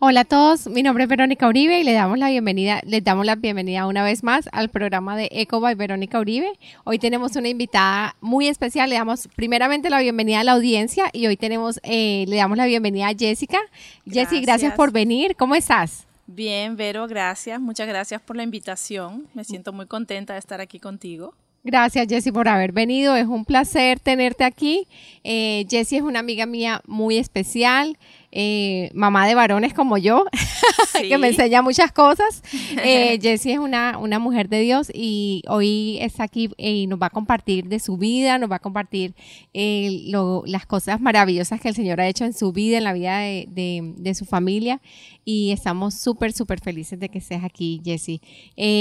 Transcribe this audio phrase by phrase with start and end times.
[0.00, 3.24] Hola a todos, mi nombre es Verónica Uribe y le damos la bienvenida, les damos
[3.24, 6.50] la bienvenida una vez más al programa de Eco by Verónica Uribe.
[6.82, 11.28] Hoy tenemos una invitada muy especial, le damos primeramente la bienvenida a la audiencia y
[11.28, 13.58] hoy tenemos, eh, le damos la bienvenida a Jessica.
[14.04, 16.06] Jessy, gracias por venir, ¿cómo estás?
[16.26, 20.80] Bien, Vero, gracias, muchas gracias por la invitación, me siento muy contenta de estar aquí
[20.80, 21.34] contigo.
[21.66, 23.16] Gracias, Jessie, por haber venido.
[23.16, 24.86] Es un placer tenerte aquí.
[25.24, 27.96] Eh, Jessie es una amiga mía muy especial.
[28.36, 30.24] Eh, mamá de varones como yo,
[31.00, 32.42] que me enseña muchas cosas.
[32.86, 37.06] Eh, Jessie es una, una mujer de Dios y hoy está aquí y nos va
[37.06, 39.14] a compartir de su vida, nos va a compartir
[39.54, 40.10] eh,
[40.46, 44.14] las cosas maravillosas que el Señor ha hecho en su vida, en la vida de,
[44.14, 44.80] su familia.
[45.24, 48.20] Y estamos súper, súper felices de que estés aquí, Jessie.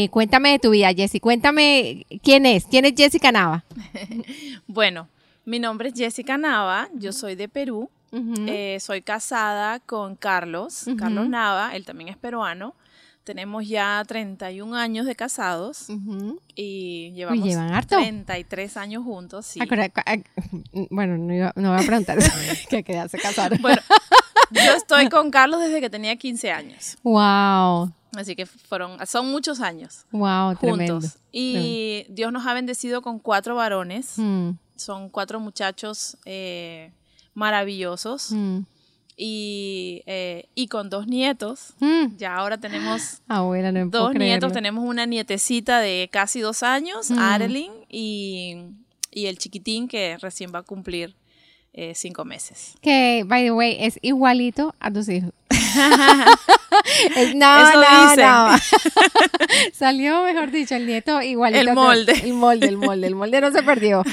[0.09, 1.19] cuéntame de tu vida, Jessie.
[1.19, 2.65] Cuéntame quién es.
[2.65, 3.63] ¿Quién es Jessica Nava?
[4.67, 5.07] bueno,
[5.45, 7.89] mi nombre es Jessica Nava, yo soy de Perú.
[8.47, 12.75] Eh, soy casada con Carlos, Carlos Nava, él también es peruano.
[13.23, 15.87] Tenemos ya 31 años de casados
[16.55, 17.47] y llevamos
[17.87, 19.45] 33 años juntos.
[19.45, 19.59] Sí.
[20.89, 22.19] bueno, no, voy a preguntar
[22.69, 23.59] que quedarse casados.
[23.61, 23.81] Bueno,
[24.51, 26.97] yo estoy con Carlos desde que tenía 15 años.
[27.03, 27.93] Wow.
[28.15, 30.05] Así que fueron, son muchos años.
[30.11, 31.17] Wow, juntos.
[31.31, 34.13] Y Dios nos ha bendecido con cuatro varones.
[34.17, 34.51] Mm.
[34.75, 36.91] Son cuatro muchachos eh,
[37.33, 38.31] maravillosos.
[38.31, 38.59] Mm.
[39.15, 41.75] Y, eh, y, con dos nietos.
[41.79, 42.17] Mm.
[42.17, 44.51] Ya ahora tenemos dos nietos.
[44.53, 47.19] Tenemos una nietecita de casi dos años, mm.
[47.89, 48.57] y,
[49.11, 51.15] y, el chiquitín que recién va a cumplir
[51.73, 52.75] eh, cinco meses.
[52.81, 55.31] Que, by the way, es igualito a tus hijos.
[57.35, 58.57] no, no, no.
[59.73, 61.61] Salió, mejor dicho, el nieto igualito.
[61.61, 62.13] El molde.
[62.23, 63.07] el molde, el molde.
[63.07, 64.03] El molde no se perdió.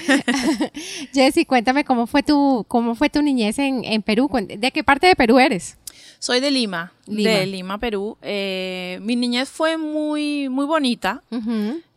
[1.14, 4.30] Jessy, cuéntame cómo fue tu, cómo fue tu niñez en, en, Perú.
[4.32, 5.76] ¿De qué parte de Perú eres?
[6.18, 8.18] Soy de Lima, de Lima, Perú.
[8.20, 11.22] Eh, mi niñez fue muy, muy bonita.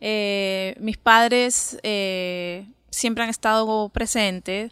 [0.00, 4.70] Eh, mis padres eh, siempre han estado presentes.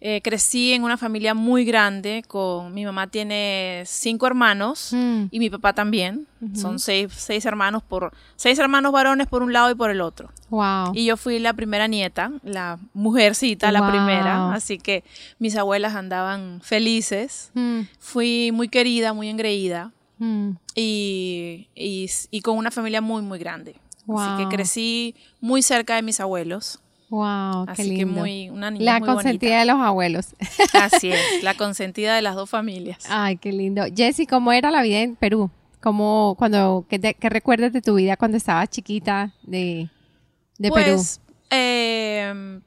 [0.00, 5.24] Eh, crecí en una familia muy grande, con mi mamá tiene cinco hermanos mm.
[5.30, 6.26] y mi papá también.
[6.54, 10.30] Son seis, seis, hermanos por seis hermanos varones por un lado y por el otro.
[10.50, 10.92] Wow.
[10.94, 14.54] Y yo fui la primera nieta, la mujercita, la primera.
[14.54, 15.04] Así que
[15.38, 17.50] mis abuelas andaban felices.
[17.54, 17.80] Mm.
[17.98, 19.92] Fui muy querida, muy engreída.
[20.18, 20.52] Mm.
[20.74, 23.76] Y, y, con una familia muy, muy grande.
[24.16, 26.80] Así que crecí muy cerca de mis abuelos.
[27.10, 28.14] Wow, Así qué lindo.
[28.14, 30.34] que muy, una niña La consentida de los abuelos.
[30.74, 32.98] Así es, la consentida de las dos familias.
[33.08, 33.84] Ay, qué lindo.
[33.94, 35.50] Jessy, ¿cómo era la vida en Perú?
[35.80, 39.88] ¿Cómo, cuando, qué, recuerdas de tu vida cuando estabas chiquita de,
[40.58, 41.02] de pues, Perú?
[41.50, 42.60] Eh,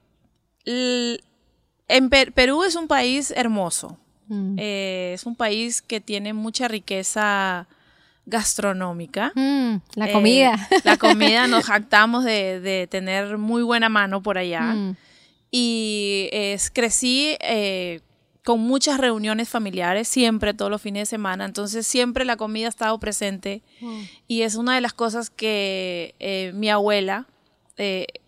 [1.87, 3.97] en Perú es un país hermoso.
[4.27, 4.55] Mm.
[4.57, 7.67] Eh, es un país que tiene mucha riqueza
[8.25, 9.31] gastronómica.
[9.35, 10.67] Mm, la eh, comida.
[10.83, 14.61] la comida, nos jactamos de, tener muy buena mano por allá.
[14.61, 14.95] Mm.
[15.51, 18.01] Y es, crecí eh,
[18.43, 21.45] con muchas reuniones familiares, siempre, todos los fines de semana.
[21.45, 23.61] Entonces, siempre la comida ha estado presente.
[23.81, 24.01] Mm.
[24.27, 27.27] Y es una de las cosas que eh, mi abuela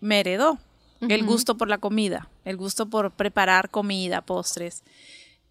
[0.00, 0.58] me heredó.
[1.00, 4.82] El gusto por la comida, el gusto por preparar comida, postres.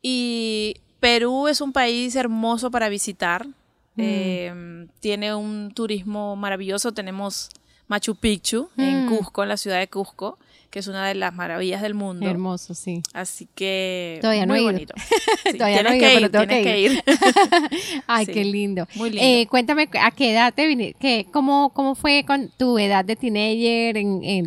[0.01, 3.47] Y Perú es un país hermoso para visitar.
[3.95, 4.01] Mm.
[4.01, 6.91] Em, tiene un turismo maravilloso.
[6.91, 7.49] Tenemos
[7.87, 9.09] Machu Picchu en mm.
[9.09, 10.39] Cusco, en la ciudad de Cusco,
[10.69, 12.27] que es una de las maravillas del mundo.
[12.27, 13.03] Hermoso, sí.
[13.13, 14.93] Así que todavía muy no bonito.
[15.57, 17.03] todavía no he ido, pero tienes que ir.
[18.07, 18.87] Ay, qué lindo.
[18.95, 19.23] Muy lindo.
[19.23, 23.97] Eh, cuéntame a qué edad te viniste, cómo, cómo fue con tu edad de teenager,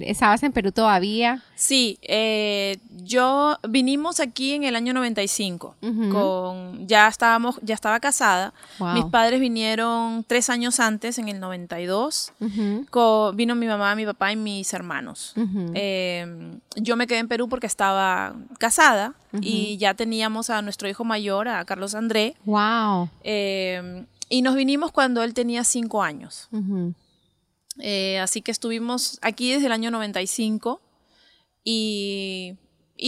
[0.02, 1.44] ¿estabas en Perú todavía?
[1.56, 5.74] Sí, eh, yo vinimos aquí en el año 95,
[6.12, 8.52] con, ya estábamos, ya estaba casada.
[8.94, 12.34] Mis padres vinieron tres años antes, en el 92.
[13.34, 15.32] vino mi mamá, mi papá y mis hermanos.
[15.74, 21.04] Em, yo me quedé en Perú porque estaba casada y ya teníamos a nuestro hijo
[21.04, 22.36] mayor, a Carlos André.
[22.44, 23.08] Wow.
[23.24, 26.50] Em, y nos vinimos cuando él tenía cinco años.
[27.78, 30.82] Eh, así que estuvimos aquí desde el año 95.
[31.68, 32.56] Y,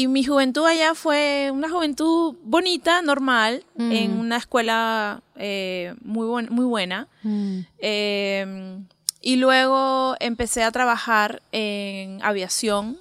[0.09, 3.93] mi juventud allá fue una juventud bonita, normal, mm.
[3.93, 7.07] en una escuela eh, muy, muy buena.
[7.23, 7.61] Mm.
[7.79, 8.85] Em,
[9.23, 12.99] y luego empecé a trabajar en aviación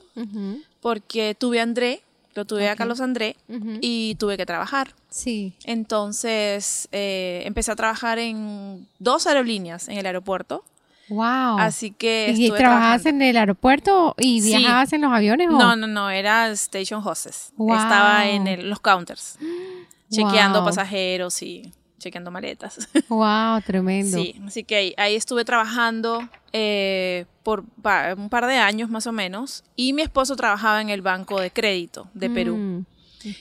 [0.81, 2.01] porque tuve a André,
[2.35, 3.35] lo tuve a Carlos André
[3.81, 4.93] y tuve que trabajar.
[5.09, 5.53] Sí.
[5.63, 10.63] Entonces empecé a trabajar en dos aerolíneas en el aeropuerto.
[11.09, 11.59] Wow.
[11.59, 12.33] Así que.
[12.35, 15.49] ¿Y trabajabas en el aeropuerto y viajabas en los aviones?
[15.49, 17.53] No, no, no, era station hostess.
[17.57, 19.37] Estaba en los counters,
[20.11, 21.71] chequeando pasajeros y.
[21.99, 22.87] chequeando maletas.
[23.09, 24.17] Wow, tremendo.
[24.17, 29.07] Sí, así que ahí, ahí estuve trabajando eh, por pa- un par de años más
[29.07, 32.55] o menos y mi esposo trabajaba en el Banco de Crédito de Perú.
[32.57, 32.85] Mm.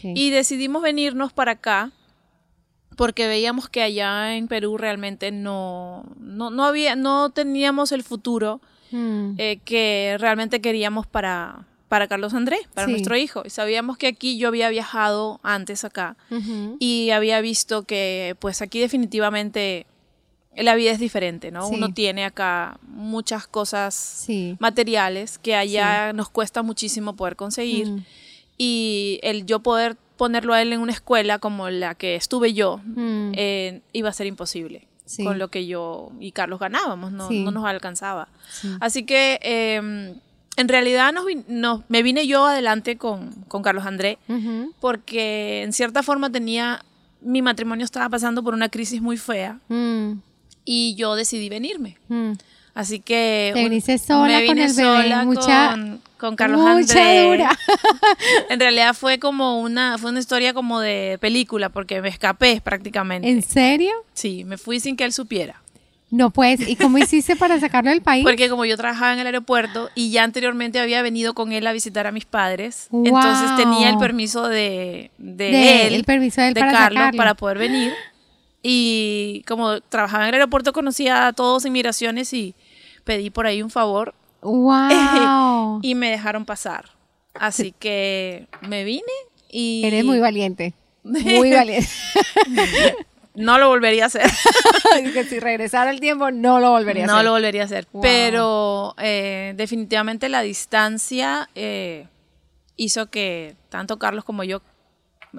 [0.04, 1.90] Y decidimos venirnos para acá
[2.96, 8.60] porque veíamos que allá en Perú realmente no, no, no había, no teníamos el futuro
[8.92, 12.92] Mm, eh, que realmente queríamos para, para Carlos Andrés, para Sí.
[12.92, 13.42] nuestro hijo.
[13.44, 16.76] Y sabíamos que aquí yo había viajado antes acá ujú.
[16.78, 19.86] y había visto que pues aquí definitivamente
[20.56, 21.66] la vida es diferente, ¿no?
[21.68, 21.74] Sí.
[21.74, 24.56] Uno tiene acá muchas cosas Sí.
[24.60, 28.04] materiales que allá nos cuesta muchísimo poder conseguir Mm,
[28.56, 32.80] y el yo poder ponerlo a él en una escuela como la que estuve yo
[32.84, 35.22] mm, eh, iba a ser imposible Sí.
[35.22, 37.44] con lo que yo y Carlos ganábamos, no, Sí.
[37.44, 38.28] no nos alcanzaba.
[38.50, 38.68] sí.
[38.80, 39.76] Así que eh,
[40.56, 45.72] en realidad nos nos- me vine yo adelante con, con Carlos André Ujú, porque en
[45.72, 46.84] cierta forma tenía,
[47.20, 50.12] mi matrimonio estaba pasando por una crisis muy fea mm,
[50.64, 51.98] y yo decidí venirme.
[52.08, 52.32] mm.
[52.76, 56.72] Así que Te viniste sola me con el bebé, sola mucha- con, con Carlos Mucha
[57.00, 57.22] André.
[57.26, 57.58] dura.
[58.50, 63.28] En realidad fue como una, fue una historia como de película porque me escapé prácticamente.
[63.30, 63.92] ¿En serio?
[64.12, 65.62] Sí, me fui sin que él supiera.
[66.10, 66.68] No puedes.
[66.68, 68.24] ¿Y cómo hiciste para sacarlo del país?
[68.24, 71.72] Porque como yo trabajaba en el aeropuerto y ya anteriormente había venido con él a
[71.72, 73.06] visitar a mis padres, Wow.
[73.06, 77.16] entonces tenía el permiso de, de, De- él, el permiso de él para Carlos, sacarlo.
[77.16, 77.94] para poder venir.
[78.62, 82.54] Y como trabajaba en el aeropuerto, conocía a todos en migraciones y
[83.06, 85.80] pedí por ahí un favor ¡Wow!
[85.82, 86.90] y me dejaron pasar.
[87.34, 89.02] Así que me vine
[89.48, 90.74] y Eres muy valiente.
[91.02, 91.88] Muy valiente.
[93.34, 94.30] no lo volvería a hacer.
[95.12, 97.24] que si regresara el tiempo, no lo volvería a no hacer.
[97.24, 97.86] lo volvería a hacer.
[97.92, 98.02] Wow.
[98.02, 102.06] Pero eh, definitivamente la distancia eh,
[102.76, 104.62] hizo que tanto Carlos como yo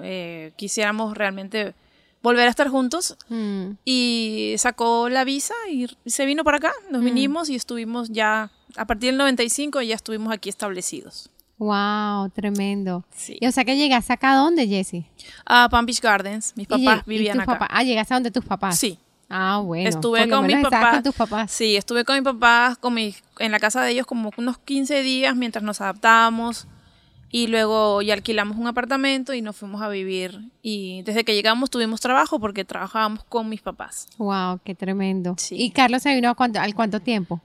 [0.02, 1.74] eh, quisiéramos realmente
[2.28, 3.16] volver a estar juntos.
[3.28, 6.72] Mm, Y sacó la visa y se vino para acá.
[6.88, 6.92] Mm.
[6.92, 11.30] Nos vinimos y estuvimos ya, a partir del 95 ya estuvimos aquí establecidos.
[11.58, 13.04] Wow, tremendo.
[13.16, 13.36] Sí.
[13.40, 15.10] Y o sea que llegaste acá dónde, Jessie?
[15.44, 17.66] A Palm Beach Gardens, mis papás y vivían acá.
[17.68, 18.78] Ah, llegaste a donde tus papás.
[18.78, 18.98] Sí.
[19.28, 19.88] Ah, bueno.
[19.88, 20.94] Estuve por con mis papás.
[20.94, 21.50] con tus papás.
[21.50, 25.02] Sí, estuve con mis papás con mis, en la casa de ellos como unos 15
[25.02, 26.66] días mientras nos adaptábamos
[27.30, 30.38] y luego ya alquilamos un apartamento y nos fuimos a vivir.
[30.62, 34.06] Y desde que llegamos tuvimos trabajo porque trabajábamos con mis papás.
[34.18, 35.34] Wow, qué tremendo.
[35.38, 35.56] Sí.
[35.58, 37.40] ¿Y Carlos se vino a cuánto, al cuánto tiempo?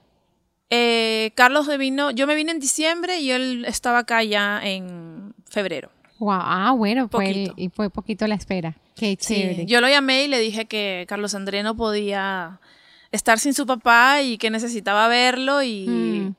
[0.70, 5.34] Eh, Carlos se vino, yo me vine en diciembre y él estaba acá ya en
[5.46, 5.90] febrero.
[6.18, 7.54] Wow, ah, bueno, fue Poquito.
[7.56, 8.76] y fue poquito la espera.
[8.96, 9.66] Qué Sí, chévere.
[9.66, 12.60] yo lo llamé y le dije que Carlos André no podía
[13.12, 16.34] estar sin su papá y que necesitaba verlo y, Mm.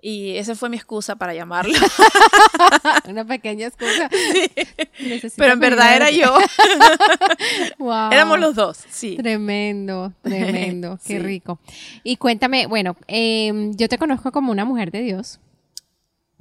[0.00, 1.74] Y esa fue mi excusa para llamarlo.
[3.08, 4.08] Una pequeña excusa.
[5.36, 6.36] Pero en verdad era yo.
[7.78, 8.10] Wow.
[8.12, 9.16] Éramos los dos, sí.
[9.16, 11.18] Tremendo, tremendo, qué Sí.
[11.18, 11.58] rico.
[12.02, 15.38] Y cuéntame, bueno, em, yo te conozco como una mujer de Dios,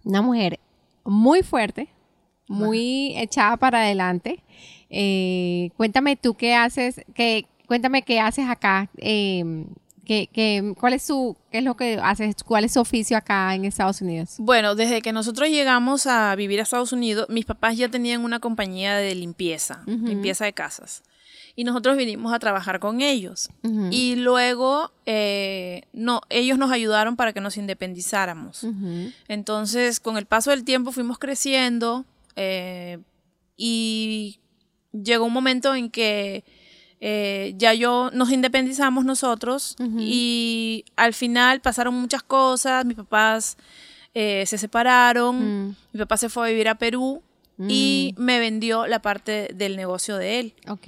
[0.04, 0.60] una mujer
[1.06, 1.90] muy fuerte,
[2.48, 4.44] muy echada para adelante.
[4.90, 9.66] Eh, cuéntame tú qué haces, qué, cuéntame qué haces acá, em,
[10.08, 13.54] qué, qué- cuál es su, qué es lo que haces, cuál es su oficio acá
[13.54, 14.36] en Estados Unidos.
[14.40, 18.40] Bueno, desde que nosotros llegamos a vivir a Estados Unidos, mis papás ya tenían una
[18.40, 20.08] compañía de limpieza, Ujú.
[20.08, 21.04] limpieza de casas.
[21.60, 23.50] Y nosotros vinimos a trabajar con ellos.
[23.64, 23.90] Ujú.
[23.92, 28.64] Y luego, eh, no, ellos nos ayudaron para que nos independizáramos.
[28.64, 29.12] Ujú.
[29.28, 33.00] Entonces, con el paso del tiempo fuimos creciendo eh,
[33.58, 34.40] y
[34.94, 36.44] llegó un momento en que
[37.00, 39.98] eh, ya yo nos independizamos nosotros Ujú.
[40.00, 43.58] y al final pasaron muchas cosas, mis papás
[44.14, 45.76] eh, se separaron, Mm.
[45.94, 47.22] mi papá se fue a vivir a Perú
[47.68, 50.54] y me vendió la parte del negocio de él.
[50.70, 50.88] Ok.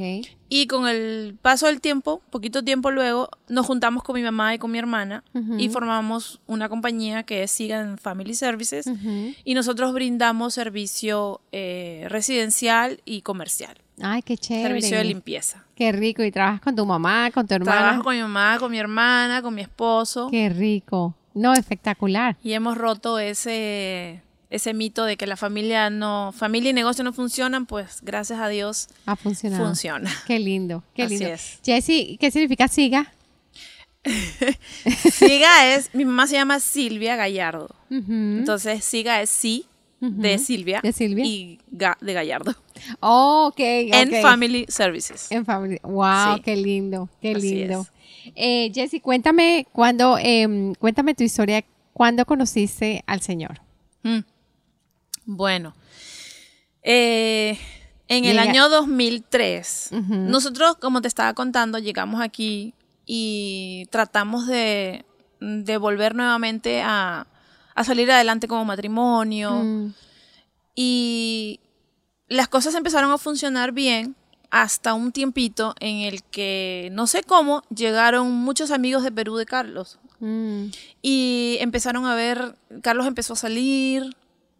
[0.50, 4.60] Y con el paso del tiempo, poquito tiempo luego, nos juntamos con mi mamá y
[4.60, 5.58] con mi hermana Ujú.
[5.58, 9.34] y formamos una compañía que es Sigan Family Services Ujú.
[9.44, 14.68] y nosotros brindamos servicio eh, residencial y comercial, Ay, qué chévere.
[14.68, 15.66] servicio de limpieza.
[15.80, 16.24] Qué rico.
[16.24, 17.80] Y trabajas con tu mamá, con tu hermana.
[17.80, 21.16] Trabajo con mi mamá, con mi hermana, con mi esposo Qué rico.
[21.34, 22.36] No, espectacular.
[22.44, 24.22] y hemos roto ese
[24.52, 28.48] ese mito de que la familia no familia y negocio no funcionan, pues gracias a
[28.50, 29.64] Dios Ha funcionado.
[29.64, 30.12] funciona.
[30.28, 31.34] Qué lindo, qué Así lindo.
[31.34, 31.60] es.
[31.64, 33.14] Jessie, ¿qué significa siga?
[35.12, 37.70] Siga es, mi mamá se llama Silvia Gallardo.
[37.90, 39.66] Entonces, Siga es sí
[40.00, 40.38] de.
[40.38, 41.26] Silvia, De Silvia.
[41.26, 42.54] y Ga- de Gallardo.
[43.02, 44.22] Oh, ok, En.
[44.22, 45.32] Family Services.
[45.32, 45.80] En familia.
[45.84, 46.42] Wow, Sí.
[46.44, 47.86] qué lindo, qué Así lindo.
[48.36, 51.64] Eh, Jessie, cuéntame cuándo, em, cuéntame tu historia,
[51.94, 53.62] cuándo conociste al Señor.
[54.04, 54.20] Mm.
[55.26, 55.74] Bueno,
[56.84, 57.58] eh,
[58.08, 62.74] En el año 2003, nosotros, como te estaba contando, llegamos aquí
[63.06, 65.06] y tratamos de,
[65.80, 67.28] volver nuevamente a,
[67.84, 69.52] salir adelante como matrimonio.
[69.52, 69.94] Mm.
[70.76, 71.60] Y
[72.28, 74.16] las cosas empezaron a funcionar bien
[74.52, 79.46] hasta un tiempito en el que, no sé cómo, llegaron muchos amigos de Perú de
[79.46, 80.00] Carlos.
[80.20, 80.66] Mm.
[81.02, 84.16] Y empezaron a ver, Carlos empezó a salir,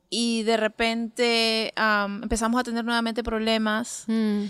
[0.10, 1.74] y de repente
[2.22, 4.46] empezamos a tener nuevamente problemas mm.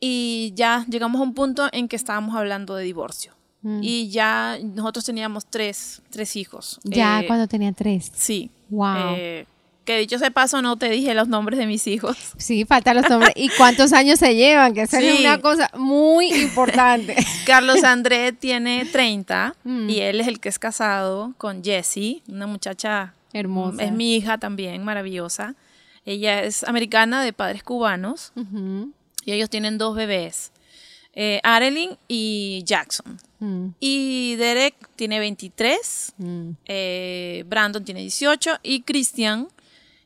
[0.00, 3.34] y ya llegamos a un punto en que estábamos hablando de divorcio.
[3.62, 3.80] Mm.
[3.82, 6.80] Y ya nosotros teníamos tres, tres hijos.
[6.84, 8.10] Ya eh, cuando tenía tres.
[8.14, 8.50] Sí.
[8.70, 9.14] Wow.
[9.16, 9.46] Eh,
[9.84, 12.16] que dicho ese paso, no te dije los nombres de mis hijos.
[12.36, 13.32] Sí, faltan los nombres.
[13.34, 14.74] ¿Y cuántos años se llevan?
[14.74, 17.16] Que esa es una cosa muy importante.
[17.46, 19.90] Carlos André tiene 30 mm.
[19.90, 23.82] y él es el que es casado con Jessie, una muchacha Hermosa.
[23.82, 25.54] Es mi hija también, maravillosa.
[26.04, 28.32] Ella es americana de padres cubanos
[29.24, 30.52] y ellos tienen dos bebés,
[31.14, 33.18] eh, Arelyn y Jackson.
[33.42, 33.70] Mm.
[33.80, 36.50] Y Derek tiene 23, mm.
[36.66, 39.48] eh, Brandon tiene 18 y Christian,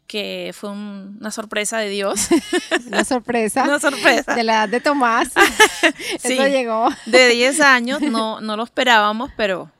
[0.07, 2.29] que fue una sorpresa de Dios.
[2.87, 3.65] una sorpresa.
[3.65, 4.35] una sorpresa.
[4.35, 5.29] De la edad de Tomás.
[6.19, 6.89] sí, Eso llegó.
[7.05, 9.71] de 10 años, no, no lo esperábamos, pero,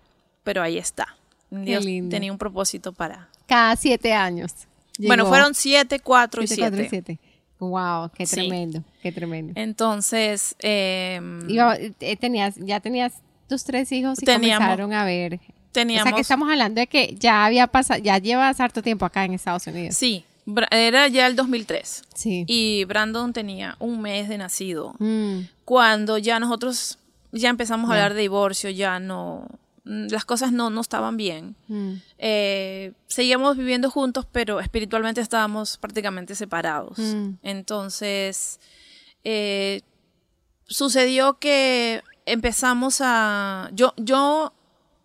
[0.45, 1.17] pero ahí está.
[1.49, 4.53] Dios tenía un propósito para, cada siete años.
[4.99, 6.89] Bueno, fueron siete, cuatro y siete.
[6.91, 7.19] siete.
[7.59, 9.55] Wow, qué tremendo, qué tremendo.
[9.57, 13.15] Entonces, em, eh, tenías, ya tenías
[13.49, 15.41] tus tres hijos y comenzaron a ver.
[15.73, 16.03] Teníamos.
[16.03, 19.25] O sea que estamos hablando de que ya había pasado, ya llevas harto tiempo acá
[19.25, 19.97] en Estados Unidos.
[19.97, 20.25] Sí,
[20.71, 22.03] era ya el 2003.
[22.15, 22.45] Sí.
[22.47, 24.95] Y Brandon tenía un mes de nacido.
[24.99, 25.41] Mm.
[25.65, 26.99] Cuando ya nosotros
[27.33, 29.47] ya empezamos a hablar de divorcio, ya no,
[29.87, 31.55] Mm, las cosas no, no estaban bien.
[31.69, 31.93] Mm.
[32.19, 36.99] Eh, seguíamos viviendo juntos, pero espiritualmente estábamos prácticamente separados.
[36.99, 37.35] Mm.
[37.45, 38.59] Entonces,
[39.23, 39.83] eh,
[40.67, 43.71] sucedió que empezamos a...
[43.73, 44.53] Yo, yo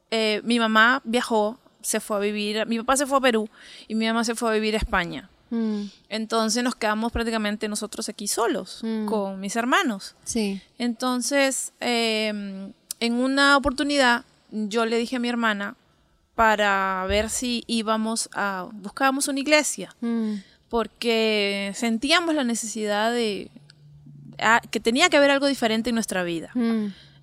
[0.10, 3.50] eh, mi mamá viajó, se fue a vivir, mi papá se fue a Perú
[3.88, 5.30] y mi mamá se fue a vivir a España.
[6.08, 10.16] Entonces nos quedamos prácticamente nosotros aquí solos con mis hermanos.
[10.24, 10.62] Sí.
[10.78, 15.76] Entonces, em, en una oportunidad yo le dije a mi hermana
[16.36, 20.36] para ver si íbamos a, buscábamos una iglesia, mm.
[20.70, 23.52] porque sentíamos la necesidad de,
[24.72, 26.52] que tenía que haber algo diferente en nuestra vida.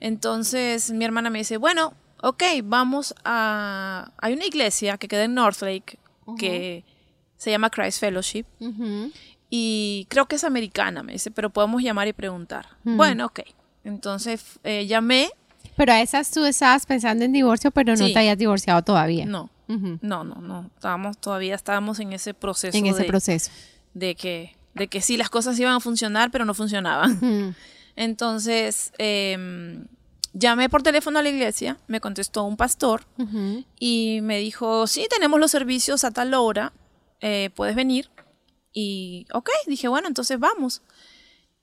[0.01, 5.35] Entonces mi hermana me dice, bueno, ok, vamos a, hay una iglesia que queda en
[5.35, 5.99] Northlake,
[6.39, 6.85] que
[7.37, 8.45] se llama Christ Fellowship,
[9.51, 12.67] y creo que es americana, me dice, pero podemos llamar y preguntar.
[12.85, 13.41] Bueno, ok.
[13.85, 15.31] Entonces eh, llamé
[15.79, 19.25] pero a esas tú estabas pensando en divorcio, pero no te habías divorciado todavía.
[19.27, 20.71] No, no, no, no.
[20.75, 22.77] Estábamos, todavía estábamos en ese proceso.
[22.77, 23.53] En ese proceso.
[23.95, 27.55] De que, de que sí, las cosas iban a funcionar, pero no funcionaban.
[27.99, 29.89] Entonces, em,
[30.33, 33.03] llamé por teléfono a la iglesia, me contestó un pastor
[33.77, 36.73] y me dijo, sí, tenemos los servicios a tal hora,
[37.21, 38.09] eh, puedes venir.
[38.73, 40.83] Y, ok, dije, bueno, entonces vamos.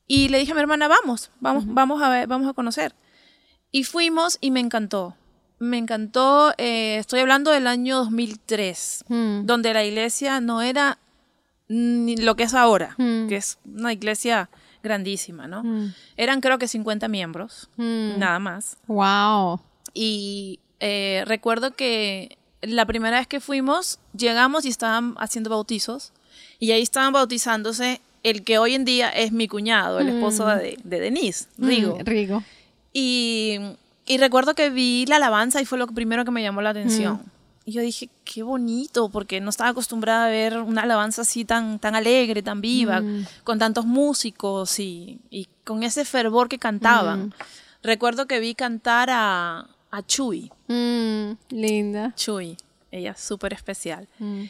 [0.07, 2.93] Y le dije a mi hermana, vamos, vamos, vamos a ver, vamos a conocer.
[3.71, 5.15] Y fuimos y me encantó.
[5.59, 9.45] Me encantó, eh, estoy hablando del año 2003, hmm.
[9.45, 10.99] donde la iglesia no era
[11.69, 14.49] ni lo que es ahora, que es una iglesia
[14.85, 15.63] grandísima, ¿no?
[15.63, 15.93] Hmm.
[16.15, 18.77] Eran creo que 50 miembros, nada más.
[18.87, 19.59] ¡Wow!
[19.93, 26.13] Y eh, recuerdo que la primera vez que fuimos, llegamos y estaban haciendo bautizos,
[26.59, 30.79] y ahí estaban bautizándose el que hoy en día es mi cuñado, el esposo de,
[30.83, 31.99] de Denise, Rigo.
[32.03, 32.43] Rigo.
[32.91, 33.59] Y,
[34.17, 37.21] recuerdo que vi la alabanza y fue lo primero que me llamó la atención.
[37.67, 41.79] Y yo dije, qué bonito, porque no estaba acostumbrada a ver una alabanza así tan,
[41.79, 43.01] tan alegre, tan viva,
[43.43, 45.19] con tantos músicos y,
[45.63, 47.33] con ese fervor que cantaban.
[47.81, 50.51] Recuerdo que vi cantar a, a Chuy.
[50.67, 52.13] Mm, linda.
[52.15, 52.55] Chuy,
[52.91, 54.07] ella súper especial.
[54.19, 54.43] Mm.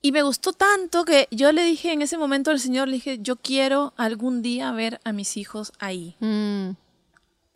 [0.00, 3.18] Y me gustó tanto que yo le dije en ese momento al Señor, le dije,
[3.22, 6.14] yo quiero algún día ver a mis hijos ahí.
[6.20, 6.72] Mm.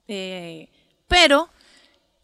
[0.08, 0.68] Eh,
[1.06, 1.50] pero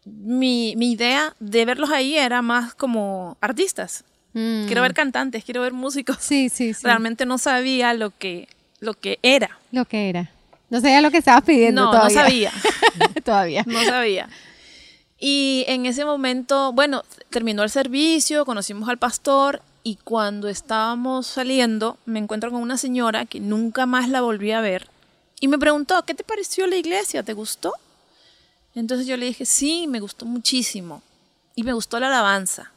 [0.05, 4.03] mi, idea de verlos ahí era más como artistas.
[4.33, 4.65] Mm.
[4.65, 6.17] Quiero ver cantantes, quiero ver músicos.
[6.19, 6.81] Sí, sí, sí.
[6.83, 8.47] Realmente no sabía lo que,
[8.79, 9.59] lo que era.
[9.71, 10.31] Lo que era.
[10.69, 12.15] No sabía lo que estabas pidiendo no, todavía.
[12.15, 12.51] No, sabía.
[13.23, 13.63] todavía.
[13.65, 14.29] No sabía.
[15.19, 21.97] Y en ese momento, bueno, terminó el servicio, conocimos al pastor y cuando estábamos saliendo
[22.05, 24.89] me encuentro con una señora que nunca más la volví a ver
[25.39, 27.23] y me preguntó, ¿qué te pareció la iglesia?
[27.23, 27.73] ¿Te gustó?
[28.75, 31.01] Entonces yo le dije, sí, me gustó muchísimo.
[31.55, 32.71] Y me gustó la alabanza.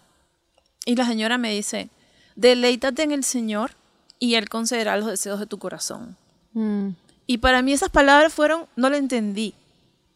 [0.87, 1.91] Y la señora me dice,
[2.37, 3.73] deleítate en el Señor
[4.19, 6.17] y Él concederá los deseos de tu corazón.
[6.53, 6.91] Mm.
[7.27, 9.55] Y para mí esas palabras fueron, no lo entendí,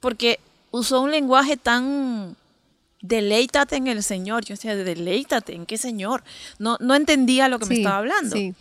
[0.00, 2.36] porque usó un lenguaje tan
[3.02, 4.44] deleítate en el Señor.
[4.44, 6.22] Yo decía, deleítate, ¿en qué Señor?
[6.58, 8.34] No, no entendía lo que me estaba hablando.
[8.34, 8.54] Sí.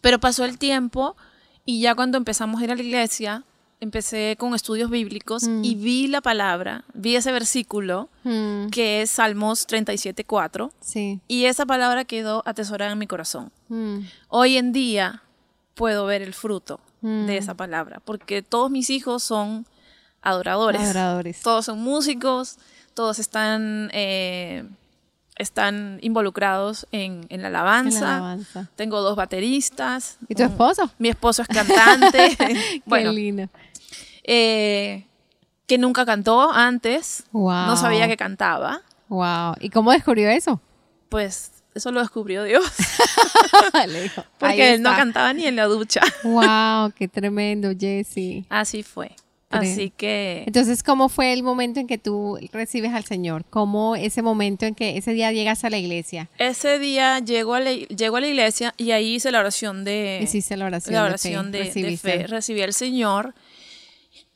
[0.00, 1.16] Pero pasó el tiempo
[1.64, 3.44] y ya cuando empezamos a ir a la iglesia,
[3.80, 5.64] empecé con estudios bíblicos Mm.
[5.64, 8.68] y vi la palabra, vi ese versículo Mm.
[8.70, 11.20] que es Salmos 37.4 Sí.
[11.28, 13.50] y esa palabra quedó atesorada en mi corazón.
[13.68, 13.98] Mm.
[14.28, 15.22] Hoy en día
[15.74, 17.26] puedo ver el fruto Mm.
[17.26, 19.64] de esa palabra porque todos mis hijos son
[20.22, 20.82] adoradores.
[20.82, 21.40] Adoradores.
[21.42, 22.58] Todos son músicos,
[22.94, 24.64] todos están, eh,
[25.36, 28.16] están involucrados en, en la En la alabanza.
[28.16, 28.68] alabanza.
[28.74, 30.18] Tengo dos bateristas.
[30.28, 30.90] ¿Y tu un- esposo?
[30.98, 32.36] Mi esposo es cantante.
[32.86, 33.48] bueno, Qué lindo.
[34.30, 35.06] Eh,
[35.66, 37.24] que nunca cantó antes.
[37.32, 37.66] Wow.
[37.66, 38.82] No sabía que cantaba.
[39.08, 39.54] Wow.
[39.60, 40.60] ¿Y cómo descubrió eso?
[41.08, 42.64] Pues eso lo descubrió Dios.
[43.88, 45.00] Le dijo, "Ahí Porque él no está".
[45.00, 46.00] cantaba ni en la ducha.
[46.24, 48.44] Wow, qué tremendo, Jesse.
[48.50, 49.12] Así fue.
[49.50, 53.46] Así que Entonces, ¿cómo fue el momento en que tú recibes al Señor?
[53.48, 56.28] ¿Cómo ese momento en que ese día llegas a la iglesia?
[56.36, 60.20] ese día llego a la, llego a la iglesia y ahí hice la oración de,
[60.22, 60.94] Hiciste la oración.
[60.94, 61.10] la
[61.50, 62.26] de fe, de, fe.
[62.26, 63.34] Recibí al Señor.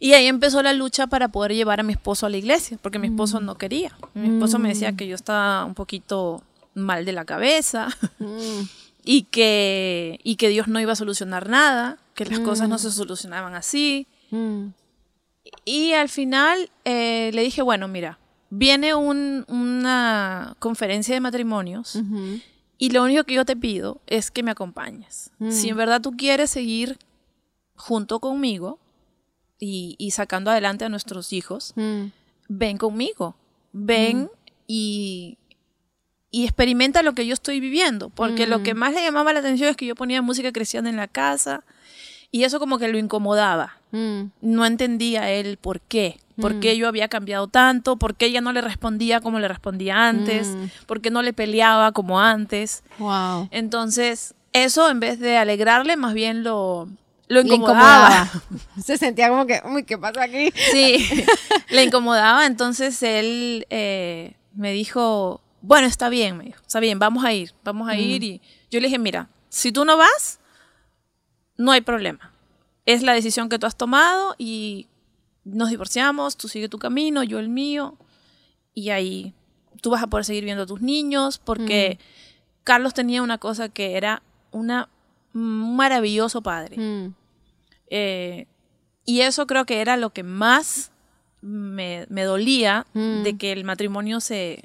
[0.03, 2.99] Y ahí empezó la lucha para poder llevar a mi esposo a la iglesia, porque
[2.99, 3.45] mi esposo Mm.
[3.45, 3.97] no quería.
[4.15, 6.43] Mi esposo me decía que yo estaba un poquito
[6.75, 8.63] mal de la cabeza Mm,
[9.05, 12.79] y que, y que Dios no iba a solucionar nada, que las cosas no Mm.
[12.81, 14.07] se solucionaban así.
[14.33, 14.67] mm,
[15.65, 18.19] Y al final eh, le dije, bueno, mira,
[18.51, 21.97] viene un- una conferencia de matrimonios
[22.79, 25.31] y lo único que yo te pido es que me acompañes.
[25.39, 25.51] Mm.
[25.53, 26.99] Si en verdad tú quieres seguir
[27.77, 28.79] junto conmigo
[29.64, 32.07] y, y sacando adelante a nuestros hijos, mm,
[32.49, 33.37] ven conmigo,
[33.73, 34.28] ven
[34.66, 35.38] y,
[36.33, 39.71] y experimenta lo que yo estoy viviendo, porque lo que más le llamaba la atención
[39.71, 41.62] es que yo ponía música cristiana en la casa
[42.33, 43.76] y eso como que lo incomodaba.
[43.92, 48.40] mm, No entendía él por qué, por qué yo había cambiado tanto, por qué ella
[48.40, 50.64] no le respondía como le respondía antes, Mm.
[50.87, 52.83] por qué no le peleaba como antes.
[52.98, 53.46] Wow.
[53.53, 56.88] Entonces, eso en vez de alegrarle, más bien lo,
[57.33, 58.31] lo incomodaba.
[58.85, 60.53] Se sentía como que, uy, ¿qué pasa aquí?
[60.71, 61.25] Sí,
[61.71, 62.47] le incomodaba.
[62.47, 67.55] Entonces él eh, me dijo, bueno, está bien, me dijo, está bien, vamos a ir,
[67.64, 68.23] vamos a ir.
[68.23, 70.40] Y yo le dije, mira, si tú no vas,
[71.57, 72.33] no hay problema.
[72.85, 74.88] Es la decisión que tú has tomado y
[75.45, 77.97] nos divorciamos, tú sigue tu camino, yo el mío.
[78.75, 79.35] Y ahí
[79.81, 81.99] tú vas a poder seguir viendo a tus niños porque
[82.64, 84.88] Carlos tenía una cosa que era una,
[85.33, 86.77] un maravilloso padre.
[86.77, 87.14] Mm,
[87.94, 88.46] Eh,
[89.05, 90.90] y eso creo que era lo que más
[91.42, 93.22] me, me dolía Mm.
[93.22, 94.64] de que el matrimonio se,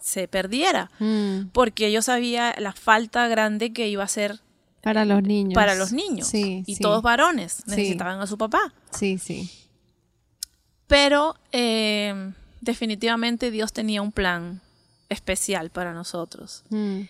[0.00, 0.90] se perdiera.
[1.00, 4.38] mm, Porque yo sabía la falta grande que iba a ser
[4.82, 5.54] Para los niños.
[5.54, 6.28] para los niños.
[6.28, 6.82] Sí, y sí.
[6.82, 7.70] todos varones Sí.
[7.70, 8.72] necesitaban a su papá.
[8.92, 9.50] Sí, sí.
[10.86, 14.60] Pero eh, definitivamente Dios tenía un plan
[15.08, 16.64] especial para nosotros.
[16.70, 17.02] Mm,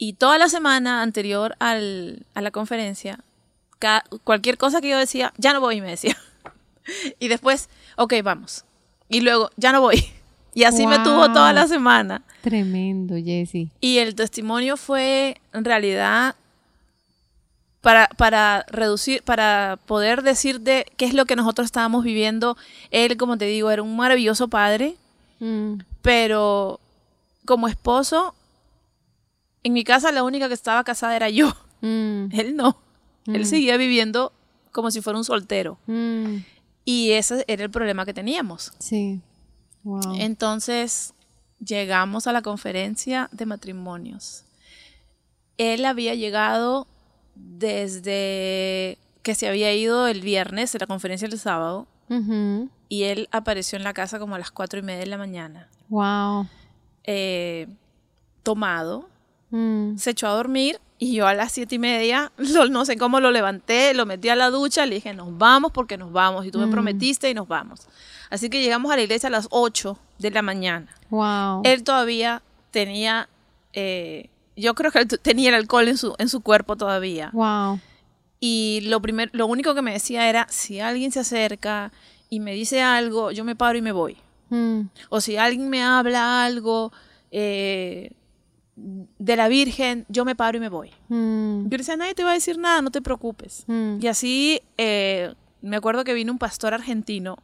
[0.00, 3.18] Y toda la semana anterior al- a la conferencia,
[4.24, 6.16] cualquier cosa que yo decía, ya no voy, me decía.
[7.20, 8.64] Y después, ok, vamos.
[9.10, 10.04] Y luego, ya no voy.
[10.54, 12.22] Y así me tuvo toda la semana.
[12.40, 13.68] Tremendo, Jesse.
[13.80, 16.34] Y el testimonio fue, en realidad,
[17.80, 22.56] para, para reducir, para poder decir de qué es lo que nosotros estábamos viviendo.
[22.90, 24.96] Él, como te digo, era un maravilloso padre,
[25.40, 26.80] Mm, pero
[27.44, 28.34] como esposo,
[29.62, 31.54] en mi casa la única que estaba casada era yo.
[31.80, 32.76] mm, Él no.
[33.28, 33.44] Él Mm.
[33.44, 34.32] seguía viviendo
[34.72, 35.78] como si fuera un soltero.
[35.86, 36.36] mm,
[36.84, 38.72] Y ese era el problema que teníamos.
[38.78, 39.20] sí.
[39.84, 40.16] Wow.
[40.18, 41.14] Entonces
[41.64, 44.44] llegamos a la conferencia de matrimonios.
[45.56, 46.86] Él había llegado
[47.36, 51.86] desde que se había ido el viernes de la conferencia del sábado
[52.88, 55.68] y él apareció en la casa como a las cuatro y media de la mañana,
[55.88, 56.46] Wow.
[57.04, 57.66] eh,
[58.42, 59.08] tomado,
[59.50, 62.96] Mm, se echó a dormir y yo a las siete y media, lo- no sé
[62.96, 66.44] cómo lo levanté, lo metí a la ducha, le dije, nos vamos porque nos vamos
[66.46, 66.70] y tú me Mm.
[66.70, 67.86] prometiste y nos vamos.
[68.30, 70.86] Así que llegamos a la iglesia a las 8 de la mañana.
[71.10, 71.62] Wow.
[71.64, 73.28] Él todavía tenía,
[73.72, 77.30] eh, yo creo que él tenía el alcohol en su, en su cuerpo todavía.
[77.32, 77.80] Wow.
[78.40, 81.90] Y lo, primer, lo único que me decía era, si alguien se acerca
[82.30, 84.16] y me dice algo, yo me paro y me voy.
[84.50, 86.92] Mm, O si alguien me habla algo
[87.30, 88.10] eh,
[89.18, 90.90] de la Virgen, yo me paro y me voy.
[91.08, 93.64] mm, Yo le decía, nadie te va a decir nada, no te preocupes.
[93.66, 93.98] mm.
[94.00, 97.38] Y así, eh, me acuerdo que vino un pastor argentino,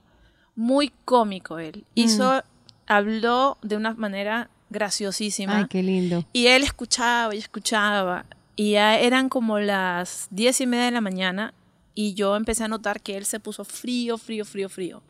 [0.54, 1.84] muy cómico él.
[1.94, 2.42] Hizo,
[2.86, 5.58] habló de una manera graciosísima.
[5.58, 6.24] Ay, qué lindo.
[6.32, 8.26] Y él escuchaba y escuchaba.
[8.56, 11.54] Y ya eran como las diez y media de la mañana
[11.96, 15.02] y yo empecé a notar que él se puso frío, frío, frío, frío.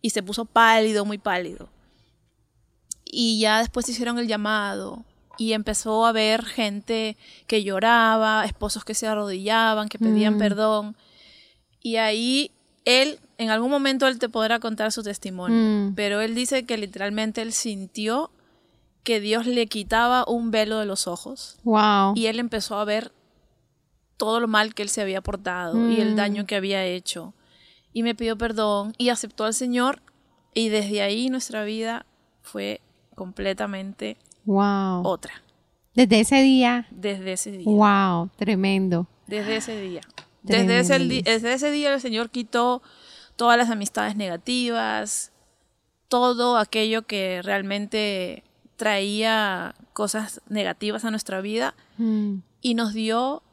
[0.00, 1.68] Y se puso pálido, muy pálido.
[3.04, 5.04] Y ya después hicieron el llamado
[5.38, 7.16] y empezó a ver gente
[7.46, 10.38] que lloraba, esposos que se arrodillaban, que pedían mm.
[10.38, 10.96] perdón.
[11.80, 12.52] Y ahí
[12.84, 15.94] él, en algún momento él te podrá contar su testimonio, mm.
[15.94, 18.30] pero él dice que literalmente él sintió
[19.02, 21.58] que Dios le quitaba un velo de los ojos.
[21.64, 22.14] Wow.
[22.14, 23.12] Y él empezó a ver
[24.16, 26.46] todo lo mal que él se había portado y el daño mm.
[26.46, 27.34] que había hecho.
[27.92, 30.00] Y me pidió perdón y aceptó al Señor.
[30.54, 32.06] Y desde ahí nuestra vida
[32.42, 32.80] fue
[33.14, 35.02] completamente wow.
[35.04, 35.42] otra.
[35.94, 36.86] Desde ese día.
[36.90, 37.64] Desde ese día.
[37.66, 39.06] Wow, tremendo.
[39.26, 40.00] Desde ese día.
[40.42, 42.82] Desde ese, desde ese día el Señor quitó
[43.36, 45.30] todas las amistades negativas,
[46.08, 48.42] todo aquello que realmente
[48.76, 52.38] traía cosas negativas a nuestra vida mm.
[52.60, 53.44] y nos dio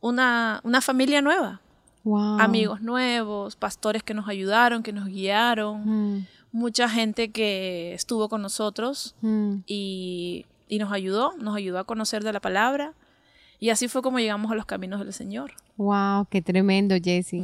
[0.00, 1.60] una, familia nueva.
[2.38, 6.26] Amigos nuevos, pastores que nos ayudaron, que nos guiaron, mm.
[6.52, 9.56] Mucha gente que estuvo con nosotros mm.
[9.66, 12.94] y, nos ayudó, nos ayudó a conocer de la palabra.
[13.60, 15.52] Y así fue como llegamos a los caminos del Señor.
[15.76, 17.42] Wow, qué tremendo, Jesse.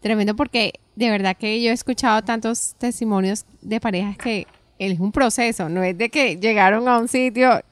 [0.00, 4.46] Tremendo porque de verdad que yo he escuchado tantos testimonios de parejas que
[4.78, 7.62] es un proceso, no es de que llegaron a un sitio,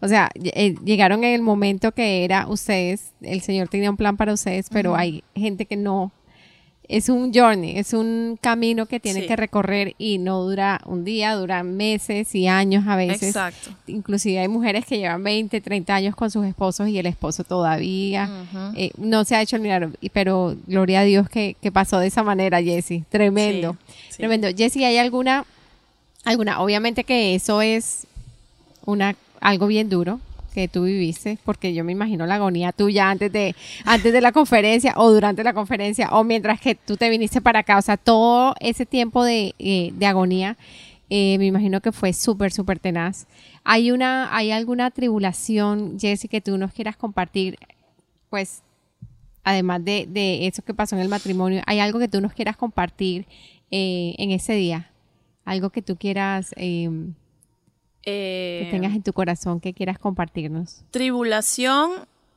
[0.00, 4.16] o sea, eh, llegaron en el momento que era ustedes, el Señor tenía un plan
[4.16, 6.12] para ustedes, pero hay gente que no.
[6.88, 11.34] Es un journey, es un camino que tiene que recorrer y no dura un día,
[11.34, 13.28] dura meses y años a veces.
[13.28, 13.70] Exacto.
[13.86, 18.28] Inclusive hay mujeres que llevan 20, 30 años con sus esposos y el esposo todavía
[18.76, 19.92] eh, no se ha hecho el milagro.
[20.12, 23.04] Pero gloria a Dios que, pasó de esa manera, Jessie.
[23.08, 23.76] Tremendo.
[24.16, 24.48] Tremendo.
[24.54, 25.44] Jessie, ¿hay alguna,
[26.24, 26.60] alguna?
[26.60, 28.06] Obviamente que eso es
[28.84, 30.20] una algo bien duro
[30.54, 34.30] que tú viviste, porque yo me imagino la agonía tuya antes de, antes de la
[34.30, 37.96] conferencia o durante la conferencia o mientras que tú te viniste para acá, o sea,
[37.96, 40.56] todo ese tiempo de, eh, agonía,
[41.10, 43.26] eh, me imagino que fue súper, súper tenaz.
[43.64, 47.58] ¿Hay, una, ¿Hay alguna tribulación, Jessy, que tú nos quieras compartir?
[48.30, 48.62] Pues,
[49.42, 52.56] además de, de, eso que pasó en el matrimonio, ¿hay algo que tú nos quieras
[52.56, 53.26] compartir
[53.72, 54.90] eh, en ese día?
[55.44, 56.54] Algo que tú quieras
[58.04, 60.84] que tengas en tu corazón que quieras compartirnos.
[60.90, 61.92] Tribulación,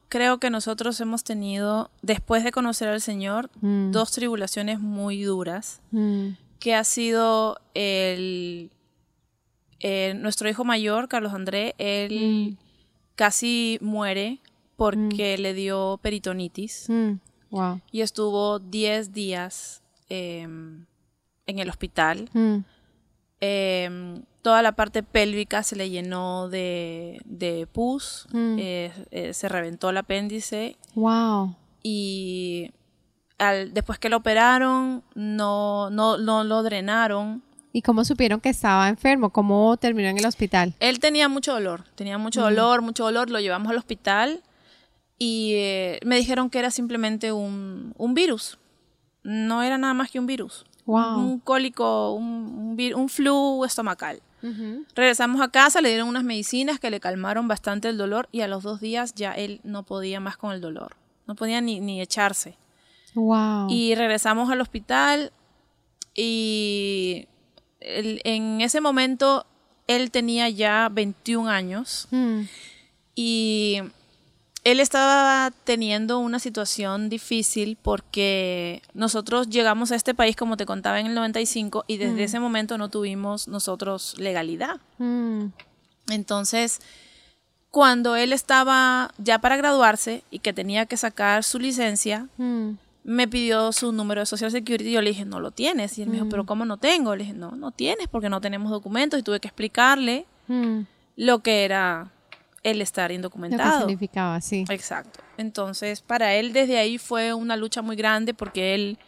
[0.10, 3.92] creo que nosotros hemos tenido, después de conocer al Señor, mm.
[3.92, 6.30] dos tribulaciones muy duras, mm.
[6.60, 8.72] que ha sido el,
[10.16, 12.58] nuestro hijo mayor, Carlos André, él mm.
[13.16, 14.40] casi muere
[14.76, 16.88] porque le dio peritonitis
[17.92, 20.86] y estuvo 10 días em,
[21.48, 22.30] en el hospital.
[23.40, 28.56] Em, toda la parte pélvica se le llenó de, de pus, mm.
[28.60, 30.78] eh, eh, se reventó el apéndice.
[30.96, 31.56] Wow.
[31.84, 32.72] Y
[33.38, 37.44] al, después que lo operaron, no, no, no lo drenaron.
[37.74, 39.30] ¿Y cómo supieron que estaba enfermo?
[39.30, 40.74] ¿Cómo terminó en el hospital?
[40.80, 42.44] Él tenía mucho dolor, tenía mucho mm.
[42.44, 44.42] dolor, mucho dolor, lo llevamos al hospital
[45.20, 48.58] y eh, me dijeron que era simplemente un, un virus.
[49.24, 50.66] No era nada más que un virus.
[50.88, 51.20] Wow.
[51.20, 54.22] Un, cólico, un, un, un, flu estomacal.
[54.96, 58.48] Regresamos a casa, le dieron unas medicinas que le calmaron bastante el dolor y a
[58.48, 60.96] los dos días ya él no podía más con el dolor.
[61.26, 62.56] No podía ni, ni echarse.
[63.14, 63.68] Wow.
[63.70, 65.34] Y regresamos al hospital
[66.16, 67.28] y
[67.82, 69.46] en ese momento
[69.88, 72.42] él tenía ya 21 años mm.
[73.16, 73.82] y
[74.68, 81.00] él estaba teniendo una situación difícil porque nosotros llegamos a este país, como te contaba,
[81.00, 82.20] en el 95 y desde mm.
[82.20, 84.82] ese momento no tuvimos nosotros legalidad.
[84.98, 85.46] Mm.
[86.10, 86.82] Entonces,
[87.72, 92.72] cuando él estaba ya para graduarse y que tenía que sacar su licencia, mm.
[93.06, 95.98] me pidió su número de Social Security y yo le dije, no lo tienes.
[95.98, 97.16] Y él me dijo, pero ¿cómo no tengo?
[97.16, 100.26] Le dije, no, no tienes porque no tenemos documentos y tuve que explicarle
[101.16, 102.12] lo que era
[102.64, 103.82] el estar indocumentado.
[103.82, 104.66] Lo significaba, sí.
[104.70, 105.20] Exacto.
[105.38, 109.00] Entonces, para él desde ahí fue una lucha muy grande porque él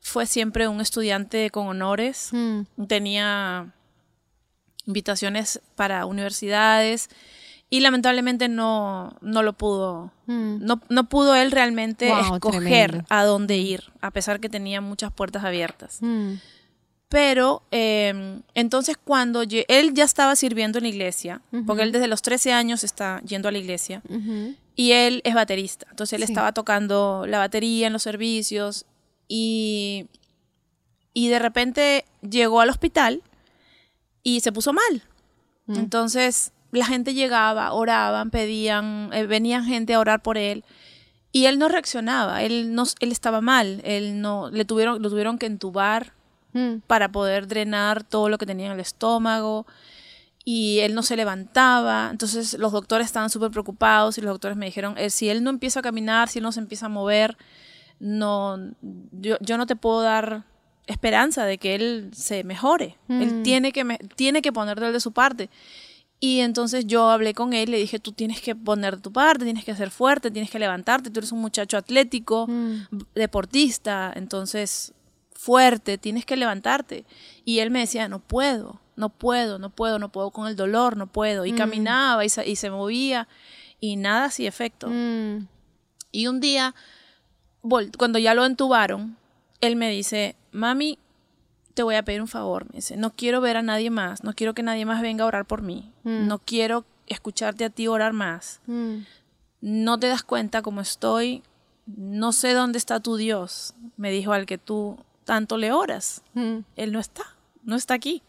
[0.00, 2.84] fue siempre un estudiante con honores, mm.
[2.86, 3.72] tenía
[4.86, 7.08] invitaciones para universidades
[7.68, 10.64] y lamentablemente no, no lo pudo, mm.
[10.64, 15.44] no, no, pudo él realmente escoger a dónde ir, a pesar que tenía muchas puertas
[15.44, 15.98] abiertas.
[16.00, 16.34] Mm.
[17.08, 22.20] Pero em, entonces cuando él ya estaba sirviendo en la iglesia, porque él desde los
[22.22, 24.02] 13 años está yendo a la iglesia,
[24.74, 28.86] y él es baterista, entonces él estaba tocando la batería en los servicios
[29.28, 30.06] y,
[31.14, 33.22] y de repente llegó al hospital
[34.22, 35.02] y se puso mal.
[35.66, 35.76] Mm.
[35.76, 40.64] Entonces la gente llegaba, oraban, pedían, eh, venían gente a orar por él
[41.32, 45.38] Y él no reaccionaba, él, no, él estaba mal, él no, le tuvieron, lo tuvieron
[45.38, 46.15] que entubar
[46.56, 46.80] Mm.
[46.86, 49.66] para poder drenar todo lo que tenía en el estómago
[50.44, 52.08] y él no se levantaba.
[52.10, 55.50] Entonces los doctores estaban súper preocupados y los doctores me dijeron, eh, si él no
[55.50, 57.36] empieza a caminar, si él no se empieza a mover,
[57.98, 58.56] no,
[59.12, 60.44] yo, yo no te puedo dar
[60.86, 62.96] esperanza de que él se mejore.
[63.08, 63.42] Él Mm.
[63.42, 65.50] tiene que, me- tiene que poner de su parte.
[66.20, 69.44] Y entonces yo hablé con él, le dije, tú tienes que poner de tu parte,
[69.44, 72.86] tienes que ser fuerte, tienes que levantarte, tú eres un muchacho atlético, Mm.
[73.14, 74.92] deportista, entonces
[75.36, 77.04] fuerte, tienes que levantarte.
[77.44, 80.96] Y él me decía, no puedo, no puedo, no puedo, no puedo con el dolor,
[80.96, 81.44] no puedo.
[81.46, 83.28] Y caminaba y se, y se movía
[83.80, 84.88] y nada hacía efecto.
[84.90, 85.46] Mm.
[86.12, 86.74] Y un día,
[87.98, 89.16] cuando ya lo entubaron,
[89.60, 90.98] él me dice, mami,
[91.74, 92.64] te voy a pedir un favor.
[92.70, 95.26] Me dice, no quiero ver a nadie más, no quiero que nadie más venga a
[95.26, 96.26] orar por mí, Mm.
[96.28, 98.60] no quiero escucharte a ti orar más.
[98.66, 98.98] Mm.
[99.60, 101.42] No te das cuenta cómo estoy,
[101.86, 106.22] no sé dónde está tu Dios, me dijo al que tú tanto le oras.
[106.32, 106.60] Mm.
[106.76, 107.24] Él no está,
[107.62, 108.22] no está aquí.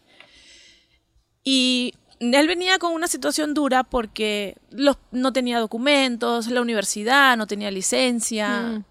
[1.42, 7.46] Y él venía con una situación dura porque los- no tenía documentos, la universidad no
[7.46, 8.48] tenía licencia.
[8.62, 8.84] Mm.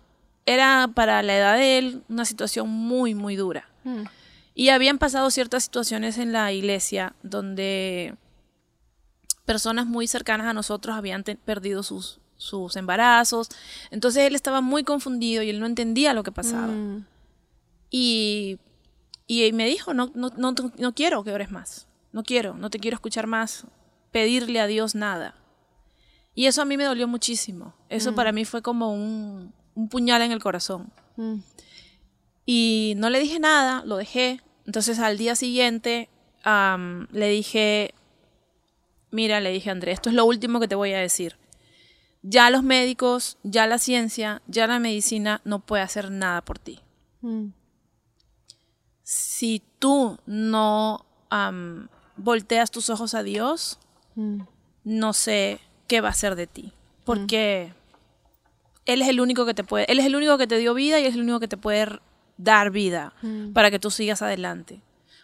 [0.48, 3.70] Era para la edad de él una situación muy, muy dura.
[3.84, 4.04] Mm.
[4.56, 8.16] Y habían pasado ciertas situaciones en la iglesia donde
[9.46, 13.50] personas muy cercanas a nosotros habían perdido sus, sus embarazos.
[13.92, 16.68] Entonces él estaba muy confundido y él no entendía lo que pasaba.
[16.68, 17.06] Mm.
[17.90, 18.60] Y,
[19.28, 21.88] y me dijo, no, no, no, no quiero que ores más.
[22.12, 23.66] No quiero, no te quiero escuchar más
[24.12, 25.36] pedirle a Dios nada.
[26.34, 27.74] Y eso a mí me dolió muchísimo.
[27.90, 30.92] Eso para mí fue como un, un puñal en el corazón.
[31.16, 31.38] Mm.
[32.46, 34.42] Y no le dije nada, lo dejé.
[34.66, 36.10] Entonces al día siguiente
[37.12, 37.94] le dije,
[39.12, 41.38] mira, le dije Andrés, esto es lo último que te voy a decir.
[42.22, 46.80] Ya los médicos, ya la ciencia, ya la medicina no puede hacer nada por ti.
[47.22, 47.48] Mm.
[49.10, 51.06] Si tú no
[52.18, 53.80] volteas tus ojos a Dios,
[54.16, 54.42] Mm.
[54.84, 56.74] no sé qué va a ser de ti.
[57.06, 57.72] Porque
[58.86, 61.00] Él es el único que te puede, Él es el único que te dio vida
[61.00, 61.88] y es el único que te puede
[62.38, 63.54] dar vida Mm.
[63.54, 64.82] para que tú sigas adelante.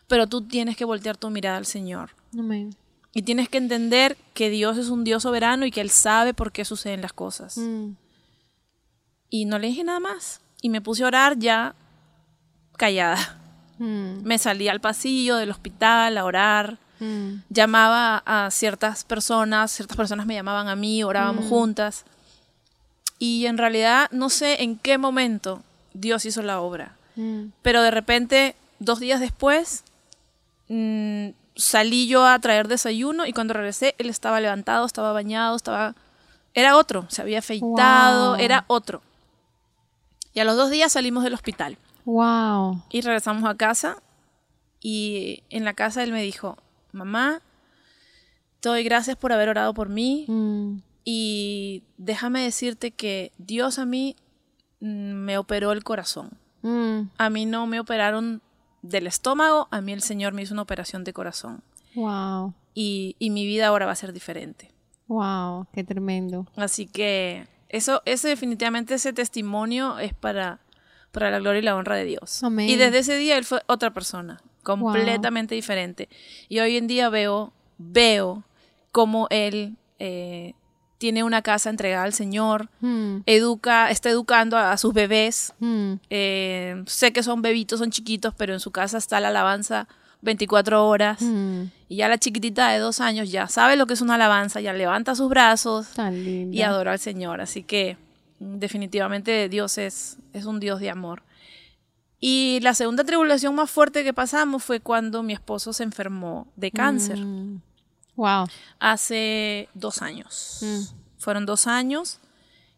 [0.07, 2.11] Pero tú tienes que voltear tu mirada al Señor.
[2.39, 2.73] Amén.
[3.13, 6.53] Y tienes que entender que Dios es un Dios soberano y que Él sabe por
[6.53, 7.57] qué suceden las cosas.
[7.57, 7.97] Mm.
[9.29, 10.39] Y no le dije nada más.
[10.61, 11.75] Y me puse a orar ya
[12.77, 13.41] callada.
[13.77, 14.23] Mm.
[14.23, 16.77] Me salí al pasillo del hospital a orar.
[16.99, 17.41] Mm.
[17.49, 22.05] llamaba a ciertas personas, ciertas personas me llamaban a mí, orábamos juntas.
[23.19, 25.61] Y en realidad no sé en qué momento
[25.93, 26.95] Dios hizo la obra.
[27.15, 27.47] Mm.
[27.61, 29.83] Pero de repente, dos días después,
[30.69, 35.95] mm, salí yo a traer desayuno y cuando regresé, él estaba levantado, estaba bañado, estaba...
[36.53, 38.39] Era otro, se había afeitado, Wow.
[38.39, 39.01] era otro.
[40.33, 42.83] Y a los dos días salimos del hospital Wow.
[42.89, 44.01] y regresamos a casa
[44.81, 46.57] y en la casa él me dijo,
[46.91, 47.41] mamá,
[48.59, 50.77] te doy gracias por haber orado por mí Mm.
[51.05, 54.15] y déjame decirte que Dios a mí
[54.81, 56.31] mm, me operó el corazón.
[56.61, 57.09] Mm.
[57.17, 58.41] A mí no me operaron
[58.81, 61.61] del estómago, a mí el Señor me hizo una operación de corazón
[61.95, 62.53] Wow.
[62.73, 64.71] y, y mi vida ahora va a ser diferente.
[65.07, 65.67] Wow.
[65.73, 66.47] Qué tremendo.
[66.57, 70.59] Así que eso, ese definitivamente ese testimonio es para,
[71.13, 72.43] para la gloria y la honra de Dios.
[72.43, 72.67] Amén.
[72.69, 76.09] Y desde ese día él fue otra persona, completamente diferente.
[76.49, 78.43] Y hoy en día veo, veo
[78.91, 80.53] cómo él eh,
[80.97, 83.17] tiene una casa entregada al Señor, Mm.
[83.25, 85.53] educa, está educando a, a sus bebés.
[85.59, 85.93] Mm.
[86.09, 89.87] Eh, sé que son bebitos, son chiquitos, pero en su casa está la alabanza
[90.21, 91.21] 24 horas.
[91.21, 91.63] Mm.
[91.89, 94.73] Y ya la chiquitita de dos años ya sabe lo que es una alabanza, ya
[94.73, 95.87] levanta sus brazos,
[96.51, 97.39] y adora al Señor.
[97.41, 97.97] Así que
[98.59, 101.23] definitivamente Dios es, es un Dios de amor.
[102.19, 106.71] Y la segunda tribulación más fuerte que pasamos fue cuando mi esposo se enfermó de
[106.71, 107.61] cáncer Mm.
[108.15, 108.47] Wow.
[108.79, 110.59] hace dos años.
[110.61, 110.81] Mm.
[111.17, 112.19] Fueron dos años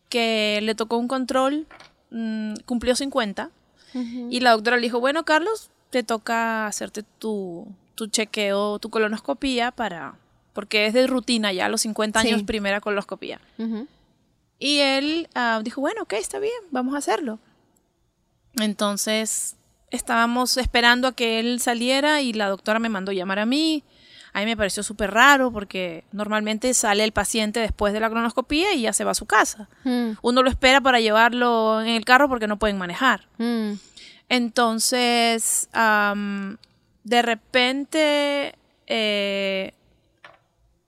[0.10, 1.67] que le tocó un control,
[2.12, 3.49] mm, cumplió 50
[3.93, 4.28] Ujú.
[4.32, 9.71] y la doctora le dijo, bueno Carlos, te toca hacerte tu, tu chequeo, tu colonoscopía
[9.71, 10.15] para...
[10.54, 12.45] Porque es de rutina ya, a los 50 años Sí.
[12.45, 13.41] primera colonoscopía.
[13.58, 13.88] Ujú.
[14.59, 17.39] Y él ah, dijo, bueno, ok, está bien, vamos a hacerlo.
[18.57, 19.55] Entonces
[19.91, 23.83] estábamos esperando a que él saliera y la doctora me mandó llamar a mí.
[24.33, 28.73] A mí me pareció súper raro porque normalmente sale el paciente después de la cronoscopía
[28.73, 29.69] y ya se va a su casa.
[29.85, 30.11] Mm.
[30.21, 33.27] Uno lo espera para llevarlo en el carro porque no pueden manejar.
[33.37, 33.73] Mm.
[34.27, 35.69] Entonces,
[37.03, 38.55] de repente
[38.87, 39.73] eh,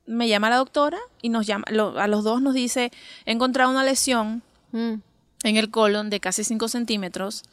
[0.08, 2.91] me llama la doctora y nos llama, lo- a los dos nos dice,
[3.26, 4.41] he encontrado una lesión
[4.72, 4.96] Mm.
[5.43, 7.43] en el colon de casi 5 centímetros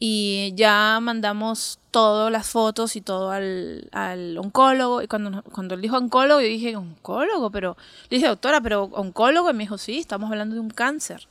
[0.00, 5.02] y ya mandamos todas las fotos y todo al, al oncólogo.
[5.02, 7.76] Y cuando, cuando él dijo oncólogo, yo dije, oncólogo, pero
[8.08, 11.26] le dije, doctora, pero oncólogo, y me dijo, sí, estamos hablando de un cáncer.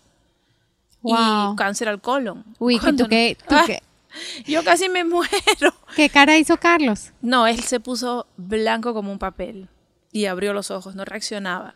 [1.03, 1.13] Y
[1.55, 2.43] cáncer al colon.
[2.59, 3.81] Uy, ¿tú, qué, ¿tú qué?
[4.45, 5.73] Yo casi me muero.
[5.95, 7.11] ¿Qué cara hizo Carlos?
[7.21, 9.69] No, él se puso blanco como un papel
[10.17, 11.75] y abrió los ojos, no reaccionaba.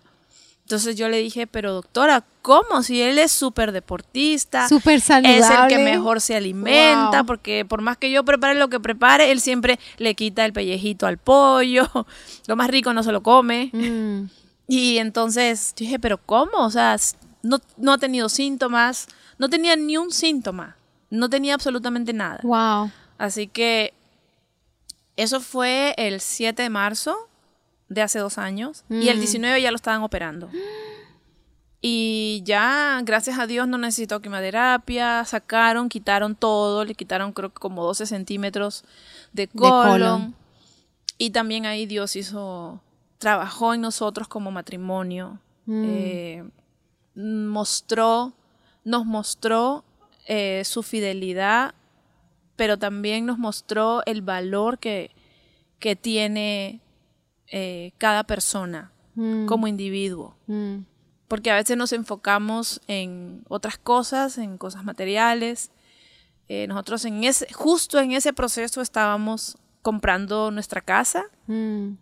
[0.64, 2.82] Entonces yo le dije, pero doctora, ¿cómo?
[2.82, 5.38] Si él es súper deportista, súper saludable.
[5.38, 9.32] es el que mejor se alimenta, porque por más que yo prepare lo que prepare,
[9.32, 11.88] él siempre le quita el pellejito al pollo,
[12.48, 13.70] lo más rico no se lo come.
[13.74, 14.30] Mm.
[14.68, 16.66] Y entonces dije, pero ¿cómo?
[16.66, 16.96] O sea,
[17.44, 20.78] no, no ha tenido síntomas, no tenía ni un síntoma,
[21.12, 22.40] no tenía absolutamente nada.
[22.42, 22.90] Wow.
[23.20, 23.94] Así que
[25.16, 27.28] eso fue el 7 de marzo
[27.92, 29.62] de hace dos años y el 19 mm.
[29.62, 30.50] ya lo estaban operando.
[31.82, 37.60] Y ya, gracias a Dios, no necesitó quimioterapia, sacaron, quitaron todo, le quitaron creo que
[37.60, 38.86] como 12 centímetros
[39.34, 40.36] de colon.
[41.18, 42.82] Y también ahí Dios hizo,
[43.18, 45.84] trabajó en nosotros como matrimonio, mm.
[45.86, 46.44] eh,
[47.16, 48.32] mostró,
[48.86, 49.84] nos mostró
[50.28, 51.76] eh, su fidelidad,
[52.56, 55.12] pero también nos mostró el valor que,
[55.80, 56.80] que tiene
[57.54, 59.46] eh, cada persona mm.
[59.46, 60.36] como individuo.
[60.48, 60.80] Mm.
[61.28, 65.72] Porque a veces nos enfocamos en otras cosas, en cosas materiales.
[66.48, 71.26] Eh, nosotros en ese, justo en ese proceso estábamos comprando nuestra casa.
[71.48, 71.94] Mm.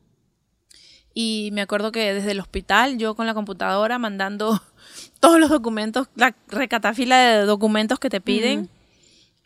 [1.14, 4.62] Y me acuerdo que desde el hospital, yo con la computadora mandando
[5.20, 8.70] todos los documentos, la recatafila de documentos que te piden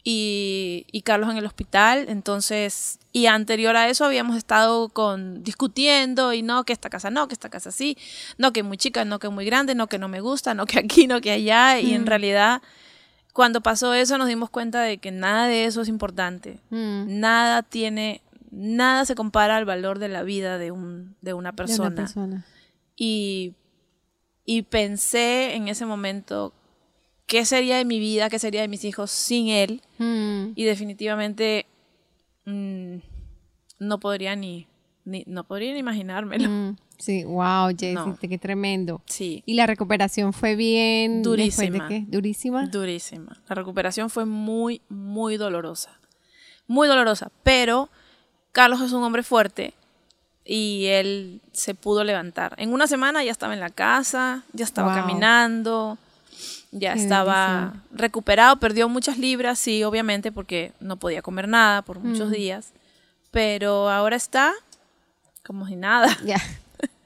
[0.03, 2.05] y, Carlos en el hospital.
[2.09, 7.27] Entonces, y anterior a eso habíamos estado con discutiendo y no, que esta casa no,
[7.27, 7.97] que esta casa sí,
[8.37, 10.79] no, que muy chica, no, que muy grande, no, que no me gusta, no, que
[10.79, 11.79] aquí, no, que allá.
[11.79, 12.07] Y en mm.
[12.07, 12.61] realidad,
[13.31, 16.59] cuando pasó eso, nos dimos cuenta de que nada de eso es importante.
[16.69, 17.19] Mm.
[17.19, 21.89] Nada tiene, nada se compara al valor de la vida de, un, de una persona.
[21.89, 22.45] De una persona.
[22.95, 23.53] Y,
[24.45, 26.53] y pensé en ese momento
[27.25, 29.81] qué sería de mi vida, qué sería de mis hijos sin él.
[29.97, 30.51] Mm.
[30.55, 31.65] Y definitivamente
[32.45, 32.97] mm,
[33.79, 34.67] no podría ni,
[35.05, 36.49] no podría ni imaginármelo.
[36.49, 36.77] Mm.
[36.97, 39.01] Sí, wow, Jessie, qué tremendo.
[39.07, 39.43] Sí.
[39.45, 41.21] ¿Y la recuperación fue bien?
[41.21, 41.87] Durísima.
[41.87, 42.05] De qué?
[42.07, 42.67] ¿Durísima?
[42.67, 43.41] Durísima.
[43.49, 45.99] La recuperación fue muy, muy dolorosa.
[46.67, 47.29] Muy dolorosa.
[47.43, 47.89] Pero
[48.53, 49.73] Carlos es un hombre fuerte
[50.45, 52.55] y él se pudo levantar.
[52.57, 55.97] En una semana ya estaba en la casa, ya estaba caminando,
[56.73, 62.29] ya estaba recuperado, perdió muchas libras, sí, obviamente, porque no podía comer nada por muchos
[62.29, 62.33] mm.
[62.33, 62.73] días,
[63.31, 64.53] pero ahora está
[65.45, 66.17] como si nada.
[66.25, 66.41] Ya.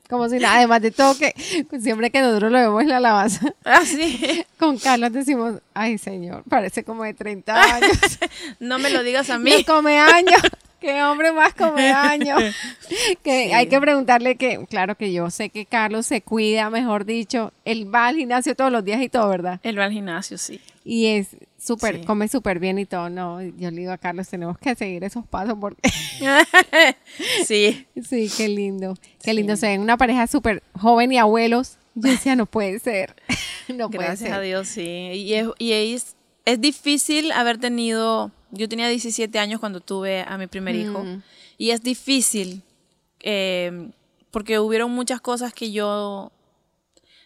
[0.09, 1.35] Como si nada, además de todo que
[1.81, 4.45] siempre que nosotros lo vemos en la alabanza, ah, sí.
[4.57, 8.19] con Carlos decimos, ay señor, parece como de 30 años.
[8.61, 9.51] no me lo digas a mí.
[9.51, 10.41] No come años.
[10.87, 12.41] Qué hombre más come años.
[13.23, 17.51] que hay que preguntarle que, claro que yo sé que Carlos se cuida, mejor dicho,
[17.65, 19.59] él va al gimnasio todos los días y todo, ¿verdad?
[19.63, 20.61] Él va al gimnasio, sí.
[20.85, 24.57] Y es súper, come súper bien y todo, no, yo le digo a Carlos, tenemos
[24.57, 25.89] que seguir esos pasos porque...
[27.45, 27.85] sí.
[28.07, 32.37] Sí, qué lindo, qué lindo, se ven una pareja súper joven y abuelos, yo decía,
[32.37, 33.13] no puede ser,
[33.67, 38.69] no puede Gracias a Dios, sí, y es, y es, es difícil haber tenido yo
[38.69, 41.21] tenía 17 años cuando tuve a mi primer hijo mm.
[41.57, 42.63] y es difícil
[43.19, 43.91] eh,
[44.31, 46.31] porque hubieron muchas cosas que yo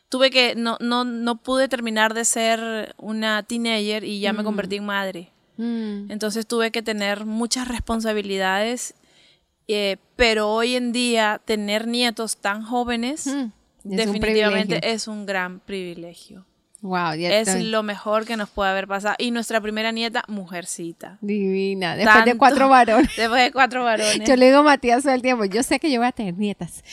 [0.09, 4.45] tuve que, no, no, no pude terminar de ser una teenager y ya me mm.
[4.45, 5.29] convertí en madre.
[5.57, 6.11] Mm.
[6.11, 8.93] Entonces tuve que tener muchas responsabilidades,
[9.67, 13.29] eh, pero hoy en día tener nietos tan jóvenes
[13.83, 16.45] definitivamente es un gran privilegio.
[16.81, 19.13] Wow, es lo mejor que nos puede haber pasado.
[19.19, 21.19] Y nuestra primera nieta, mujercita.
[21.21, 21.95] Divina.
[21.95, 23.15] Después de cuatro varones.
[23.15, 24.27] Después de cuatro varones.
[24.27, 26.35] Yo le digo a Matías todo el tiempo, yo sé que yo voy a tener
[26.35, 26.83] nietas.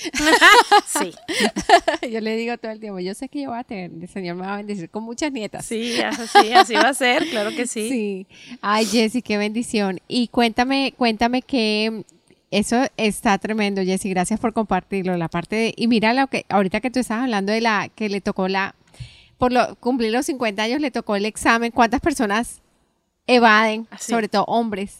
[0.87, 1.14] sí.
[2.11, 4.36] yo le digo todo el tiempo, yo sé que yo voy a tener, el Señor
[4.36, 5.64] me va a bendecir con muchas nietas.
[5.64, 7.89] Sí, así, así va a ser, claro que sí.
[7.89, 8.26] Sí.
[8.61, 10.01] Ay, Jessy, qué bendición.
[10.07, 12.05] Y cuéntame, cuéntame que
[12.51, 14.11] eso está tremendo, Jessy.
[14.11, 15.16] Gracias por compartirlo.
[15.16, 18.11] La parte de, y mira lo que, ahorita que tú estás hablando de la, que
[18.11, 18.74] le tocó la
[19.39, 21.70] por lo, cumplir los 50 años le tocó el examen.
[21.70, 22.61] ¿Cuántas personas
[23.26, 24.99] evaden, ah, sobre todo hombres,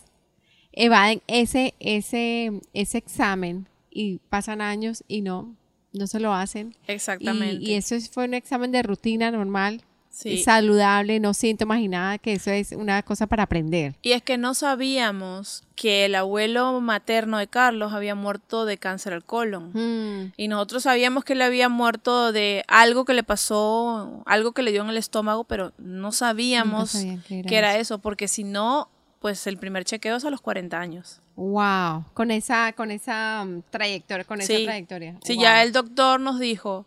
[0.73, 5.55] evaden ese, ese, ese examen y pasan años y no,
[5.93, 6.75] no se lo hacen?
[6.87, 7.65] Exactamente.
[7.65, 9.83] Y, eso fue un examen de rutina normal.
[10.11, 13.95] Saludable, no síntomas y nada, que eso es una cosa para aprender.
[14.03, 19.13] Y es que no sabíamos que el abuelo materno de Carlos había muerto de cáncer
[19.13, 19.71] al colon.
[19.73, 20.33] Mm.
[20.37, 24.73] Y nosotros sabíamos que él había muerto de algo que le pasó, algo que le
[24.73, 26.97] dio en el estómago, pero no sabíamos
[27.29, 27.99] que era, eso.
[27.99, 28.89] porque si no,
[29.21, 31.21] pues el primer chequeo es a los 40 años.
[31.37, 35.17] Wow, con esa, con esa um, trayectoria, con esa trayectoria.
[35.23, 36.87] Sí, ya el doctor nos dijo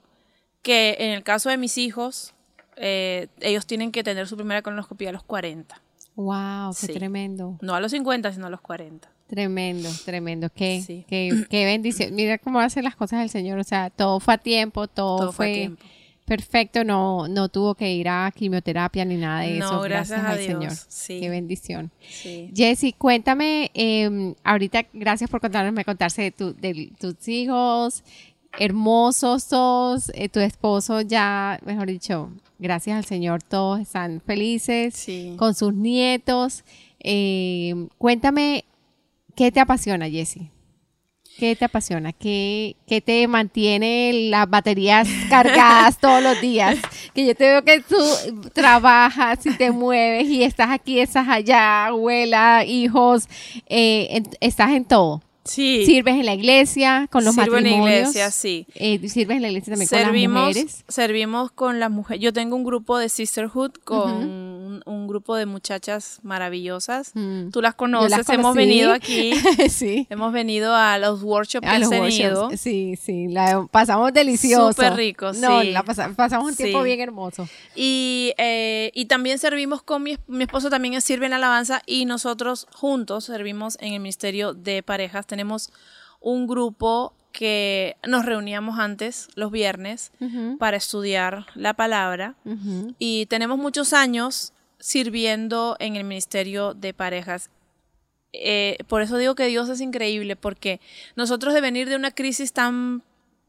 [0.61, 2.33] que en el caso de mis hijos,
[2.81, 5.79] eh, ellos tienen que tener su primera colonoscopia a los 40.
[6.15, 7.57] Wow, qué tremendo.
[7.61, 9.07] No a los 50, sino a los 40.
[9.27, 10.49] Tremendo, tremendo.
[10.53, 12.13] Qué, qué, qué, bendición.
[12.15, 13.59] Mira cómo hacen las cosas el Señor.
[13.59, 15.71] O sea, todo fue a tiempo, todo, fue,
[16.25, 16.83] perfecto.
[16.83, 19.79] No, no tuvo que ir a quimioterapia ni nada de eso.
[19.81, 20.73] Gracias, al Señor.
[21.07, 21.91] Qué bendición.
[22.09, 22.51] Sí.
[22.53, 28.03] Jessy, cuéntame, eh, ahorita, gracias por contarme, contarse de, tu, de tus hijos,
[28.59, 32.29] hermosos todos, eh, tu esposo ya, mejor dicho,
[32.59, 36.63] gracias al Señor, todos están felices con sus nietos.
[36.99, 38.65] Eh, cuéntame,
[39.35, 40.51] ¿qué te apasiona, Jessie?
[41.37, 42.11] ¿Qué te apasiona?
[42.13, 46.77] ¿Qué, ¿Qué, te mantiene las baterías cargadas todos los días?
[47.15, 47.97] Que yo te veo que tú
[48.53, 53.27] trabajas y te mueves y estás aquí, estás allá, abuela, hijos,
[53.67, 55.21] eh, estás en todo.
[55.43, 55.85] Sí.
[55.85, 57.75] Sirves en la iglesia, con los Sirvo matrimonios.
[57.77, 58.67] en la iglesia, sí.
[58.75, 60.85] Eh, sirves en la iglesia también con las mujeres.
[60.87, 62.21] Servimos con las mujeres.
[62.21, 64.50] Yo tengo un grupo de Sisterhood con
[64.85, 67.11] un, grupo de muchachas maravillosas.
[67.13, 67.49] Mm.
[67.49, 69.33] Tú las conoces, hemos venido aquí.
[69.69, 70.07] sí.
[70.09, 72.49] Hemos venido a los workshops que has tenido.
[72.57, 74.73] Sí, sí, la pasamos delicioso.
[74.73, 77.47] Súper rico, no, La pasamos un tiempo bien hermoso.
[77.75, 82.67] Y, eh, y también servimos con mi, mi esposo, también sirve en alabanza y nosotros
[82.73, 85.71] juntos servimos en el Ministerio de Parejas tenemos
[86.19, 90.11] un grupo que nos reuníamos antes los viernes
[90.59, 92.35] para estudiar la palabra
[92.99, 97.49] y tenemos muchos años sirviendo en el ministerio de parejas.
[98.33, 100.81] Eh, por eso digo que Dios es increíble, porque
[101.15, 103.03] nosotros de venir de una crisis tan,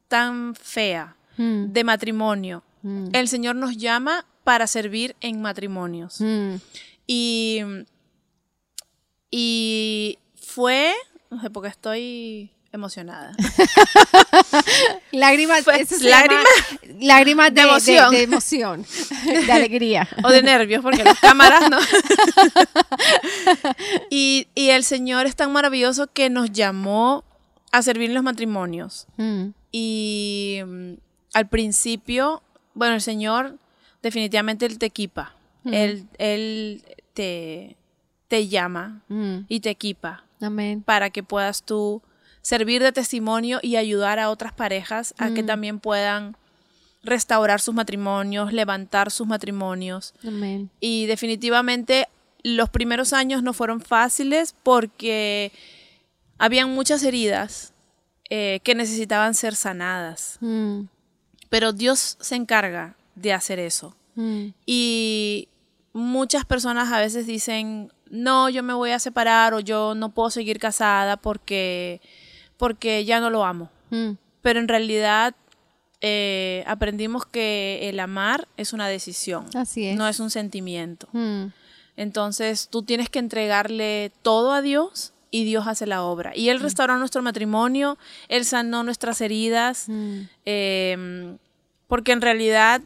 [0.06, 1.72] tan fea mm.
[1.72, 3.08] de matrimonio, mm.
[3.12, 6.20] el Señor nos llama para servir en matrimonios.
[6.20, 6.54] Mm.
[7.06, 7.60] Y,
[9.30, 10.94] y fue
[11.32, 13.32] no sé, porque estoy emocionada.
[15.12, 16.44] lágrimas, lágrimas,
[17.00, 18.10] lágrimas de, emoción.
[18.10, 18.86] De, emoción,
[19.24, 20.08] de alegría.
[20.24, 21.78] O de nervios, porque las cámaras no.
[24.10, 27.24] y, el Señor es tan maravilloso que nos llamó
[27.70, 29.06] a servir en los matrimonios.
[29.16, 29.48] Mm.
[29.70, 30.92] Y mm,
[31.34, 32.42] al principio,
[32.74, 33.58] bueno, el Señor
[34.02, 35.34] definitivamente Él te equipa.
[35.64, 35.74] Mm.
[36.18, 37.76] Él, te,
[38.28, 39.02] te llama
[39.48, 40.24] y te equipa
[40.86, 42.00] para que puedas tú
[42.42, 45.46] servir de testimonio y ayudar a otras parejas a que mm.
[45.46, 46.36] también puedan
[47.02, 50.14] restaurar sus matrimonios, levantar sus matrimonios.
[50.80, 52.08] Y definitivamente
[52.42, 55.52] los primeros años no fueron fáciles porque
[56.38, 57.72] habían muchas heridas
[58.30, 60.38] eh, que necesitaban ser sanadas.
[60.40, 60.82] Mm.
[61.48, 63.94] Pero Dios se encarga de hacer eso.
[64.14, 64.48] Mm.
[64.66, 65.48] Y
[65.92, 70.30] muchas personas a veces dicen, no, yo me voy a separar o yo no puedo
[70.30, 72.00] seguir casada porque,
[72.62, 73.70] porque ya no lo amo.
[73.90, 74.12] Mm.
[74.40, 75.34] Pero en realidad
[76.00, 79.46] eh, aprendimos que el amar es una decisión.
[79.56, 79.96] Así es.
[79.96, 81.08] No es un sentimiento.
[81.10, 81.46] Mm.
[81.96, 86.36] Entonces tú tienes que entregarle todo a Dios y Dios hace la obra.
[86.36, 86.62] Y Él mm.
[86.62, 87.98] restauró nuestro matrimonio,
[88.28, 89.88] Él sanó nuestras heridas,
[90.44, 91.38] em,
[91.88, 92.80] porque en realidad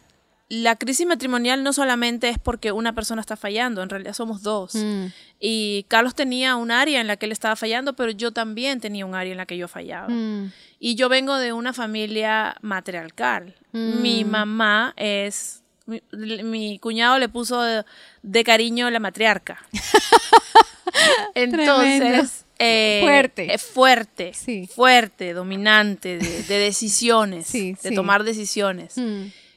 [0.49, 4.77] la crisis matrimonial no solamente es porque una persona está fallando, en realidad somos dos.
[4.77, 5.07] Mm.
[5.41, 9.05] Y Carlos tenía un área en la que él estaba fallando, pero yo también tenía
[9.07, 10.09] un área en la que yo fallaba.
[10.09, 10.53] Mm.
[10.79, 13.55] Y yo vengo de una familia matriarcal.
[13.73, 14.29] Mi mm.
[14.29, 15.63] mamá es...
[16.11, 19.63] Mi, cuñado le puso de, cariño la matriarca.
[21.35, 22.45] Entonces...
[22.59, 23.53] Eh, fuerte.
[23.53, 24.33] Es fuerte,
[24.75, 28.95] fuerte, dominante, de, decisiones, de tomar decisiones.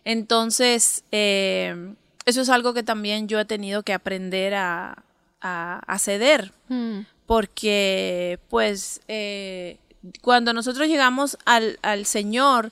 [0.05, 1.93] Entonces, eh,
[2.25, 5.03] eso es algo que también yo he tenido que aprender a,
[5.99, 6.99] ceder, mm.
[7.25, 9.77] porque pues eh,
[10.21, 12.71] cuando nosotros llegamos al, al Señor,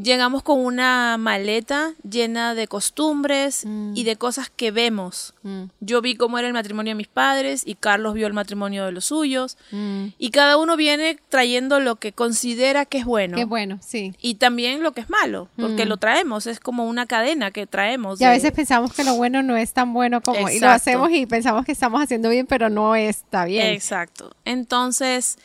[0.00, 3.96] llegamos con una maleta llena de costumbres mm.
[3.96, 5.34] y de cosas que vemos.
[5.42, 5.64] Mm.
[5.80, 8.92] Yo vi cómo era el matrimonio de mis padres y Carlos vio el matrimonio de
[8.92, 9.56] los suyos.
[9.70, 10.08] Mm.
[10.18, 13.36] Y cada uno viene trayendo lo que considera que es bueno.
[13.36, 14.14] Qué bueno, sí.
[14.20, 18.20] Y también lo que es malo, porque lo traemos, es como una cadena que traemos.
[18.20, 20.48] Y a veces pensamos que lo bueno no es tan bueno como...
[20.48, 23.66] Y lo hacemos y pensamos que estamos haciendo bien, pero no está bien.
[23.68, 24.34] Exacto.
[24.44, 25.38] Entonces...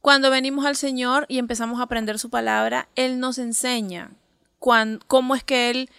[0.00, 4.10] Cuando venimos al Señor y empezamos a aprender su palabra, Él nos enseña
[4.58, 5.90] cómo es que Él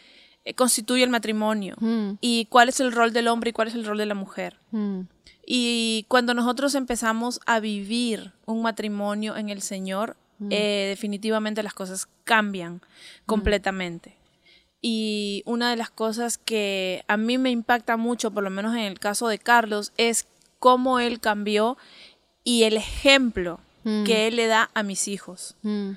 [0.45, 3.75] eh, constituye el matrimonio Mm, y cuál es el rol del hombre y cuál es
[3.75, 4.57] el rol de la mujer.
[4.71, 5.01] mm,
[5.45, 10.15] Y cuando nosotros empezamos a vivir un matrimonio en el Señor,
[10.51, 12.81] eh, definitivamente las cosas cambian
[13.25, 14.15] completamente.
[14.81, 18.81] Y una de las cosas que a mí me impacta mucho, por lo menos en
[18.83, 20.27] el caso de Carlos, es
[20.59, 21.77] cómo él cambió
[22.45, 24.03] y el ejemplo Mm.
[24.03, 25.55] que él le da a mis hijos.
[25.63, 25.91] mm.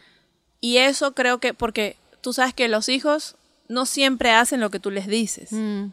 [0.61, 3.35] Y eso creo que, porque tú sabes que los hijos
[3.69, 5.87] no siempre hacen lo que tú les dices, Mm,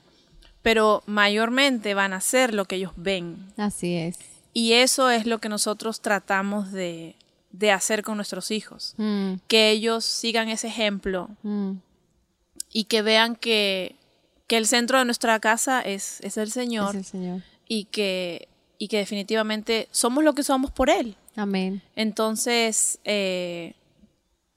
[0.61, 3.51] pero mayormente van a hacer lo que ellos ven.
[3.57, 4.17] Así es.
[4.53, 7.15] Y eso es lo que nosotros tratamos de,
[7.51, 8.93] de hacer con nuestros hijos.
[8.97, 11.71] Mm, Que ellos sigan ese ejemplo mm,
[12.71, 13.95] y que vean que,
[14.47, 17.41] que el centro de nuestra casa es, es el Señor Es el Señor.
[17.67, 18.47] y, que,
[18.79, 21.15] y que definitivamente somos lo que somos por Él.
[21.35, 21.81] Amén.
[21.95, 23.73] Entonces, eh,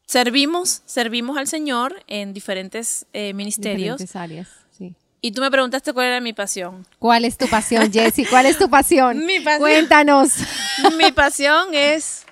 [0.06, 3.98] servimos, servimos al Señor en diferentes eh, ministerios.
[3.98, 4.48] Diferentes áreas.
[4.78, 4.94] Sí.
[5.20, 6.86] Y tú me preguntaste cuál era mi pasión.
[6.98, 8.24] ¿Cuál es tu pasión, Jessie?
[8.26, 9.26] ¿Cuál es tu pasión?
[9.26, 9.60] Mi pasión.
[9.60, 10.30] Cuéntanos.
[10.96, 12.24] Mi pasión es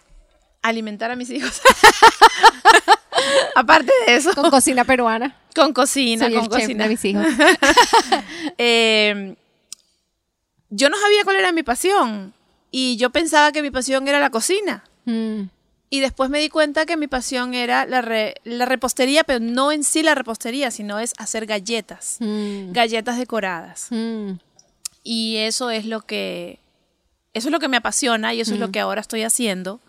[0.63, 1.61] alimentar a mis hijos.
[3.55, 5.37] Aparte de eso, Con cocina peruana.
[5.55, 6.85] con cocina, Soy con el chef cocina.
[6.85, 7.27] de mis hijos.
[8.59, 9.35] Eh,
[10.71, 12.33] yo no sabía cuál era mi pasión
[12.71, 14.85] y yo pensaba que mi pasión era la cocina.
[15.05, 15.43] Mm,
[15.93, 19.73] Y después me di cuenta que mi pasión era la, re- la repostería, pero no
[19.73, 23.89] en sí la repostería, sino es hacer galletas, mm, galletas decoradas.
[23.91, 24.33] mm.
[25.03, 26.59] Y eso es lo que
[27.33, 29.81] eso es lo que me apasiona y eso es lo que ahora estoy haciendo.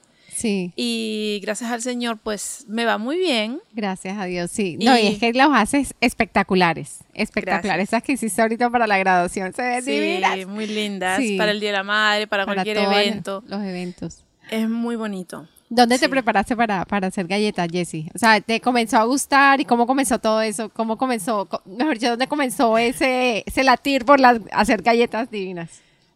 [0.42, 0.74] Sí.
[0.76, 3.60] Y gracias al Señor, pues me va muy bien.
[3.74, 4.78] Gracias a Dios, sí.
[4.82, 7.90] No, y Y- es que los haces espectaculares, espectaculares.
[7.90, 10.48] Esas que hiciste ahorita para la graduación, se ven Sí, divinas.
[10.48, 11.20] muy lindas.
[11.20, 11.38] Sí.
[11.38, 13.44] Para el Día de la Madre, para, cualquier evento.
[13.48, 14.24] Los eventos.
[14.50, 15.48] Es muy bonito.
[15.70, 18.10] ¿Dónde te preparaste para, para hacer galletas, Jessie?
[18.14, 20.68] O sea, ¿te comenzó a gustar y cómo comenzó todo eso?
[20.70, 25.70] ¿Cómo comenzó, co- mejor dicho, dónde comenzó ese, ese latir por las, hacer galletas divinas?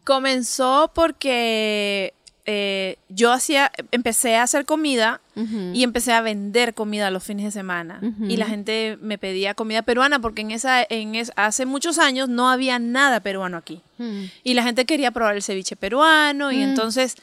[0.04, 2.12] Comenzó porque
[2.46, 5.20] eh, yo hacía, empecé a hacer comida
[5.74, 7.98] y empecé a vender comida los fines de semana.
[8.02, 8.24] Ujú.
[8.24, 12.28] Y la gente me pedía comida peruana porque en esa, en es- hace muchos años
[12.30, 13.82] no había nada peruano aquí.
[13.98, 14.24] Mm.
[14.44, 16.62] Y la gente quería probar el ceviche peruano y Mm.
[16.62, 17.16] entonces,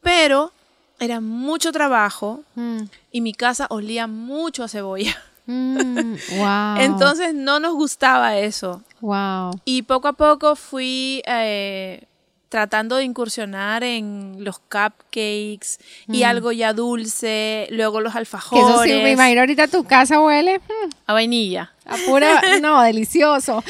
[0.00, 0.52] pero
[1.00, 2.82] era mucho trabajo Mm.
[3.12, 5.16] y mi casa olía mucho a cebolla.
[5.48, 6.76] Wow.
[6.78, 8.82] Entonces no nos gustaba eso.
[9.00, 9.52] wow.
[9.64, 12.02] Y poco a poco fui eh,
[12.48, 15.78] tratando de incursionar en los cupcakes
[16.08, 18.14] y algo ya dulce, luego los Mm.
[18.14, 18.64] Que alfajores.
[18.64, 21.72] eso sí, me imagino ahorita tu casa huele mm, A vainilla.
[21.84, 23.62] a pura, no, delicioso.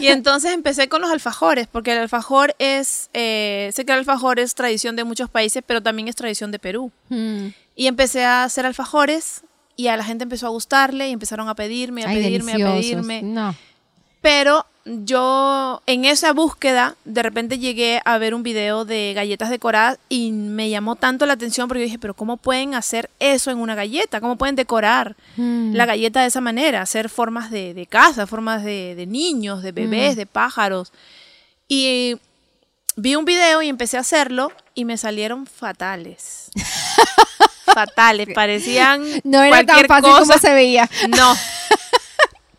[0.00, 4.38] Y entonces empecé con los alfajores, porque el alfajor es, eh, sé que el alfajor
[4.40, 6.90] es tradición de muchos países, pero también es tradición de Perú.
[7.08, 7.48] Mm.
[7.76, 9.42] Y empecé a hacer alfajores
[9.76, 12.56] y a la gente empezó a gustarle y empezaron a pedirme, a Ay, pedirme, a
[12.74, 13.22] pedirme.
[13.22, 13.54] No.
[14.20, 19.98] Pero yo en esa búsqueda de repente llegué a ver un video de galletas decoradas
[20.08, 23.58] y me llamó tanto la atención porque yo dije, pero ¿cómo pueden hacer eso en
[23.58, 24.20] una galleta?
[24.20, 25.74] ¿Cómo pueden decorar Mm.
[25.74, 26.80] la galleta de esa manera?
[26.82, 30.92] Hacer formas de, de casa, formas de, de niños, de bebés, de pájaros.
[31.68, 32.16] Y
[32.96, 36.50] vi un video y empecé a hacerlo y me salieron fatales.
[37.66, 40.20] fatales, parecían No era tan fácil cosa.
[40.24, 40.88] como se veía.
[41.08, 41.34] No,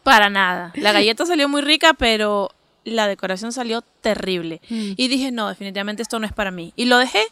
[0.04, 0.72] para nada.
[0.76, 2.52] La galleta salió muy rica, pero
[2.84, 4.62] la decoración salió terrible.
[4.70, 4.94] Mm.
[4.98, 6.74] Y dije, no, definitivamente esto no es para mí.
[6.76, 7.24] Y lo dejé.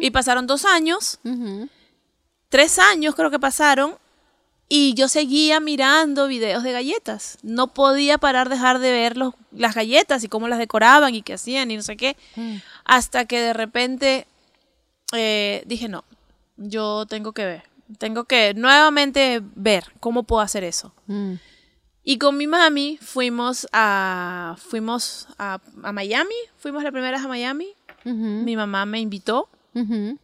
[0.00, 1.18] Y pasaron dos años,
[2.48, 3.96] tres años creo que pasaron,
[4.68, 7.38] y yo seguía mirando videos de galletas.
[7.42, 11.34] No podía parar dejar de ver los- las galletas y cómo las decoraban y qué
[11.34, 12.16] hacían y no sé qué.
[12.36, 12.56] Mm.
[12.84, 14.26] Hasta que de repente
[15.12, 16.04] eh, dije, no,
[16.56, 17.62] yo tengo que ver.
[17.98, 20.92] Tengo que nuevamente ver cómo puedo hacer eso.
[21.06, 21.34] Mm.
[22.08, 27.28] Y con mi mami fuimos a fuimos a, a Miami, fuimos la primera vez a
[27.28, 27.66] Miami.
[28.04, 30.16] Ujú, Mi mamá me invitó ujú.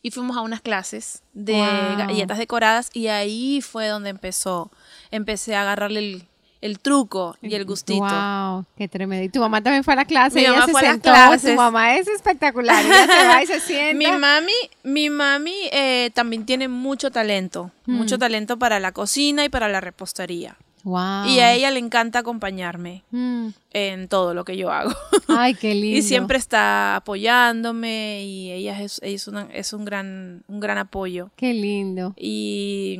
[0.00, 1.98] y fuimos a unas clases de Wow.
[2.06, 4.70] galletas decoradas y ahí fue donde empezó,
[5.10, 6.24] empecé a agarrarle el,
[6.62, 8.00] el truco y el gustito.
[8.00, 9.22] Wow, qué tremendo.
[9.22, 10.36] Y tu mamá también fue a la clase.
[10.36, 11.10] Mi ella mamá se fue a las sentó.
[11.10, 11.50] clases.
[11.50, 12.82] Tu mamá es espectacular.
[12.82, 13.98] Ella se va y se sienta.
[13.98, 14.52] Mi mami,
[14.84, 17.92] mi mami eh, también tiene mucho talento, Mm.
[17.94, 20.56] mucho talento para la cocina y para la repostería.
[20.84, 21.26] Wow.
[21.26, 23.48] Y a ella le encanta acompañarme Mm.
[23.72, 24.92] en todo lo que yo hago.
[25.28, 25.98] Ay, qué lindo.
[25.98, 31.30] Y siempre está apoyándome y ella es, es, una- es un, gran, un gran apoyo.
[31.36, 32.14] Qué lindo.
[32.16, 32.98] Y,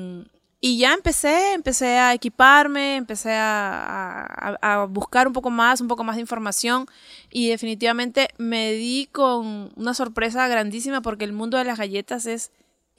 [0.60, 4.26] y ya empecé, empecé a equiparme, empecé a,
[4.60, 6.86] a- a buscar un poco más, un poco más de información
[7.30, 12.50] y definitivamente me di con una sorpresa grandísima porque el mundo de las galletas es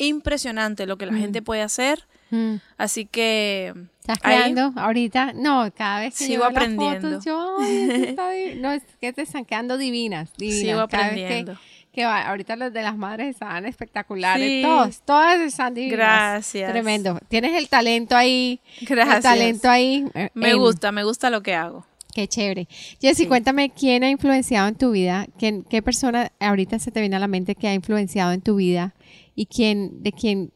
[0.05, 2.05] impresionante lo que la gente puede hacer.
[2.29, 2.55] Mm.
[2.77, 5.33] Así que ¿Estás creando ahorita?
[5.33, 7.09] No, cada vez que Sigo yo veo las aprendiendo.
[7.09, 7.57] fotos, yo,
[8.61, 10.59] no, es que te están quedando divinas, divinas.
[10.61, 11.57] Sigo Cada vez que- aprendiendo.
[11.93, 14.61] Que, va- ahorita los de las madres estaban espectaculares, Sí.
[14.63, 15.97] todos, todas están divinas.
[15.97, 16.71] Gracias.
[16.71, 17.19] Tremendo.
[17.27, 18.61] Tienes el talento ahí.
[18.79, 19.17] Gracias.
[19.17, 20.05] El talento ahí.
[20.13, 21.85] eh, me en- gusta, me gusta lo que hago.
[22.15, 22.69] Qué chévere.
[23.01, 27.17] Jessy, cuéntame quién ha influenciado en tu vida, ¿Quién, qué persona ahorita se te viene
[27.17, 28.93] a la mente que ha influenciado en tu vida
[29.35, 30.51] y quién, de quién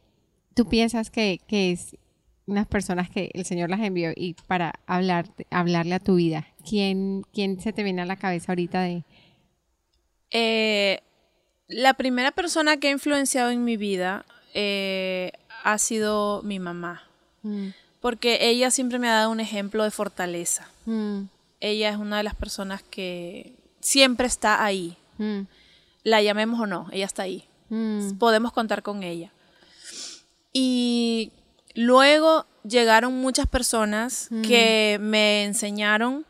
[0.54, 1.96] tú piensas que, que es
[2.48, 6.48] unas personas que el Señor las envió y para hablar, hablarle a tu vida.
[6.68, 9.04] ¿Quién, quién se te viene a la cabeza ahorita de...
[10.32, 11.00] Eh,
[11.68, 15.32] la primera persona que ha influenciado en mi vida eh,
[15.64, 17.02] ha sido mi mamá,
[17.44, 17.68] Mm,
[18.02, 20.68] porque ella siempre me ha dado un ejemplo de fortaleza.
[20.86, 21.26] mm,
[21.60, 25.42] Ella es una de las personas que siempre está ahí, mm,
[26.04, 27.46] la llamemos o no, ella está ahí.
[27.70, 29.32] Mm, Podemos contar con ella.
[30.54, 31.32] Y
[31.74, 36.26] luego llegaron muchas personas que me enseñaron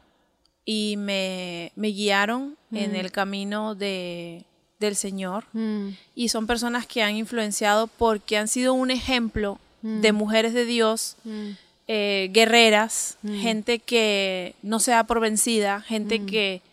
[0.66, 4.44] y me, me guiaron en el camino de,
[4.80, 5.46] del Señor.
[5.54, 9.60] mm, Y son personas que han influenciado porque han sido un ejemplo
[10.02, 11.50] de mujeres de Dios, mm,
[11.88, 16.64] eh, guerreras, gente que no se da por vencida, gente que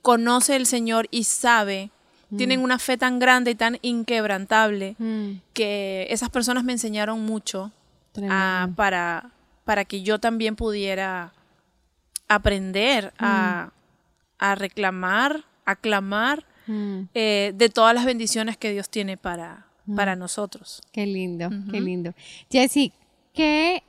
[0.00, 1.90] conoce el Señor y sabe,
[2.36, 5.30] tienen una fe tan grande y tan inquebrantable mm.
[5.52, 7.70] que esas personas me enseñaron mucho
[8.12, 8.34] Tremendo.
[8.36, 9.30] a- para,
[9.64, 11.32] para que yo también pudiera
[12.28, 13.70] aprender a,
[14.38, 17.08] a reclamar, a clamar Mm.
[17.14, 19.66] eh, de todas las bendiciones que Dios tiene para,
[19.96, 20.80] para nosotros.
[20.92, 22.14] Qué lindo, qué lindo.
[22.48, 22.92] Jessy,
[23.34, 23.82] ¿qué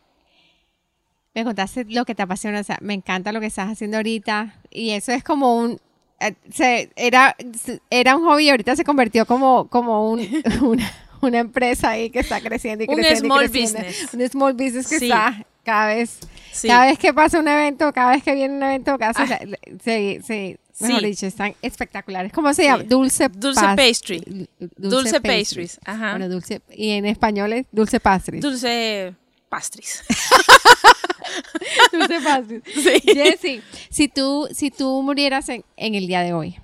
[1.35, 2.59] me contaste lo que te apasiona?
[2.61, 5.79] O sea, me encanta lo que estás haciendo ahorita y eso es como un
[6.51, 7.35] se- era,
[7.89, 10.19] era un hobby y ahorita se convirtió como, como un,
[10.61, 10.91] una,
[11.21, 13.25] una empresa ahí que está creciendo y Un creciendo.
[13.25, 13.79] y small creciendo.
[13.87, 14.13] business.
[14.13, 15.05] Un small business que Sí.
[15.05, 16.19] está cada vez,
[16.51, 16.67] Sí.
[16.67, 19.27] cada vez que pasa un evento, cada vez que viene un evento, cada Ah.
[19.27, 21.05] se, se, se- mejor Sí.
[21.05, 22.33] dicho, están espectaculares.
[22.33, 22.83] ¿Cómo se llama?
[22.83, 24.47] Dulce Dulce pas- pastry.
[24.75, 26.11] Dulce pastries, ajá.
[26.11, 28.41] Bueno, dulce, y en español es dulce pastries.
[28.41, 29.13] Dulce
[29.53, 30.03] pastries.
[31.91, 32.63] dulce pastries.
[32.73, 33.01] Sí.
[33.13, 36.57] Jessy, si tú, si tú murieras en, en el día de hoy,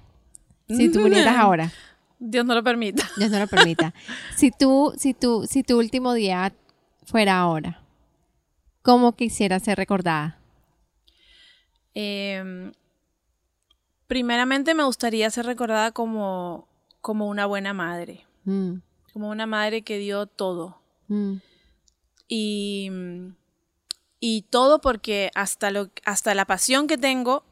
[0.67, 1.39] si tú murieras Mm.
[1.39, 1.71] ahora,
[2.19, 3.07] Dios no lo permita.
[3.17, 3.93] Dios no lo permita,
[4.35, 6.53] si tú, si tú, si tu último día
[7.05, 7.81] fuera ahora,
[8.81, 10.37] ¿cómo quisieras ser recordada?
[11.95, 12.71] Eh,
[14.07, 16.67] primeramente me gustaría ser recordada como,
[17.01, 18.79] como una buena madre, Mm,
[19.13, 20.81] como una madre que dio todo.
[21.07, 21.35] mm,
[22.29, 22.89] Y,
[24.21, 27.43] y todo porque hasta, lo, hasta la pasión que tengo,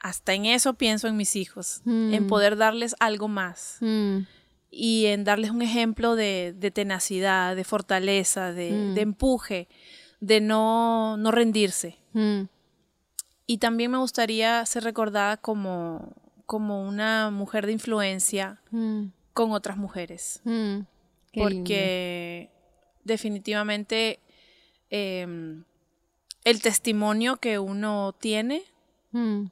[0.00, 2.14] hasta en eso pienso en mis hijos, Mm.
[2.14, 4.18] en poder darles algo más mm,
[4.70, 8.94] y en darles un ejemplo de, de tenacidad, de fortaleza, de, Mm.
[8.94, 9.68] de empuje,
[10.20, 11.96] de no, no rendirse.
[12.12, 12.42] mm,
[13.46, 16.12] Y también me gustaría ser recordada como,
[16.44, 20.42] como una mujer de influencia mm, con otras mujeres.
[20.44, 20.80] mm.
[21.32, 21.64] Lindo.
[23.08, 24.20] Definitivamente
[24.90, 25.64] em,
[26.44, 28.62] el testimonio que uno tiene
[29.10, 29.46] Mm,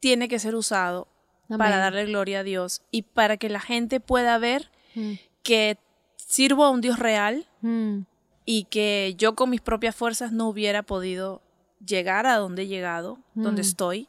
[0.00, 1.06] tiene que ser usado
[1.48, 1.58] amén.
[1.58, 5.78] para darle gloria a Dios y para que la gente pueda ver Mm, que
[6.16, 8.00] sirvo a un Dios real mm,
[8.46, 11.40] y que yo con mis propias fuerzas no hubiera podido
[11.84, 14.08] llegar a donde he llegado, donde estoy,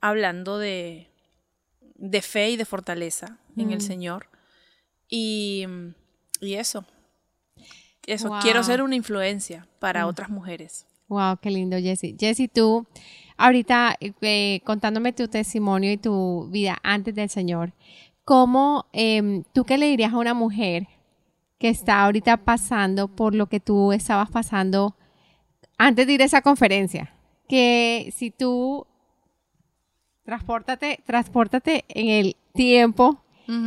[0.00, 1.10] hablando de,
[1.96, 3.80] de fe y de fortaleza en el.
[3.80, 4.28] Señor.
[5.08, 5.66] Y,
[6.40, 6.84] y eso.
[8.06, 8.38] Eso, Wow.
[8.40, 10.08] quiero ser una influencia para Mm.
[10.08, 10.86] otras mujeres.
[11.08, 12.16] Wow, qué lindo, Jessy.
[12.18, 12.86] Jessy, tú,
[13.36, 17.72] ahorita eh, contándome tu testimonio y tu vida antes del Señor,
[18.24, 20.86] ¿cómo, em, tú qué le dirías a una mujer
[21.58, 24.96] que está ahorita pasando por lo que tú estabas pasando
[25.78, 27.12] antes de ir a esa conferencia?
[27.48, 28.86] Que si tú,
[30.24, 33.22] transpórtate, transpórtate en el tiempo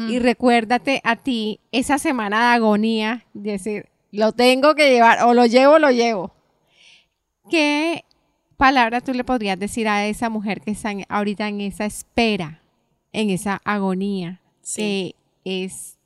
[0.07, 5.45] y recuérdate a ti esa semana de agonía, decir, lo tengo que llevar, o lo
[5.45, 6.33] llevo, lo llevo.
[7.49, 8.05] ¿Qué
[8.57, 12.61] palabra tú le podrías decir a esa mujer que está en- ahorita en esa espera,
[13.11, 15.15] en esa agonía, Sí.
[15.43, 15.97] que es,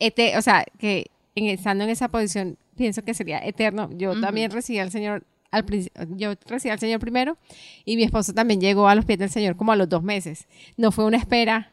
[0.00, 3.90] ete- o sea, que en- estando en esa posición, pienso que sería eterno.
[3.92, 5.64] Yo también recibí al Señor, al
[6.16, 7.36] yo recibí al Señor primero
[7.84, 10.48] y mi esposo también llegó a los pies del Señor como a los dos meses.
[10.76, 11.70] No fue una espera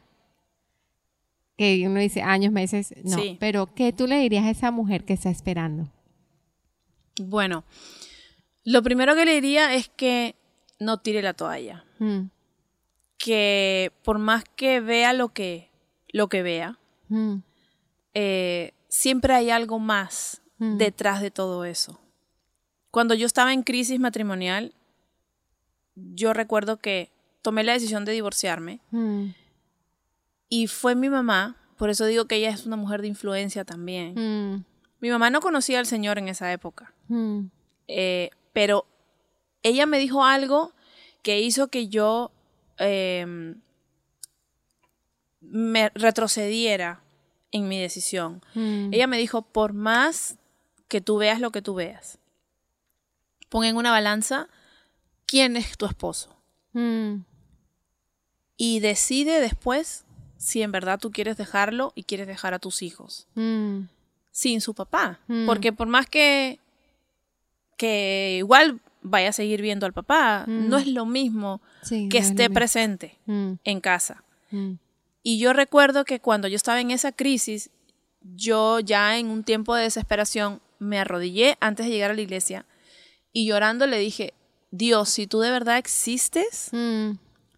[1.62, 3.18] que uno dice años, meses, no.
[3.18, 3.38] Sí.
[3.40, 5.88] Pero, ¿qué tú le dirías a esa mujer que está esperando?
[7.22, 7.64] Bueno,
[8.64, 10.36] lo primero que le diría es que
[10.80, 11.86] no tire la toalla.
[12.00, 12.22] Mm,
[13.24, 15.70] Que por más que vea lo que,
[16.12, 17.36] lo que vea, mm,
[18.16, 20.78] eh, siempre hay algo más Mm.
[20.78, 22.00] detrás de todo eso.
[22.90, 24.74] Cuando yo estaba en crisis matrimonial,
[25.96, 27.12] yo recuerdo que
[27.44, 29.26] tomé la decisión de divorciarme Mm.
[30.52, 34.14] Y fue mi mamá, por eso digo que ella es una mujer de influencia también.
[34.16, 34.66] Mm.
[35.00, 37.46] Mi mamá no conocía al Señor en esa época, Mm.
[37.88, 38.86] eh, pero
[39.64, 40.74] ella me dijo algo
[41.24, 42.32] que hizo que yo
[42.78, 43.56] eh,
[45.42, 47.02] me retrocediera
[47.52, 48.42] en mi decisión.
[48.54, 48.94] Mm.
[48.94, 50.38] Ella me dijo, por más
[50.88, 52.20] que tú veas lo que tú veas,
[53.50, 54.48] pon en una balanza
[55.26, 56.36] quién es tu esposo
[56.74, 57.24] Mm.
[58.58, 60.06] y decide después
[60.42, 63.82] si en verdad tú quieres dejarlo y quieres dejar a tus hijos Mm.
[64.32, 65.20] sin su papá.
[65.28, 65.46] Mm.
[65.46, 66.60] Porque por más que,
[67.78, 70.70] que igual vaya a seguir viendo al papá, Mm.
[70.70, 74.24] no es lo mismo Sí, que no esté presente en casa.
[75.24, 77.70] Y yo recuerdo que cuando yo estaba en esa crisis,
[78.36, 82.66] yo ya en un tiempo de desesperación me arrodillé antes de llegar a la iglesia
[83.34, 84.34] y llorando le dije,
[84.72, 86.70] Dios, si tú de verdad existes.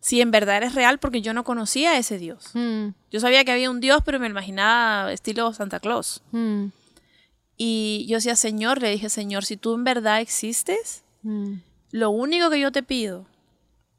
[0.06, 2.50] Si en verdad eres real, porque yo no conocía a ese Dios.
[2.56, 2.90] Mm.
[3.10, 6.22] Yo sabía que había un Dios, pero me imaginaba estilo Santa Claus.
[6.34, 6.66] Mm.
[7.56, 11.60] Y yo decía, Señor, le dije, Señor, si tú en verdad existes, Mm.
[11.92, 13.26] lo único que yo te pido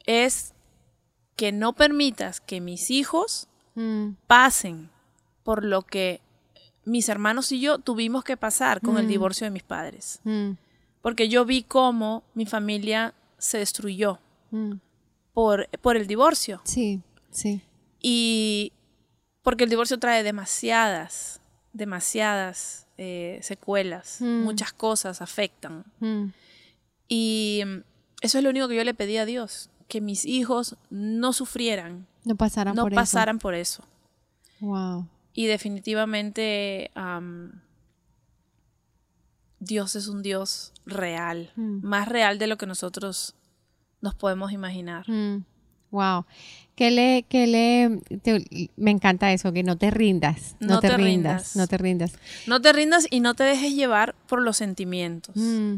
[0.05, 0.53] es
[1.37, 3.49] que no permitas que mis hijos
[4.27, 4.91] pasen
[5.43, 6.21] por lo que
[6.85, 10.21] mis hermanos y yo tuvimos que pasar con el divorcio de mis padres.
[11.01, 14.19] Porque yo vi cómo mi familia se destruyó
[14.51, 14.75] Mm.
[15.35, 16.61] Por, por el divorcio.
[16.65, 17.61] Sí, sí.
[18.01, 18.73] Y
[19.43, 21.41] porque el divorcio trae demasiadas,
[21.73, 24.19] demasiadas eh, secuelas.
[24.21, 24.45] Mm.
[24.45, 25.85] Muchas cosas afectan.
[26.01, 26.27] Mm.
[27.09, 27.63] Y
[28.23, 29.69] eso es lo único que yo le pedí a Dios.
[29.89, 33.83] Que mis hijos no sufrieran, No pasaran no por pasaran por eso.
[33.83, 34.67] eso.
[34.67, 35.09] Wow.
[35.35, 37.61] Y definitivamente am,
[39.59, 41.81] Dios es un Dios real, Mm.
[41.87, 43.35] más real de lo que nosotros
[44.05, 45.09] nos podemos imaginar.
[45.09, 45.45] Mm.
[45.91, 46.27] Wow.
[46.77, 50.89] Que le, que le, te- me encanta eso, que no te rindas, no, No te,
[50.89, 51.57] te rindas, rindas.
[51.57, 52.13] no te rindas.
[52.47, 55.35] No te rindas y no te dejes llevar por los sentimientos.
[55.37, 55.77] Mm.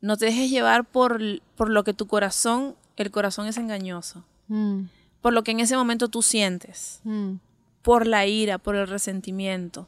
[0.00, 1.20] No te dejes llevar por,
[1.56, 4.84] por lo que tu corazón, el corazón es engañoso, Mm.
[5.20, 7.34] por lo que en ese momento tú sientes, Mm.
[7.82, 9.86] por la ira, por el resentimiento,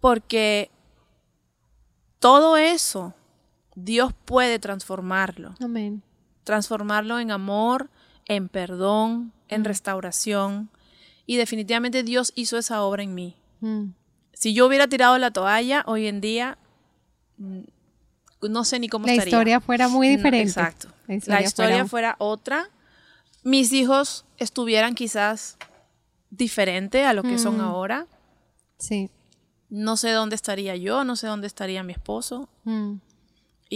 [0.00, 0.70] porque
[2.18, 3.14] todo eso
[3.74, 5.54] Dios puede transformarlo.
[5.60, 6.02] Amén.
[6.44, 7.88] transformarlo en amor,
[8.26, 10.68] en perdón, en restauración.
[11.26, 13.34] Y definitivamente Dios hizo esa obra en mí.
[13.60, 13.92] Mm.
[14.34, 16.58] Si yo hubiera tirado la toalla, hoy en día
[17.38, 17.60] mm,
[18.50, 19.30] no sé ni cómo La estaría.
[19.30, 20.48] historia fuera muy No, diferente.
[20.50, 20.88] exacto.
[20.88, 22.16] La La historia historia, fuera- fuera...
[22.18, 22.68] otra.
[23.42, 25.56] Mis hijos estuvieran quizás
[26.30, 27.60] diferente a lo que son Mm.
[27.62, 28.06] ahora.
[28.78, 29.08] Sí.
[29.70, 32.50] No sé dónde estaría yo, no sé dónde estaría mi esposo.
[32.64, 32.96] Mm.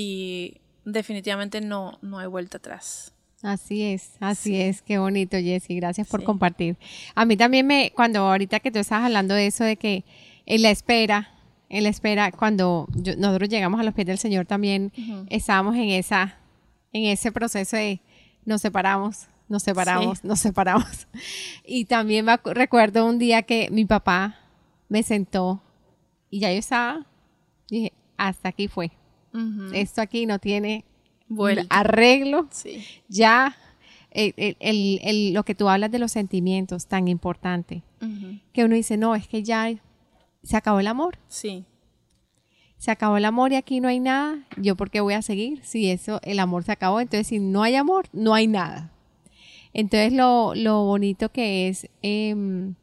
[0.01, 3.13] Y definitivamente no, no hay vuelta atrás.
[3.43, 6.27] Así es, así es, qué bonito, Jessy, gracias por Sí.
[6.27, 6.77] compartir.
[7.15, 10.05] A mí también me, cuando ahorita que tú estabas hablando de eso, de que
[10.47, 11.31] en la espera,
[11.69, 14.93] en la espera, cuando yo- nosotros llegamos a los pies del Señor también
[15.31, 16.39] estábamos en esa,
[16.93, 18.01] en ese proceso de
[18.45, 20.27] nos separamos, nos separamos, Sí.
[20.29, 21.07] nos separamos.
[21.65, 24.39] Y también me recuerdo un día que mi papá
[24.89, 25.61] me sentó
[26.31, 27.05] y ya yo estaba,
[27.69, 28.91] dije, hasta aquí fue.
[29.73, 30.85] Esto aquí no tiene
[31.29, 31.67] Vuelta.
[31.71, 32.49] arreglo.
[32.51, 32.85] Sí.
[33.09, 33.57] ya
[34.11, 37.83] el- el- el- el- lo que tú hablas de los sentimientos tan importante.
[38.53, 39.71] Que uno dice no es que ya
[40.43, 41.65] se acabó el amor Sí.
[42.79, 44.39] se acabó el amor y aquí no hay nada.
[44.57, 47.63] Yo por qué voy a seguir si eso el amor se acabó entonces si no
[47.63, 48.93] hay amor no hay nada.
[49.75, 52.75] Entonces lo, lo bonito que es em,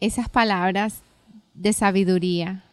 [0.00, 1.02] esas palabras
[1.54, 2.64] de sabiduría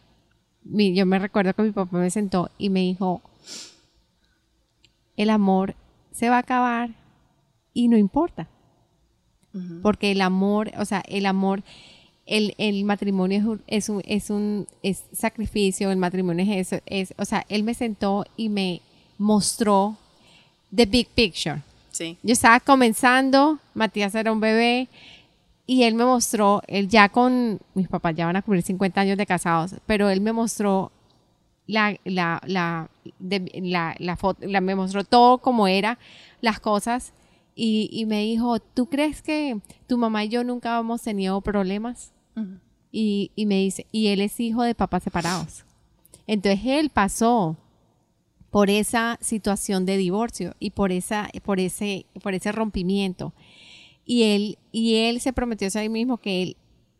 [0.70, 3.20] Mi- yo me recuerdo que mi papá me sentó y me dijo
[5.16, 5.74] el amor
[6.12, 6.90] se va a acabar
[7.74, 8.48] y no importa.
[9.82, 11.64] Porque el amor, o sea, el amor,
[12.24, 16.82] el, el matrimonio es un, es un, es un es sacrificio, el matrimonio es eso,
[16.86, 18.80] es, o sea, él me sentó y me
[19.18, 19.96] mostró
[20.74, 21.62] the big picture.
[21.90, 22.16] Sí.
[22.22, 24.88] Yo estaba comenzando, Matías era un bebé
[25.70, 29.16] y él me mostró, él ya con, mis papás ya van a cumplir 50 años
[29.16, 30.90] de casados, pero él me mostró
[31.68, 32.90] la, la, la,
[33.20, 35.96] de- la, la foto, la- me mostró todo como era,
[36.40, 37.12] las cosas
[37.54, 42.10] y, y me dijo, ¿tú crees que tu mamá y yo nunca hemos tenido problemas?
[42.90, 45.64] Y, y me dice, y él es hijo de papás separados.
[46.26, 47.56] Entonces él pasó
[48.50, 53.32] por esa situación de divorcio y por esa, por ese, por ese rompimiento.
[54.10, 56.56] Y él, y él se prometió a sí mismo que él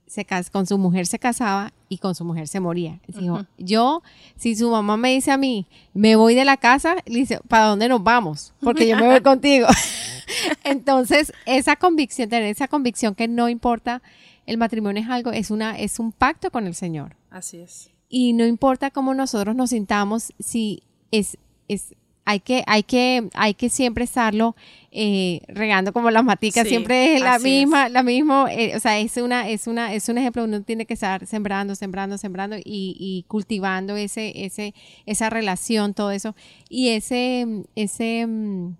[0.06, 3.00] se con su mujer se casaba y con su mujer se moría.
[3.08, 4.04] Dijo, yo,
[4.36, 7.64] si su mamá me dice a mí, me voy de la casa, le dice, ¿para
[7.64, 8.54] dónde nos vamos?
[8.60, 9.66] Porque yo me voy contigo.
[10.62, 14.02] Entonces, esa convicción, tener esa convicción que no importa,
[14.46, 17.16] el matrimonio es algo, es una, es un pacto con el Señor.
[17.28, 17.90] Así es.
[18.08, 23.54] Y no importa cómo nosotros nos sintamos, si es, es hay que, hay que, hay
[23.54, 24.54] que siempre estarlo
[24.92, 29.16] eh, regando como las maticas, siempre es la misma, la misma, eh, o sea, es
[29.16, 33.24] una, es una, es un ejemplo, uno tiene que estar sembrando, sembrando, sembrando y, y,
[33.28, 34.74] cultivando ese, ese,
[35.06, 36.34] esa relación, todo eso.
[36.68, 38.74] Y ese, ese, mm,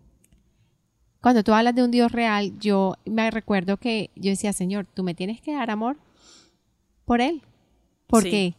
[1.21, 5.05] cuando tú hablas de un Dios real, yo me recuerdo que yo decía, Señor, tú
[5.05, 5.97] me tienes que dar amor
[7.05, 7.43] por Él.
[8.09, 8.55] Porque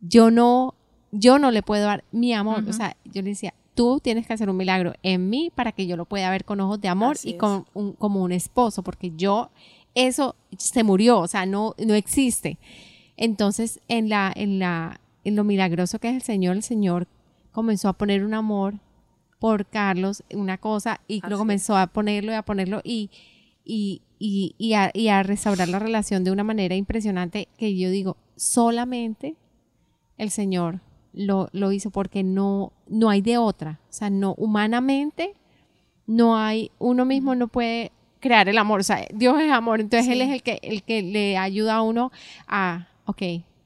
[0.00, 0.74] yo no,
[1.12, 2.64] yo no le puedo dar mi amor.
[2.68, 5.86] O sea, yo le decía, tú tienes que hacer un milagro en mí para que
[5.86, 7.64] yo lo pueda ver con ojos de amor y con
[7.98, 9.50] como un esposo, porque yo,
[9.94, 12.58] eso se murió, o sea, no, no existe.
[13.16, 17.06] Entonces, en, la, en, la, en lo milagroso que es el Señor, el Señor
[17.52, 18.74] comenzó a poner un amor
[19.38, 23.10] por Carlos, una cosa, y lo comenzó a ponerlo y a ponerlo y,
[23.64, 27.90] y, y, y, a, y a restaurar la relación de una manera impresionante que yo
[27.90, 29.36] digo, solamente
[30.16, 30.80] el Señor
[31.12, 33.80] lo, lo hizo porque no, no hay de otra.
[33.84, 35.34] O sea, no, humanamente,
[36.06, 38.80] no hay, uno mismo no puede crear el amor.
[38.80, 41.82] O sea, Dios es amor, entonces Él es el que, el que le ayuda a
[41.82, 42.12] uno
[42.46, 43.22] a, ok,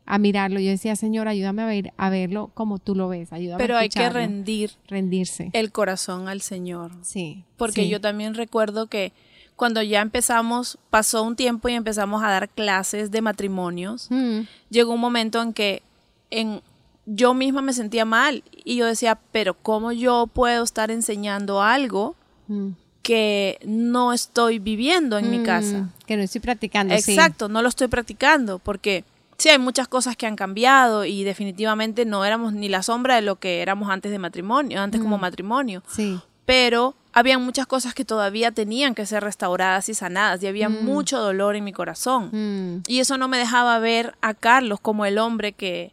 [0.07, 0.61] a mirarlo.
[0.61, 3.32] Yo decía, Señor, ayúdame a, ver, a verlo como tú lo ves.
[3.32, 4.72] Ayúdame Pero hay que rendir.
[4.88, 5.51] Rendirse.
[5.53, 6.92] El corazón al Señor.
[7.03, 7.44] Sí.
[7.57, 9.12] Porque yo también recuerdo que
[9.57, 14.40] cuando ya empezamos, pasó un tiempo y empezamos a dar clases de matrimonios, mm.
[14.70, 15.82] llegó un momento en que
[16.30, 16.61] en
[17.07, 22.16] yo misma me sentía mal y yo decía, pero ¿cómo yo puedo estar enseñando algo
[22.48, 22.70] mm.
[23.02, 25.88] que no estoy viviendo en mi mm, casa?
[26.07, 26.94] Que no estoy practicando.
[26.94, 29.04] Exacto, no lo estoy practicando porque
[29.38, 33.22] sí hay muchas cosas que han cambiado y definitivamente no éramos ni la sombra de
[33.22, 35.20] lo que éramos antes de matrimonio, antes como mm.
[35.20, 35.82] matrimonio.
[35.88, 36.20] Sí.
[36.44, 41.18] Pero había muchas cosas que todavía tenían que ser restauradas y sanadas y había mucho
[41.18, 42.82] dolor en mi corazón.
[42.86, 45.92] Y eso no me dejaba ver a Carlos como el hombre que,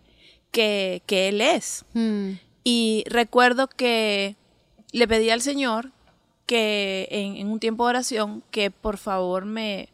[0.54, 1.84] que, Él es.
[1.94, 2.34] Hmm.
[2.64, 4.38] Y recuerdo que
[4.94, 5.92] le pedí al Señor
[6.46, 9.90] que en, un tiempo de oración que por favor me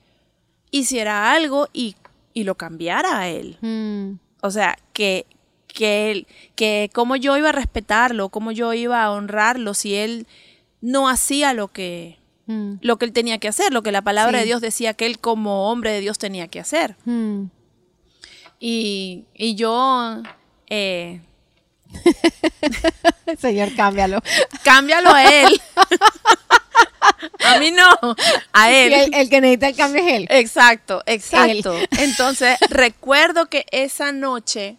[0.72, 1.96] hiciera algo y,
[2.36, 3.58] lo cambiara a Él.
[3.60, 4.20] Hmm.
[4.42, 5.26] O sea, que,
[5.68, 10.26] que, él, que cómo yo iba a respetarlo, cómo yo iba a honrarlo si Él
[10.80, 12.76] no hacía lo que, hmm.
[12.80, 15.20] lo que Él tenía que hacer, lo que la palabra de Dios decía que Él
[15.20, 16.96] como hombre de Dios tenía que hacer.
[18.62, 20.24] Y, y yo
[20.70, 21.22] eh,
[23.40, 24.22] Señor, cámbialo.
[24.64, 25.62] Cámbialo a él.
[27.46, 28.16] a mí no,
[28.54, 29.12] a él.
[29.14, 30.28] el, que necesita el cambio es él.
[30.30, 31.76] Exacto, exacto.
[31.98, 34.78] Entonces, recuerdo que esa noche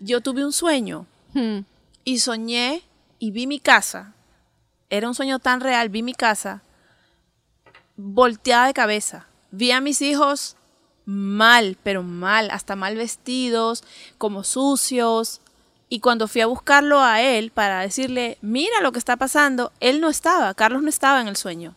[0.00, 1.60] yo tuve un sueño hmm.
[2.04, 2.82] y soñé
[3.18, 4.14] y vi mi casa.
[4.90, 6.62] Era un sueño tan real, vi mi casa
[7.96, 9.26] volteada de cabeza.
[9.50, 10.56] Vi a mis hijos
[11.04, 13.84] mal, pero mal, hasta mal vestidos,
[14.18, 15.40] como sucios.
[15.88, 20.00] Y cuando fui a buscarlo a él para decirle, mira lo que está pasando, él
[20.00, 21.74] no estaba, Carlos no estaba en el sueño.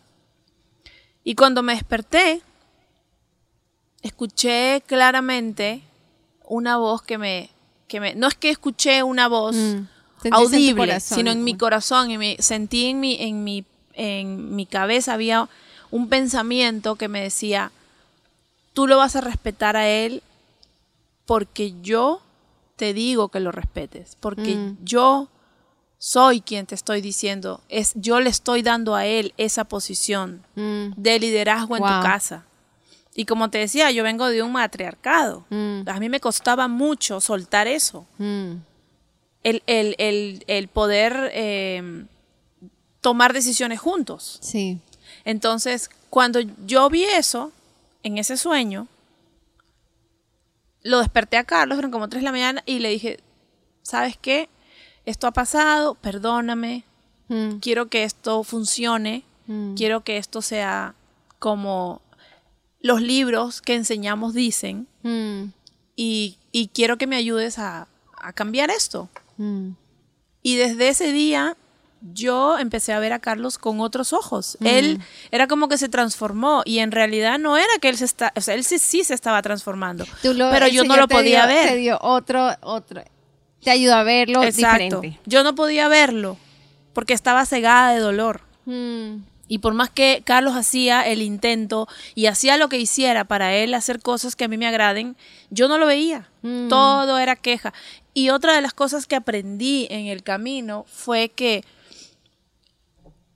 [1.23, 2.41] Y cuando me desperté,
[4.01, 5.81] escuché claramente
[6.47, 7.49] una voz que me,
[7.87, 9.87] que me, no es que escuché una voz mm,
[10.31, 15.13] audible, sino en mi corazón, y me, sentí en mi, en mi, en mi cabeza
[15.13, 15.49] había
[15.91, 17.71] un pensamiento que me decía,
[18.75, 20.21] tú lo vas a respetar a él
[21.25, 22.21] porque yo
[22.75, 24.77] te digo que lo respetes, porque mm.
[24.83, 25.29] yo
[25.97, 30.89] soy quien te estoy diciendo, es yo le estoy dando a él esa posición mm.
[30.97, 32.45] de liderazgo en tu casa.
[33.15, 35.45] Y como te decía, yo vengo de un matriarcado.
[35.49, 35.87] Mm.
[35.87, 38.05] A mí me costaba mucho soltar eso.
[39.41, 42.05] El, el, poder eh,
[42.99, 44.37] tomar decisiones juntos.
[44.41, 44.79] Sí.
[45.23, 47.53] Entonces, cuando yo vi eso,
[48.05, 48.87] en ese sueño,
[50.83, 53.19] lo desperté a Carlos, eran como 3 de la mañana, y le dije,
[53.81, 54.47] ¿sabes qué?
[55.05, 56.83] Esto ha pasado, perdóname,
[57.29, 57.55] mm.
[57.57, 59.73] quiero que esto funcione, mm.
[59.73, 60.93] quiero que esto sea
[61.39, 62.03] como
[62.79, 65.45] los libros que enseñamos dicen, mm.
[65.95, 66.37] y,
[66.75, 67.87] quiero que me ayudes a,
[68.17, 69.09] a cambiar esto.
[70.43, 71.57] Y desde ese día
[72.01, 74.57] yo empecé a ver a Carlos con otros ojos.
[74.63, 78.31] Él era como que se transformó y en realidad no era que él se está,
[78.35, 81.69] o sea, él sí, sí se estaba transformando, pero yo no lo podía ver.
[81.69, 83.03] Te dio otro, otro,
[83.63, 85.01] te ayudó a verlo Exacto.
[85.01, 85.19] diferente.
[85.25, 86.37] Yo no podía verlo
[86.93, 88.41] porque estaba cegada de dolor.
[88.65, 89.17] Mm.
[89.47, 93.73] Y por más que Carlos hacía el intento y hacía lo que hiciera para él
[93.73, 95.15] hacer cosas que a mí me agraden,
[95.49, 96.29] yo no lo veía.
[96.41, 96.67] Mm.
[96.67, 97.73] Todo era queja.
[98.13, 101.63] Y otra de las cosas que aprendí en el camino fue que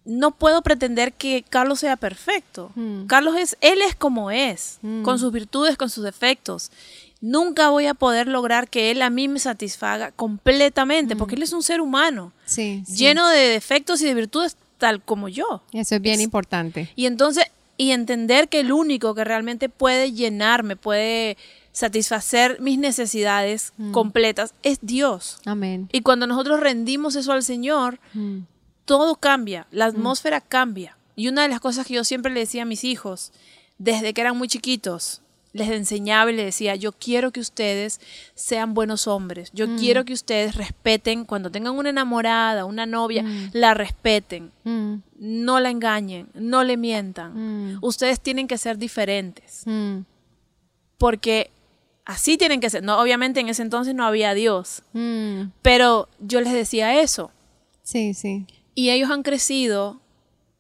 [0.10, 2.72] no puedo pretender que Carlos sea perfecto.
[2.76, 3.06] Mm.
[3.06, 5.04] Carlos es, él es como es, Mm.
[5.04, 6.72] con sus virtudes, con sus defectos.
[7.22, 11.52] Nunca voy a poder lograr que él a mí me satisfaga completamente, porque él es
[11.54, 12.96] un ser humano, Sí, sí.
[12.96, 15.62] lleno de defectos y de virtudes tal como yo.
[15.74, 16.90] Eso es bien importante.
[16.96, 17.46] Y entonces,
[17.78, 21.38] y entender que el único que realmente puede llenarme, puede
[21.72, 25.38] satisfacer mis necesidades completas, es Dios.
[25.46, 25.88] Amén.
[25.92, 28.00] Y cuando nosotros rendimos eso al Señor.
[28.90, 30.98] Todo cambia, la atmósfera cambia.
[31.16, 33.32] Y una de las cosas que yo siempre le decía a mis hijos,
[33.78, 35.22] desde que eran muy chiquitos,
[35.54, 38.02] les enseñaba y les decía, yo quiero que ustedes
[38.34, 43.24] sean buenos hombres, yo quiero que ustedes respeten, cuando tengan una enamorada, una novia,
[43.54, 44.96] la respeten, Mm.
[45.20, 47.74] no la engañen, no le mientan.
[47.76, 47.78] Mm.
[47.84, 50.00] Ustedes tienen que ser diferentes, Mm.
[50.98, 51.52] porque
[52.06, 52.82] así tienen que ser.
[52.84, 55.52] No, obviamente en ese entonces no había Dios, Mm.
[55.62, 57.32] pero yo les decía eso.
[57.84, 58.46] Sí, sí.
[58.80, 60.00] Y ellos han crecido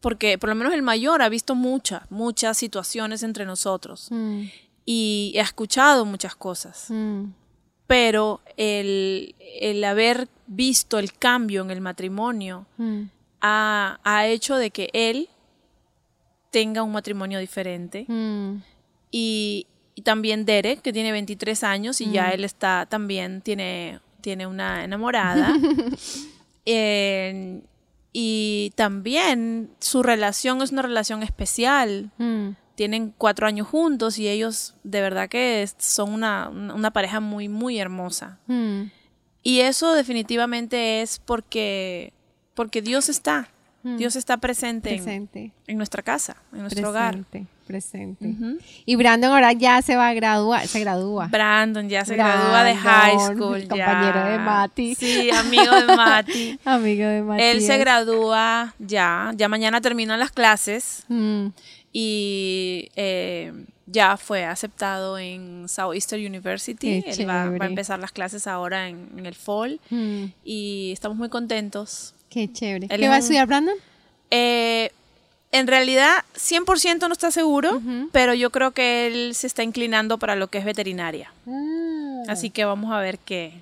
[0.01, 4.43] porque por lo menos el mayor ha visto muchas, muchas situaciones entre nosotros Mm.
[4.85, 6.87] y ha escuchado muchas cosas.
[6.89, 7.25] Mm.
[7.87, 13.03] Pero el, el haber visto el cambio en el matrimonio Mm.
[13.41, 15.29] ha, ha hecho de que él
[16.51, 18.05] tenga un matrimonio diferente.
[19.11, 19.65] Y,
[19.95, 24.83] y también Derek, que tiene 23 años y ya él está también, tiene, tiene una
[24.83, 25.53] enamorada.
[26.71, 27.61] Eh,
[28.13, 32.11] y también su relación es una relación especial.
[32.17, 32.49] Mm.
[32.75, 37.77] Tienen cuatro años juntos y ellos de verdad que son una, una pareja muy, muy
[37.79, 38.39] hermosa.
[38.47, 38.83] Mm.
[39.43, 42.13] Y eso definitivamente es porque,
[42.53, 43.49] porque Dios está.
[43.83, 43.97] Mm.
[43.97, 45.51] Dios está presente, en- Presente.
[45.67, 47.23] En, nuestra casa, en nuestro hogar.
[47.69, 48.33] Presente.
[48.83, 51.27] Y Brandon ahora ya se va a graduar, se gradúa.
[51.27, 53.59] Brandon ya se gradúa de high school.
[53.67, 54.29] compañero ya.
[54.31, 54.95] de Mati.
[54.95, 56.59] Sí, amigo de Mati.
[56.65, 57.47] Amigo de Matías.
[57.55, 61.49] Él se gradúa ya, ya mañana terminan las clases Mm.
[61.93, 63.53] y eh,
[63.85, 67.03] ya fue aceptado en Southeastern University.
[67.03, 70.23] Qué Él va, a empezar las clases ahora en, en el fall Mm.
[70.43, 72.15] y estamos muy contentos.
[72.31, 72.87] Qué chévere.
[72.89, 73.75] Él ¿Qué va a estudiar Brandon?
[74.31, 74.91] Eh,
[75.51, 77.81] en realidad, 100% no está seguro,
[78.11, 81.31] pero yo creo que él se está inclinando para lo que es veterinaria.
[81.47, 82.23] Ah.
[82.27, 83.53] Así que vamos a ver qué.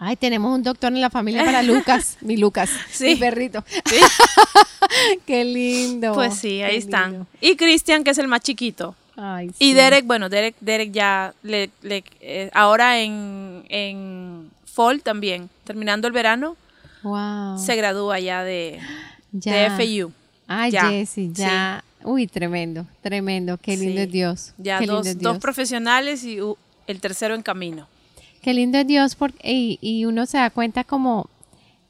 [0.00, 3.04] Ay, tenemos un doctor en la familia para Lucas, mi Lucas, Sí.
[3.06, 3.64] mi perrito.
[3.84, 3.96] Sí.
[5.26, 6.14] Qué lindo.
[6.14, 7.10] Pues sí, ahí están.
[7.12, 7.26] lindo.
[7.40, 8.94] Y Cristian, que es el más chiquito.
[9.16, 9.72] Ay, Y.
[9.72, 16.12] Derek, bueno, Derek, Derek ya le, le- eh, ahora en, en fall también, terminando el
[16.12, 16.56] verano,
[17.02, 17.58] Wow.
[17.58, 18.78] se gradúa ya de,
[19.32, 19.70] Ya.
[19.76, 20.12] de FU.
[20.48, 21.84] Ay, Ya, Jessy, ya.
[22.02, 23.58] Uy, tremendo, tremendo.
[23.58, 24.02] Qué lindo Sí.
[24.02, 24.54] es Dios.
[24.56, 27.86] Ya Qué dos, dos profesionales y uh, el tercero en camino.
[28.40, 31.28] Qué lindo es Dios porque y, y uno se da cuenta como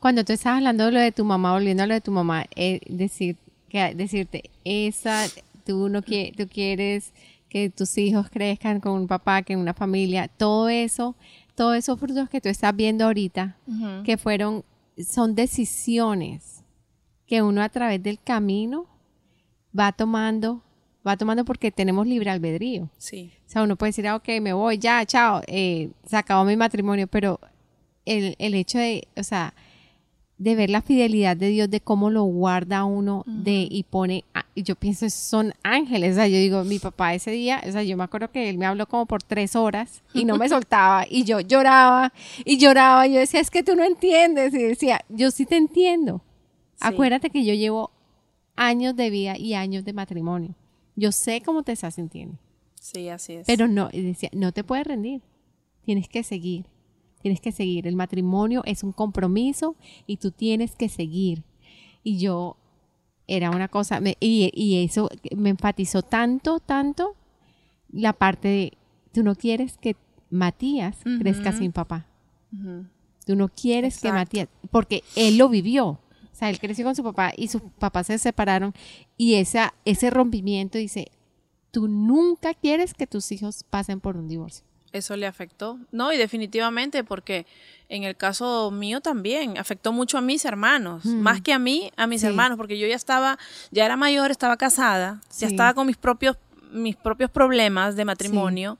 [0.00, 2.46] cuando tú estás hablando de lo de tu mamá, volviendo a lo de tu mamá,
[2.56, 3.36] eh, decir
[3.68, 5.26] que decirte esa
[5.64, 7.12] tú no quieres, tú quieres
[7.50, 11.14] que tus hijos crezcan con un papá, que una familia, todo eso,
[11.54, 13.56] todos esos frutos que tú estás viendo ahorita,
[14.04, 14.64] que fueron
[15.06, 16.57] son decisiones
[17.28, 18.86] que uno a través del camino
[19.78, 20.62] va tomando,
[21.06, 22.88] va tomando porque tenemos libre albedrío.
[22.96, 23.30] Sí.
[23.46, 26.56] O sea, uno puede decir, ah, ok, me voy, ya, chao, eh, se acabó mi
[26.56, 27.38] matrimonio, pero
[28.06, 29.54] el, el hecho de, o sea,
[30.38, 34.24] de ver la fidelidad de Dios, de cómo lo guarda uno de y pone,
[34.54, 37.82] y yo pienso, son ángeles, o sea, yo digo, mi papá ese día, o sea,
[37.82, 41.04] yo me acuerdo que él me habló como por tres horas y no me soltaba
[41.10, 42.12] y yo lloraba
[42.44, 45.56] y lloraba, y yo decía, es que tú no entiendes, y decía, yo sí te
[45.56, 46.22] entiendo.
[46.80, 46.86] Sí.
[46.86, 47.90] Acuérdate que yo llevo
[48.56, 50.54] años de vida y años de matrimonio.
[50.96, 52.38] Yo sé cómo te estás sintiendo.
[52.80, 53.46] Sí, así es.
[53.46, 55.22] Pero no, decía, no te puedes rendir.
[55.84, 56.66] Tienes que seguir.
[57.22, 57.86] Tienes que seguir.
[57.86, 59.76] El matrimonio es un compromiso
[60.06, 61.42] y tú tienes que seguir.
[62.04, 62.56] Y yo
[63.26, 67.14] era una cosa, me- y, y eso me enfatizó tanto, tanto
[67.90, 68.72] la parte de,
[69.12, 69.96] tú no quieres que
[70.30, 72.06] Matías crezca sin papá.
[72.52, 72.86] Ujú.
[73.26, 74.12] Tú no quieres que.
[74.12, 75.98] Matías, porque él lo vivió.
[76.38, 78.72] O sea, él creció con su papá y sus papás se separaron
[79.16, 81.10] y esa, ese rompimiento dice,
[81.72, 84.64] tú nunca quieres que tus hijos pasen por un divorcio.
[84.92, 85.80] Eso le afectó.
[85.90, 87.44] No, y definitivamente, porque
[87.88, 91.18] en el caso mío también afectó mucho a mis hermanos, Mm.
[91.22, 92.28] más que a mí, a mis Sí.
[92.28, 93.36] hermanos, porque yo ya estaba,
[93.72, 95.54] ya era mayor, estaba casada, ya Sí.
[95.54, 96.36] estaba con mis propios,
[96.70, 98.78] mis propios problemas de matrimonio,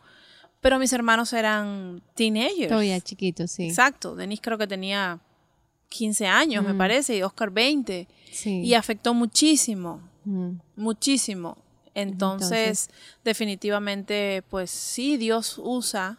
[0.61, 2.69] pero mis hermanos eran teenagers.
[2.69, 3.67] Todavía chiquito, sí.
[3.67, 4.15] Exacto.
[4.15, 5.19] Denise creo que tenía
[5.89, 6.79] 15 años, me Mm.
[6.79, 8.07] parece, y Oscar 20.
[8.31, 8.61] Sí.
[8.63, 10.03] Y afectó muchísimo.
[10.77, 11.57] muchísimo.
[11.95, 12.91] Entonces,
[13.25, 16.19] definitivamente, pues sí, Dios usa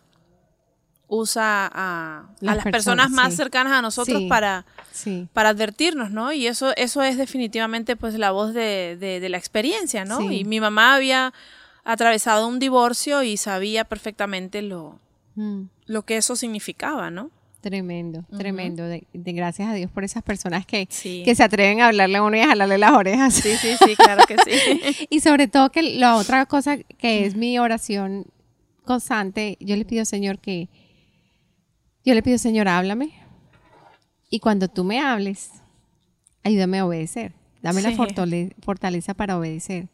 [1.09, 4.65] usa a las, personas, más cercanas a nosotros para,
[5.33, 6.31] para advertirnos, ¿no?
[6.31, 10.31] Y eso, eso es definitivamente pues la voz de, de, la experiencia, ¿no?
[10.31, 11.33] Y mi mamá había
[11.83, 14.99] atravesado un divorcio y sabía perfectamente lo,
[15.35, 15.63] mm.
[15.87, 17.31] lo que eso significaba, ¿no?
[17.61, 18.85] Tremendo, tremendo.
[18.85, 22.37] De, gracias a Dios por esas personas que, que se atreven a hablarle a uno
[22.37, 23.33] y a jalarle las orejas.
[23.33, 25.07] Sí, sí, sí, claro que sí.
[25.09, 28.27] y sobre todo que la otra cosa que es mi oración
[28.85, 30.69] constante, yo le pido, Señor, que
[32.05, 33.11] yo le pido, Señor, háblame.
[34.29, 35.51] Y cuando tú me hables,
[36.43, 37.33] ayúdame a obedecer.
[37.61, 39.89] Dame la fortaleza para obedecer.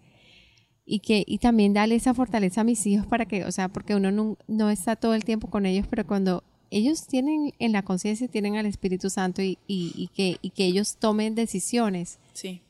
[0.85, 3.95] Y, que, y también dale esa fortaleza a mis hijos para que, o sea, porque
[3.95, 7.83] uno no, no está todo el tiempo con ellos, pero cuando ellos tienen en la
[7.83, 12.19] conciencia, tienen al Espíritu Santo y, y, que, y que ellos tomen decisiones.
[12.33, 12.61] Sí.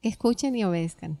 [0.00, 1.18] Que escuchen y obedezcan.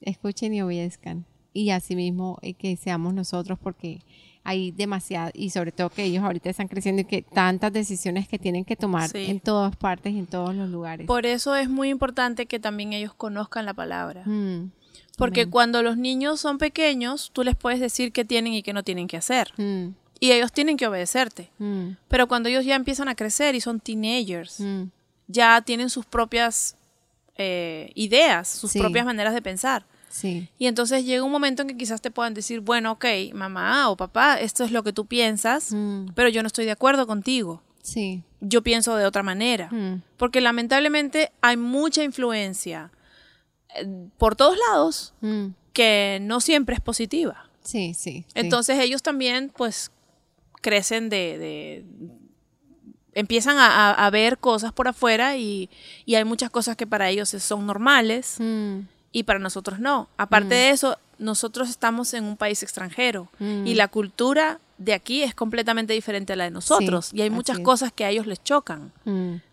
[0.00, 1.26] Escuchen y obedezcan.
[1.52, 4.00] Y asimismo eh, que seamos nosotros porque
[4.44, 8.38] hay demasiado, y sobre todo que ellos ahorita están creciendo y que tantas decisiones que
[8.38, 11.06] tienen que tomar en todas partes, en todos los lugares.
[11.06, 14.22] Por eso es muy importante que también ellos conozcan la palabra.
[14.24, 14.70] Mm.
[15.18, 18.84] Porque cuando los niños son pequeños, tú les puedes decir qué tienen y qué no
[18.84, 19.52] tienen que hacer.
[19.56, 19.88] Mm
[20.20, 21.50] y ellos tienen que obedecerte.
[21.58, 21.90] Mm.
[22.08, 24.84] Pero cuando ellos ya empiezan a crecer y son teenagers, mm.
[25.26, 26.76] ya tienen sus propias
[27.36, 29.84] eh, ideas, sus propias maneras de pensar.
[30.08, 30.48] Sí.
[30.58, 33.04] Y entonces llega un momento en que quizás te puedan decir, bueno, ok,
[33.34, 36.08] mamá o papá, esto es lo que tú piensas, mm.
[36.14, 37.62] pero yo no estoy de acuerdo contigo.
[37.82, 38.22] Sí.
[38.40, 39.70] Yo pienso de otra manera.
[40.16, 42.90] Porque lamentablemente hay mucha influencia
[43.74, 43.86] eh,
[44.18, 45.14] por todos lados
[45.72, 47.48] que no siempre es positiva.
[47.62, 48.24] Sí, sí.
[48.34, 49.90] Entonces ellos también, pues,
[50.60, 51.84] crecen de,
[53.14, 55.68] empiezan a, ver cosas por afuera y,
[56.06, 58.78] hay muchas cosas que para ellos son normales mm.
[59.12, 60.08] y para nosotros no.
[60.16, 60.50] Aparte mm.
[60.50, 63.66] de eso, nosotros estamos en un país extranjero mm.
[63.66, 67.58] y la cultura de aquí es completamente diferente a la de nosotros y hay muchas
[67.58, 68.92] cosas que a ellos les chocan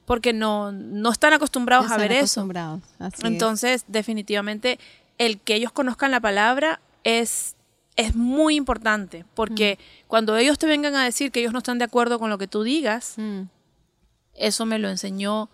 [0.05, 2.47] porque no, no están acostumbrados a ver eso.
[3.23, 4.79] Entonces, definitivamente,
[5.17, 7.54] el que ellos conozcan la palabra es
[7.95, 10.07] es muy importante porque mm.
[10.07, 12.47] cuando ellos te vengan a decir que ellos no están de acuerdo con lo que
[12.47, 13.43] tú digas, mm.
[14.35, 15.49] eso me lo enseñó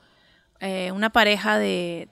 [0.59, 2.07] eh, una pareja de,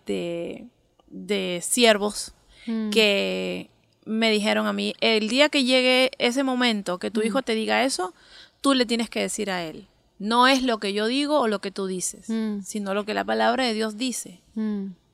[1.07, 2.34] de, siervos
[2.67, 2.89] mm.
[2.89, 3.69] que
[4.05, 7.84] me dijeron a mí, el día que llegue ese momento que tu hijo te diga
[7.84, 8.13] eso,
[8.61, 9.88] tú le tienes que decir a él.
[10.17, 12.27] No es lo que yo digo o lo que tú dices,
[12.65, 14.41] sino lo que la palabra de Dios dice.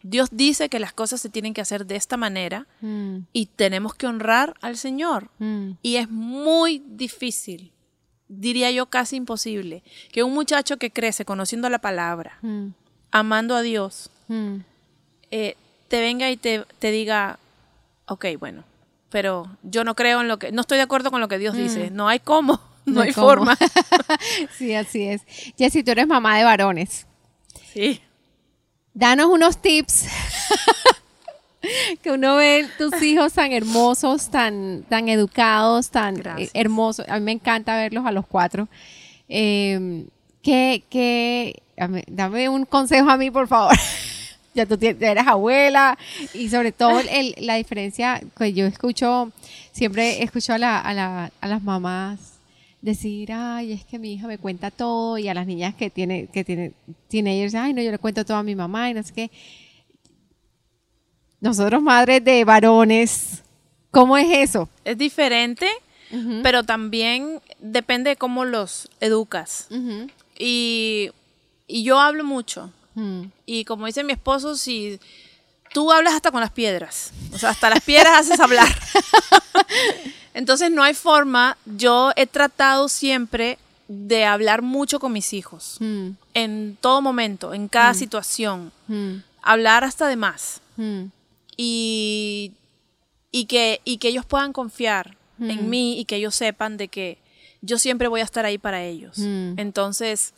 [0.07, 3.21] Dios dice que las cosas se tienen que hacer de esta manera mm.
[3.33, 5.31] y tenemos que honrar al Señor.
[5.39, 5.71] Mm.
[5.81, 7.71] Y es muy difícil,
[8.27, 9.81] diría yo casi imposible,
[10.11, 12.67] que un muchacho que crece conociendo la palabra, mm.
[13.09, 14.11] amando a Dios,
[15.31, 17.39] eh, te venga y te, diga,
[18.05, 18.63] ok, bueno,
[19.09, 21.57] pero yo no creo en lo que, no estoy de acuerdo con lo que Dios
[21.57, 23.57] dice, no hay cómo, no, hay forma.
[24.55, 25.23] sí, así es.
[25.57, 27.07] Jessy, tú eres mamá de varones.
[27.73, 28.01] Sí
[28.95, 30.07] danos unos tips.
[32.01, 37.05] que uno ve tus hijos tan hermosos, tan, tan educados, tan eh, hermosos.
[37.07, 38.67] A mí me encanta verlos a los cuatro.
[39.29, 40.05] Eh,
[40.41, 41.61] que,
[42.07, 43.75] dame, un consejo a mí, por favor.
[44.53, 45.97] ya tú eres abuela
[46.33, 47.01] y sobre todo
[47.37, 49.31] la diferencia que yo escucho,
[49.73, 52.34] siempre escucho a, la, a, la, a las mamás
[52.85, 56.27] decir, ay, es que mi hija me cuenta todo, y a las niñas que tiene,
[56.27, 56.71] que tiene
[57.09, 59.31] teenagers, ay, no, yo le cuento todo a mi mamá, y no sé qué.
[61.41, 63.43] Nosotros, madres de varones,
[63.91, 64.69] ¿cómo es eso?
[64.85, 65.67] Es diferente,
[66.43, 69.67] pero también depende de cómo los educas.
[70.37, 71.11] y,
[71.67, 72.71] yo hablo mucho.
[73.45, 74.99] Y como dice mi esposo, si
[75.75, 78.73] tú hablas hasta con las piedras, o sea, hasta las piedras haces hablar.
[80.33, 86.11] Entonces no hay forma, yo he tratado siempre de hablar mucho con mis hijos, mm.
[86.33, 87.95] en todo momento, en cada mm.
[87.95, 89.15] situación, mm.
[89.41, 90.61] hablar hasta de más.
[91.57, 92.53] Y,
[93.31, 97.17] y, que, y que ellos puedan confiar en mí y que ellos sepan de que
[97.59, 99.17] yo siempre voy a estar ahí para ellos.
[99.17, 100.33] Entonces,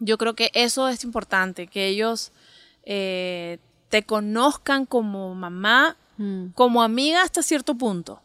[0.00, 2.32] yo creo que eso es importante, que ellos
[2.84, 3.58] eh,
[3.90, 5.96] te conozcan como mamá,
[6.54, 8.20] como amiga hasta cierto punto.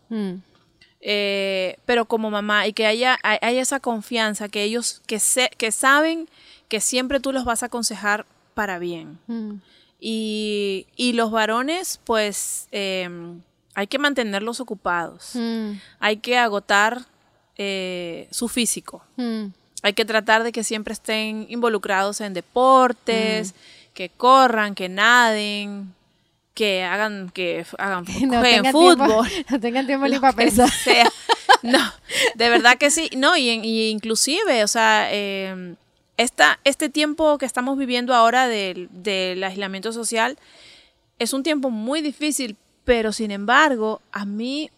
[1.08, 5.20] Eh, pero como mamá y que haya, haya esa confianza, que ellos que,
[5.56, 6.28] que saben
[6.68, 8.26] que siempre tú los vas a aconsejar
[8.56, 9.20] para bien.
[9.28, 9.56] Mm.
[10.00, 13.42] Y, y, los varones, pues em,
[13.76, 15.72] hay que mantenerlos ocupados, mm.
[16.00, 17.06] hay que agotar
[17.58, 19.46] eh, su físico, mm.
[19.84, 23.54] hay que tratar de que siempre estén involucrados en deportes,
[23.96, 25.96] que corran, que naden,
[26.54, 29.28] que hagan, que hagan no jueguen fútbol.
[29.50, 30.70] no tengan tiempo ni para pensar.
[30.70, 31.12] Sea.
[31.64, 31.80] No,
[32.36, 33.10] de verdad que sí.
[33.18, 35.76] No, y, y inclusive, o sea, eh,
[36.16, 40.38] esta, este tiempo que estamos viviendo ahora del, del aislamiento social
[41.18, 44.70] es un tiempo muy difícil, pero sin embargo, a mí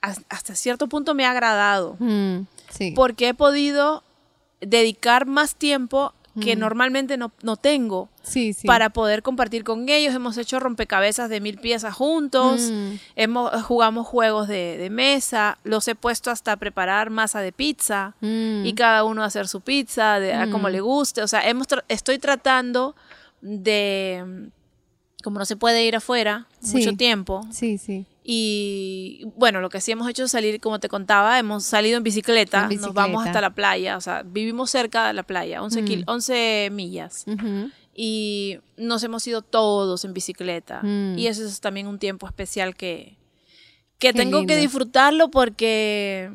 [0.00, 1.96] hasta cierto punto me ha agradado.
[1.98, 2.42] Mm,
[2.94, 4.02] porque he podido
[4.60, 6.58] dedicar más tiempo que mm.
[6.58, 8.08] normalmente no, tengo
[8.64, 10.14] para poder compartir con ellos.
[10.14, 12.92] Hemos hecho rompecabezas de mil piezas juntos, mm.
[13.16, 18.72] hemos, jugamos juegos de, mesa, los he puesto hasta a preparar masa de pizza y
[18.74, 21.22] cada uno a hacer su pizza de, a como le guste.
[21.22, 22.94] O sea, hemos estoy tratando
[23.40, 24.50] de,
[25.22, 27.46] como no se puede ir afuera mucho tiempo.
[27.50, 28.06] Sí, sí.
[28.28, 32.02] Y bueno, lo que sí hemos hecho es salir, como te contaba, hemos salido en
[32.02, 36.68] bicicleta, nos vamos hasta la playa, o sea, vivimos cerca de la playa, 11, 11
[36.68, 36.74] mm.
[36.74, 37.24] millas.
[37.94, 40.80] Y nos hemos ido todos en bicicleta.
[40.82, 41.16] Mm.
[41.16, 43.16] Y eso es también un tiempo especial que,
[44.00, 46.32] que tengo que disfrutarlo porque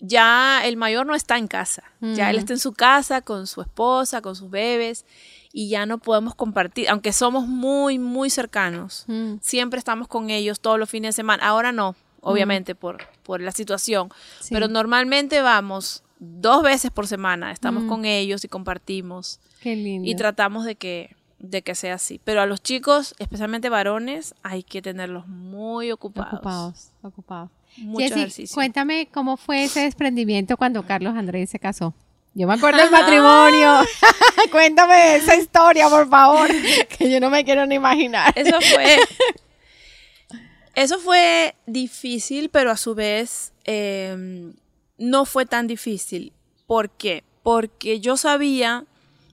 [0.00, 2.40] ya el mayor no está en casa, ya él mm.
[2.40, 5.06] está en su casa con su esposa, con sus bebés
[5.52, 9.34] y ya no podemos compartir, aunque somos muy, muy cercanos, mm.
[9.40, 11.46] siempre estamos con ellos todos los fines de semana.
[11.46, 14.10] Ahora no, obviamente, por, por la situación,
[14.50, 17.88] pero normalmente vamos dos veces por semana, estamos mm.
[17.88, 19.40] con ellos y compartimos.
[19.60, 20.08] Qué lindo.
[20.08, 22.20] Y tratamos de que, de que sea así.
[22.22, 26.34] Pero a los chicos, especialmente varones, hay que tenerlos muy ocupados.
[26.34, 27.50] Ocupados, ocupados.
[27.76, 28.14] Mucho
[28.52, 31.94] Cuéntame cómo fue ese desprendimiento cuando Carlos Andrés se casó.
[32.34, 33.80] Yo me acuerdo del matrimonio.
[34.52, 36.48] Cuéntame esa historia, por favor,
[36.98, 38.32] que yo no me quiero ni imaginar.
[38.36, 38.98] Eso fue.
[40.74, 44.54] Eso fue difícil, pero a su vez em,
[44.98, 46.32] no fue tan difícil.
[46.66, 47.24] ¿Por qué?
[47.42, 48.84] Porque yo sabía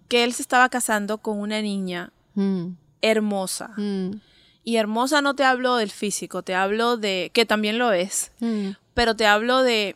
[0.09, 2.69] que él se estaba casando con una niña mm.
[3.01, 3.69] hermosa.
[3.77, 4.13] Mm.
[4.63, 8.71] Y hermosa no te hablo del físico, te hablo de, que también lo es, mm.
[8.93, 9.95] pero te hablo de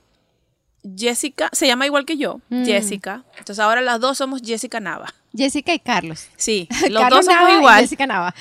[0.97, 2.65] Jessica, se llama igual que yo, mm.
[2.65, 3.23] Jessica.
[3.37, 5.13] Entonces ahora las dos somos Jessica Nava.
[5.35, 6.27] Jessica y Carlos.
[6.35, 7.81] Sí, los dos somos igual.
[7.81, 8.33] Jessica Nava.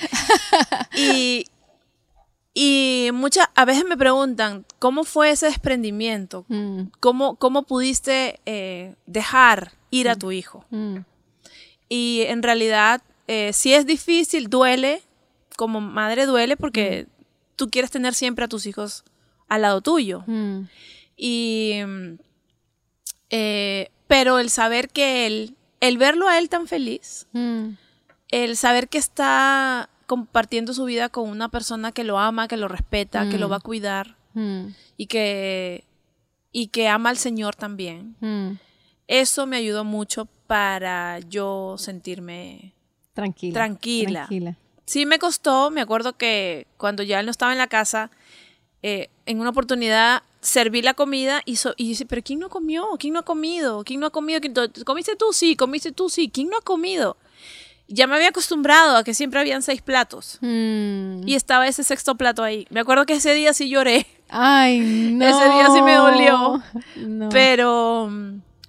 [0.95, 1.45] y
[2.53, 6.45] y muchas, a veces me preguntan, ¿cómo fue ese desprendimiento?
[6.49, 6.83] Mm.
[6.99, 10.19] ¿Cómo, ¿Cómo, pudiste eh, dejar ir a mm.
[10.19, 10.65] tu hijo?
[11.87, 15.01] Y en realidad, eh, si es difícil, duele,
[15.55, 17.07] como madre duele porque
[17.55, 19.05] tú quieres tener siempre a tus hijos
[19.47, 20.25] al lado tuyo.
[21.15, 21.79] Y
[23.31, 27.69] eh, pero el saber que él, el verlo a él tan feliz, mm.
[28.29, 32.67] el saber que está compartiendo su vida con una persona que lo ama, que lo
[32.67, 33.63] respeta, que lo va a mm.
[33.63, 34.65] cuidar mm.
[34.97, 35.85] y que
[36.51, 38.17] y que ama al Señor también.
[39.07, 42.73] Eso me ayudó mucho para yo sentirme
[43.13, 43.53] tranquila.
[43.53, 44.57] Tranquila.
[44.85, 48.11] Sí me costó, me acuerdo que cuando ya él no estaba en la casa,
[48.83, 52.87] eh, en una oportunidad serví la comida y, y dice, pero ¿quién no comió?
[52.99, 53.83] ¿Quién no ha comido?
[53.83, 54.41] ¿Quién no ha comido?
[54.85, 55.31] ¿Comiste tú?
[55.31, 56.29] Sí, comiste tú, sí.
[56.33, 57.17] ¿Quién no ha comido?
[57.87, 60.39] Ya me había acostumbrado a que siempre habían seis platos.
[60.41, 61.27] Mm.
[61.27, 62.65] Y estaba ese sexto plato ahí.
[62.69, 64.07] Me acuerdo que ese día sí lloré.
[64.29, 64.79] Ay,
[65.13, 65.25] no.
[65.25, 66.63] Ese día sí me dolió.
[67.29, 68.09] Pero,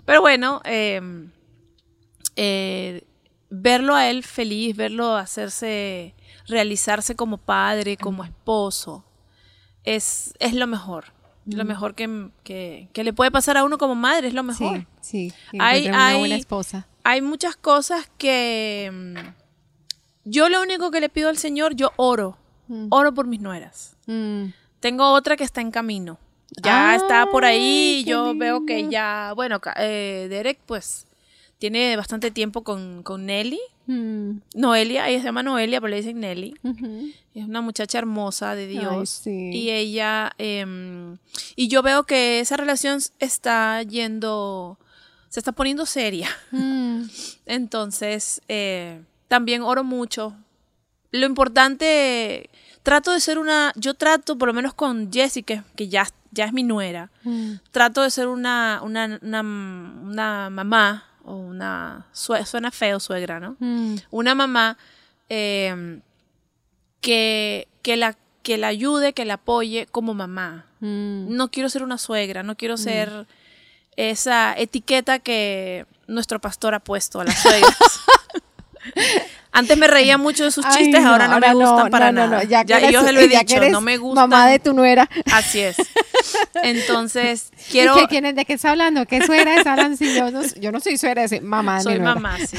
[0.04, 1.30] pero bueno, em,
[2.36, 3.04] eh,
[3.48, 6.14] verlo a él feliz, verlo hacerse,
[6.48, 9.04] realizarse como padre, como esposo,
[9.84, 11.12] es, es lo mejor.
[11.44, 14.86] Lo mejor que, que, le puede pasar a uno como madre, es lo mejor.
[15.00, 15.58] Sí, sí.
[15.58, 16.86] hay, una buena esposa.
[17.04, 18.90] Hay muchas cosas que...
[18.92, 19.34] Mm,
[20.24, 22.36] yo lo único que le pido al Señor, yo oro.
[22.68, 22.86] Mm.
[22.90, 23.96] Oro por mis nueras.
[24.06, 24.46] Mm.
[24.78, 26.18] Tengo otra que está en camino.
[26.62, 28.04] Ya está por ahí.
[28.06, 29.32] Yo veo que ya...
[29.34, 31.06] Bueno, eh, Derek pues
[31.62, 33.60] tiene bastante tiempo con, con Nelly.
[33.86, 34.38] Mm.
[34.56, 36.56] Noelia, ella se llama Noelia, pero le dicen Nelly.
[37.36, 39.22] Es una muchacha hermosa de Dios.
[39.28, 41.18] Y ella, em,
[41.54, 44.76] y yo veo que esa relación está yendo,
[45.28, 46.28] se está poniendo seria.
[46.50, 47.02] Mm.
[47.46, 50.34] Entonces, eh, también oro mucho.
[51.12, 52.50] Lo importante,
[52.82, 56.52] trato de ser una, yo trato, por lo menos con Jessica, que ya, ya es
[56.52, 57.52] mi nuera, mm.
[57.70, 63.56] trato de ser una, una, una mamá o una, suena feo suegra, ¿no?
[63.58, 63.96] Mm.
[64.10, 64.78] Una mamá
[65.28, 66.00] em,
[67.00, 70.66] que, que, la, que la ayude, que la apoye como mamá.
[70.80, 71.34] Mm.
[71.34, 72.78] No quiero ser una suegra, no quiero mm.
[72.78, 73.26] ser
[73.96, 77.76] esa etiqueta que nuestro pastor ha puesto a las suegras.
[79.52, 82.42] Antes me reía mucho de sus chistes, ahora no me gustan para nada.
[82.44, 84.30] Ya, yo se lo he dicho, no me gustan.
[84.30, 85.08] Mamá de tu nuera.
[85.30, 85.76] Así es.
[86.62, 87.96] Entonces, quiero...
[88.02, 89.06] ¿Y qué, ¿De qué está hablando?
[89.06, 89.96] ¿Qué suegra es Alan?
[89.96, 91.80] yo, no, yo no soy suegra, soy mamá.
[91.80, 92.58] Soy mamá, sí.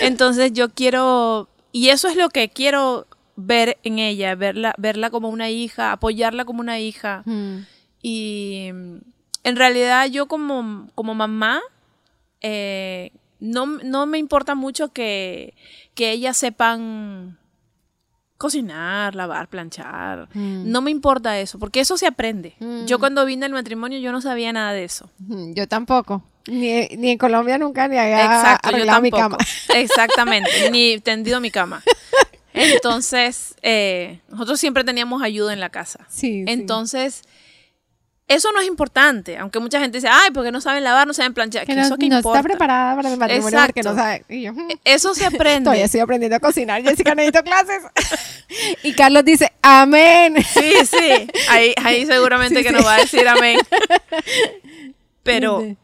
[0.00, 1.48] Entonces, yo quiero...
[1.72, 3.06] Y eso es lo que quiero
[3.36, 7.22] ver en ella, verla, verla como una hija, apoyarla como una hija.
[7.26, 7.58] Mm.
[8.02, 8.68] Y
[9.44, 11.60] en realidad yo como, como mamá,
[12.40, 15.54] eh, no, no me importa mucho que,
[15.94, 17.38] que ellas sepan
[18.38, 20.28] cocinar, lavar, planchar.
[20.34, 20.70] Mm.
[20.70, 22.54] No me importa eso, porque eso se aprende.
[22.86, 25.10] Yo cuando vine al matrimonio yo no sabía nada de eso.
[25.18, 26.22] Mm, Yo tampoco.
[26.46, 29.36] Ni, ni en Colombia nunca ni había Exacto, yo mi cama.
[29.74, 31.82] Exactamente, ni tendido mi cama.
[32.52, 36.06] Entonces, eh, nosotros siempre teníamos ayuda en la casa.
[36.08, 36.44] Sí, sí.
[38.28, 41.32] Eso no es importante, aunque mucha gente dice, ay, porque no saben lavar, no saben
[41.32, 41.62] planchar.
[41.64, 42.40] que ¿Qué no, eso no importa?
[42.40, 44.24] está preparada para el matrimonio porque no sabe.
[44.28, 45.62] Yo, mm, Eso se aprende.
[45.64, 46.82] todavía estoy aprendiendo a cocinar.
[46.82, 47.82] Jessica, necesito clases.
[48.82, 50.36] y Carlos dice, amén.
[50.42, 51.28] Sí, sí.
[51.50, 52.74] Ahí, ahí seguramente Sí, que sí.
[52.74, 53.58] nos va a decir amén.
[55.22, 55.76] Pero Sí.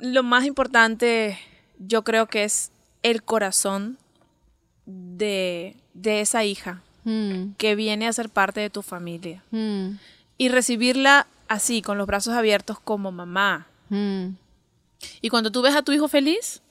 [0.00, 1.38] lo más importante,
[1.78, 2.70] yo creo que es
[3.02, 3.98] el corazón
[4.86, 9.40] de, de esa hija Mm, que viene a ser parte de tu familia.
[9.52, 9.90] mm,
[10.38, 13.66] Y recibirla así, con los brazos abiertos como mamá.
[13.90, 14.26] mm.
[15.20, 16.62] Y cuando tú ves a tu hijo feliz,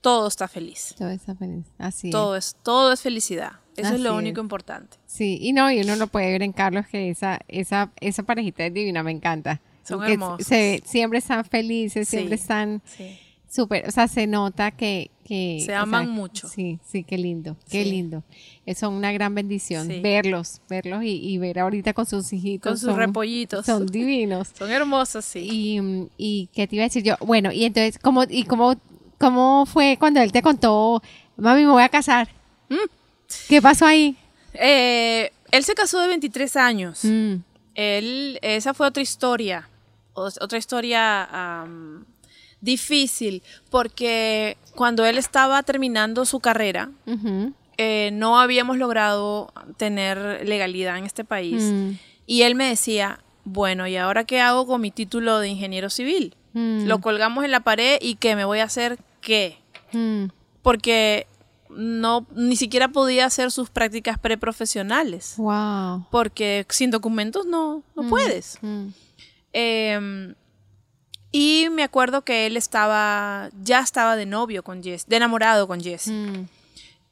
[0.00, 0.94] todo está feliz.
[0.98, 1.66] Todo está feliz.
[1.78, 2.56] Así Todo es.
[2.62, 3.52] todo es felicidad.
[3.76, 4.16] Eso Así es lo es.
[4.18, 4.96] único importante.
[5.06, 8.64] Sí, y no, y uno lo puede ver en Carlos que esa, esa, esa parejita
[8.64, 9.60] es divina, me encanta.
[9.86, 10.46] Son Porque hermosos.
[10.46, 12.16] se- siempre están felices, Sí.
[12.16, 13.18] siempre están Sí.
[13.50, 15.10] súper, o sea, se nota que...
[15.24, 16.48] que Se o aman sea, mucho.
[16.48, 17.90] Sí, sí, qué lindo, qué Sí.
[17.90, 18.22] lindo.
[18.66, 20.00] Es una gran bendición Sí.
[20.00, 22.70] verlos, verlos y, y ver ahorita con sus hijitos.
[22.72, 23.64] Con sus son- repollitos.
[23.66, 24.48] Son divinos.
[24.58, 25.48] Son hermosos, sí.
[25.50, 28.74] Y, y qué te iba a decir yo, bueno, y entonces, ¿cómo, y cómo,
[29.18, 31.02] cómo fue cuando él te contó,
[31.36, 32.28] mami, me voy a casar?
[32.68, 32.76] Mm.
[33.48, 34.16] ¿Qué pasó ahí?
[34.52, 37.00] Eh, él se casó de 23 años.
[37.04, 37.36] Mm,
[37.74, 39.68] Él, esa fue otra historia,
[40.12, 41.28] otra historia
[42.64, 46.90] difícil, porque cuando él estaba terminando su carrera,
[47.76, 51.62] eh, no habíamos logrado tener legalidad en este país.
[51.62, 51.90] Mm.
[52.26, 56.34] Y él me decía, bueno, ¿y ahora qué hago con mi título de ingeniero civil?
[56.54, 58.34] mm, Lo colgamos en la pared y ¿qué?
[58.36, 59.58] ¿Me voy a hacer qué?
[59.92, 60.26] mm,
[60.62, 61.26] Porque
[61.68, 65.34] no, ni siquiera podía hacer sus prácticas preprofesionales.
[65.36, 66.06] Wow.
[66.10, 68.58] Porque sin documentos no, no puedes.
[69.52, 70.34] Eh,
[71.36, 75.80] y me acuerdo que él estaba, ya estaba de novio con Jess, de enamorado con
[75.80, 76.06] Jess.
[76.06, 76.44] mm,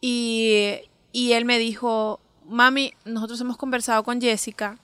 [0.00, 0.74] Y,
[1.10, 4.78] y él me dijo, mami, nosotros hemos conversado con Jessica.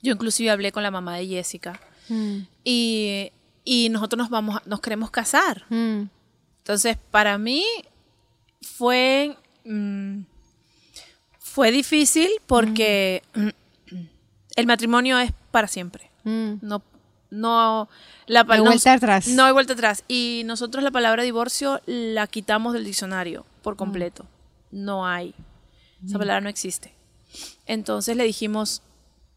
[0.00, 1.78] Yo inclusive hablé con la mamá de Jessica.
[2.08, 3.32] mm, Y,
[3.64, 5.66] y nosotros nos vamos, nos queremos casar.
[5.68, 6.04] mm,
[6.60, 7.64] Entonces, para mí
[8.62, 9.36] fue,
[11.38, 13.22] fue difícil porque
[14.56, 16.10] el matrimonio es para siempre.
[16.24, 16.82] No,
[17.30, 17.88] no,
[18.26, 19.28] la No hay vuelta atrás.
[19.28, 20.04] No hay vuelta atrás.
[20.08, 23.78] Y nosotros la palabra divorcio la quitamos del diccionario por Mm.
[23.78, 24.26] completo.
[24.70, 25.34] No hay.
[26.06, 26.94] Esa palabra no existe.
[27.66, 28.82] Entonces le dijimos,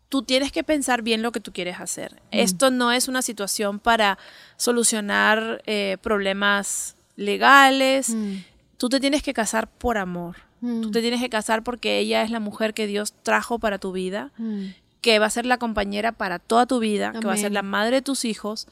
[0.09, 2.13] tú tienes que pensar bien lo que tú quieres hacer.
[2.13, 2.17] Mm.
[2.39, 4.17] Esto no es una situación para
[4.57, 8.09] solucionar eh, problemas legales.
[8.09, 8.35] Mm,
[8.77, 10.37] Tú te tienes que casar por amor.
[10.61, 13.77] mm, Tú te tienes que casar porque ella es la mujer que Dios trajo para
[13.77, 14.65] tu vida mm.
[15.01, 17.63] Que va a ser la compañera para toda tu vida, que va a ser la
[17.63, 18.67] madre de tus hijos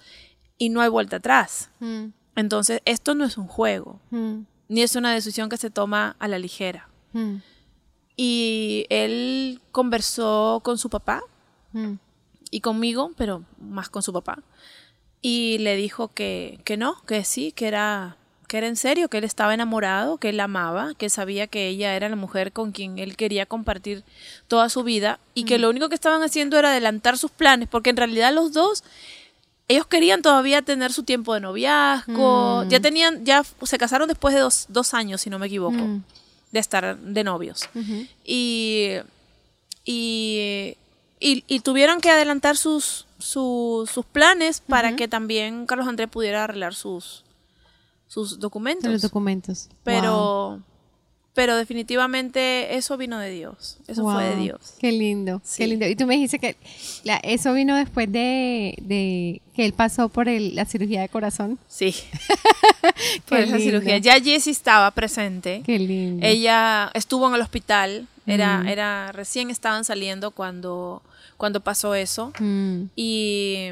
[0.57, 1.69] y no hay vuelta atrás.
[1.79, 4.39] Mm, Entonces, esto no es un juego, mm,
[4.69, 6.87] ni es una decisión que se toma a la ligera.
[7.13, 7.35] mm,
[8.15, 11.23] Y él conversó con su papá
[12.51, 14.43] y conmigo, pero más con su papá,
[15.21, 18.17] y le dijo que, que no, que sí, que era,
[18.49, 21.95] que era en serio, que él estaba enamorado, que él amaba, que sabía que ella
[21.95, 24.03] era la mujer con quien él quería compartir
[24.49, 27.91] toda su vida y que lo único que estaban haciendo era adelantar sus planes, porque
[27.91, 28.83] en realidad los dos,
[29.67, 34.41] ellos querían todavía tener su tiempo de noviazgo, ya tenían, ya se casaron después de
[34.41, 36.03] dos, dos años, si no me equivoco, Mm.
[36.51, 37.69] de estar de novios.
[38.25, 38.95] Y,
[39.85, 40.75] y,
[41.19, 46.43] y, y tuvieron que adelantar sus, sus, sus planes para que también Carlos Andrés pudiera
[46.45, 47.23] arreglar sus,
[48.09, 49.01] sus De los documentos.
[49.01, 49.67] documentos.
[49.69, 49.77] Wow.
[49.85, 50.59] Pero,
[51.33, 53.77] pero definitivamente eso vino de Dios.
[53.87, 54.73] Eso fue de Dios.
[54.79, 55.59] Qué lindo, Sí.
[55.63, 55.85] qué lindo.
[55.87, 56.57] Y tú me dijiste que
[57.05, 61.57] la- eso vino después de, de que él pasó por el- la cirugía de corazón.
[61.69, 61.95] Sí.
[63.27, 63.71] Por Qué esa lindo.
[63.79, 63.97] cirugía.
[63.99, 65.61] Ya Jessie estaba presente.
[65.65, 66.25] Qué lindo.
[66.25, 68.07] Ella estuvo en el hospital.
[68.25, 68.67] Era, Mm.
[68.67, 71.01] era, recién estaban saliendo cuando,
[71.37, 72.31] cuando pasó eso.
[72.39, 73.69] Mm, Y,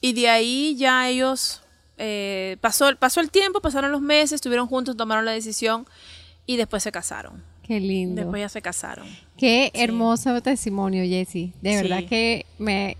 [0.00, 1.60] y de ahí ya ellos,
[1.98, 5.86] eh, pasó, pasó el tiempo, pasaron los meses, estuvieron juntos, tomaron la decisión
[6.46, 7.42] y después se casaron.
[7.62, 8.22] qué lindo.
[8.22, 9.06] Después ya se casaron.
[9.36, 11.52] Qué hermoso testimonio, Jessy.
[11.60, 11.82] De Sí.
[11.82, 12.96] verdad que me,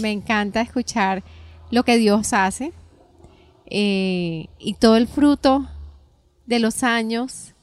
[0.00, 1.22] me encanta escuchar
[1.70, 2.72] lo que Dios hace
[3.66, 5.66] eh, y todo el fruto
[6.46, 7.54] de los años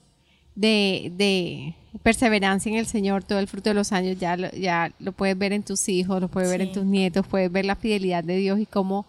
[0.55, 4.91] de, de, perseverancia en el Señor, todo el fruto de los años, ya lo, ya
[4.99, 7.75] lo puedes ver en tus hijos, lo puedes ver en tus nietos, puedes ver la
[7.75, 9.05] fidelidad de Dios y cómo,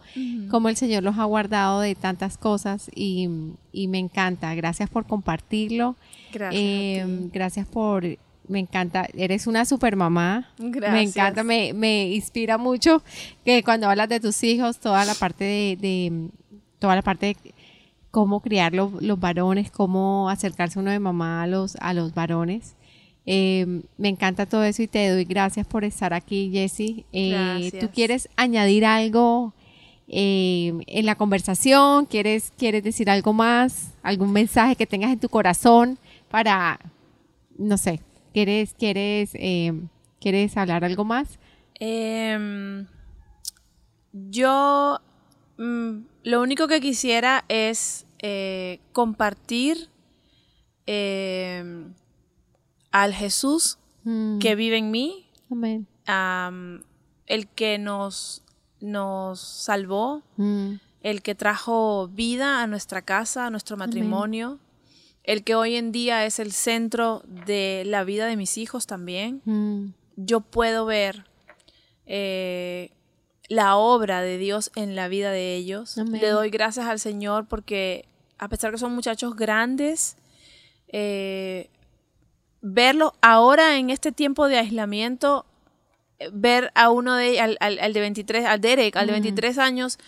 [0.50, 3.28] cómo el Señor los ha guardado de tantas cosas y,
[3.72, 4.54] y me encanta.
[4.54, 5.96] Gracias por compartirlo.
[6.32, 6.62] Gracias.
[6.62, 8.04] Eh, gracias por
[8.46, 10.50] me encanta, eres una super mamá.
[10.58, 10.92] Gracias.
[10.92, 13.02] Me encanta, me, me, inspira mucho
[13.42, 16.28] que cuando hablas de tus hijos, toda la parte de, de
[16.78, 17.54] toda la parte de
[18.14, 22.76] cómo criar los, varones, cómo acercarse uno de mamá a los, a los varones.
[23.26, 27.06] Eh, me encanta todo eso y te doy gracias por estar aquí, Jessie.
[27.12, 29.52] Eh, ¿Tú quieres añadir algo
[30.06, 32.06] eh, en la conversación?
[32.06, 33.94] ¿Quieres, ¿Quieres decir algo más?
[34.04, 35.98] ¿Algún mensaje que tengas en tu corazón
[36.30, 36.78] para,
[37.58, 37.98] no sé,
[38.32, 39.32] ¿quieres, quieres,
[40.20, 41.40] ¿quieres hablar algo más?
[41.80, 42.86] Em,
[44.12, 45.00] yo
[45.58, 49.90] mm, lo único que quisiera es eh, compartir
[50.86, 51.62] eh,
[52.90, 54.38] al Jesús mm.
[54.38, 55.26] que vive en mí,
[57.26, 58.42] el que nos,
[58.80, 60.72] nos salvó, mm.
[61.02, 64.58] el que trajo vida a nuestra casa, a nuestro matrimonio,
[65.22, 69.42] el que hoy en día es el centro de la vida de mis hijos también.
[69.44, 69.88] Mm.
[70.16, 71.26] Yo puedo ver
[72.06, 72.90] eh,
[73.50, 75.98] la obra de Dios en la vida de ellos.
[75.98, 80.16] Le doy gracias al Señor porque a pesar que son muchachos grandes,
[80.88, 81.70] eh,
[82.60, 85.44] verlos ahora en este tiempo de aislamiento,
[86.18, 89.98] eh, ver a uno de al, al, de 23, al Derek, al de 23 años,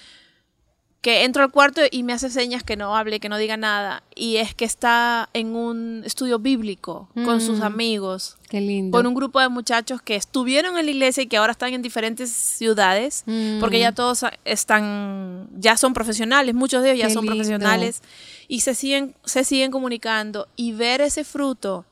[1.01, 4.02] que entro al cuarto y me hace señas que no hable, que no diga nada.
[4.14, 8.39] Y es que está en un estudio bíblico con sus amigos.
[8.48, 8.97] Qué lindo.
[8.97, 11.82] Con un grupo de muchachos que estuvieron en la iglesia y que ahora están en
[11.82, 13.24] diferentes ciudades.
[13.60, 18.02] Porque ya todos están, ya son profesionales, muchos de ellos ya son profesionales.
[18.48, 20.48] Y se siguen, se siguen comunicando.
[20.56, 21.85] Y ver ese fruto,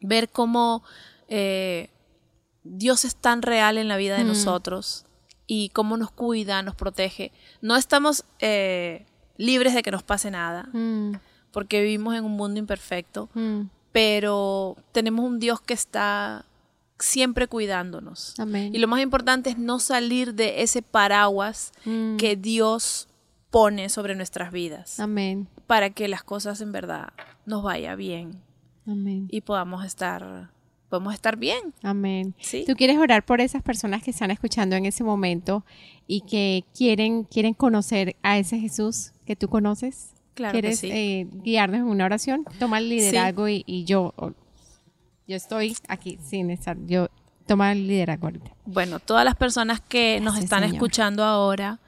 [0.00, 0.84] ver cómo
[1.28, 1.90] eh,
[2.62, 5.06] Dios es tan real en la vida de nosotros
[5.48, 7.32] y cómo nos cuida, nos protege.
[7.60, 9.04] No estamos eh,
[9.36, 11.14] libres de que nos pase nada, mm.
[11.50, 13.62] porque vivimos en un mundo imperfecto, mm.
[13.90, 16.44] pero tenemos un Dios que está
[16.98, 18.34] siempre cuidándonos.
[18.72, 22.16] Y lo más importante es no salir de ese paraguas mm.
[22.16, 23.08] que Dios
[23.50, 25.00] pone sobre nuestras vidas.
[25.00, 25.48] Amén.
[25.66, 27.08] Para que las cosas en verdad
[27.46, 28.42] nos vaya bien.
[28.86, 29.28] Amén.
[29.30, 30.50] Y podamos estar
[30.88, 31.74] podemos estar bien.
[31.82, 32.34] Amén.
[32.66, 35.64] ¿Tú quieres orar por esas personas que están escuchando en ese momento
[36.06, 40.14] y que quieren, quieren conocer a ese Jesús que tú conoces?
[40.34, 40.92] Claro ¿Quieres que sí.
[40.92, 42.44] eh, guiarnos en una oración?
[42.58, 44.14] Toma el liderazgo y, yo,
[45.26, 47.08] yo estoy aquí sin estar, yo
[47.46, 48.52] toma el liderazgo ahorita.
[48.64, 51.80] Bueno, todas las personas que nos están escuchando ahora,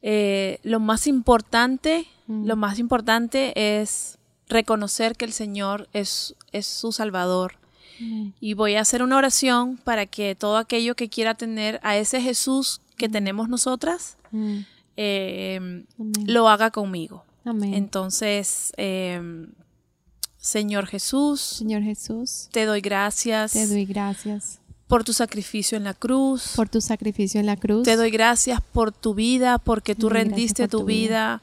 [0.00, 2.46] eh, lo más importante, mm.
[2.46, 4.18] lo más importante es
[4.48, 7.56] reconocer que el Señor es, es su Salvador,
[7.98, 12.20] y voy a hacer una oración para que todo aquello que quiera tener a ese
[12.20, 14.16] Jesús que tenemos nosotras,
[14.96, 15.84] em,
[16.26, 17.24] lo haga conmigo.
[17.44, 19.48] Entonces, em,
[20.36, 23.52] Señor Jesús, Señor Jesús, te doy gracias.
[23.52, 24.60] Te doy gracias
[24.92, 26.52] por tu sacrificio en la cruz.
[26.54, 27.84] Por tu sacrificio en la cruz.
[27.84, 31.40] Te doy gracias por tu vida, porque tú rendiste tu, vida,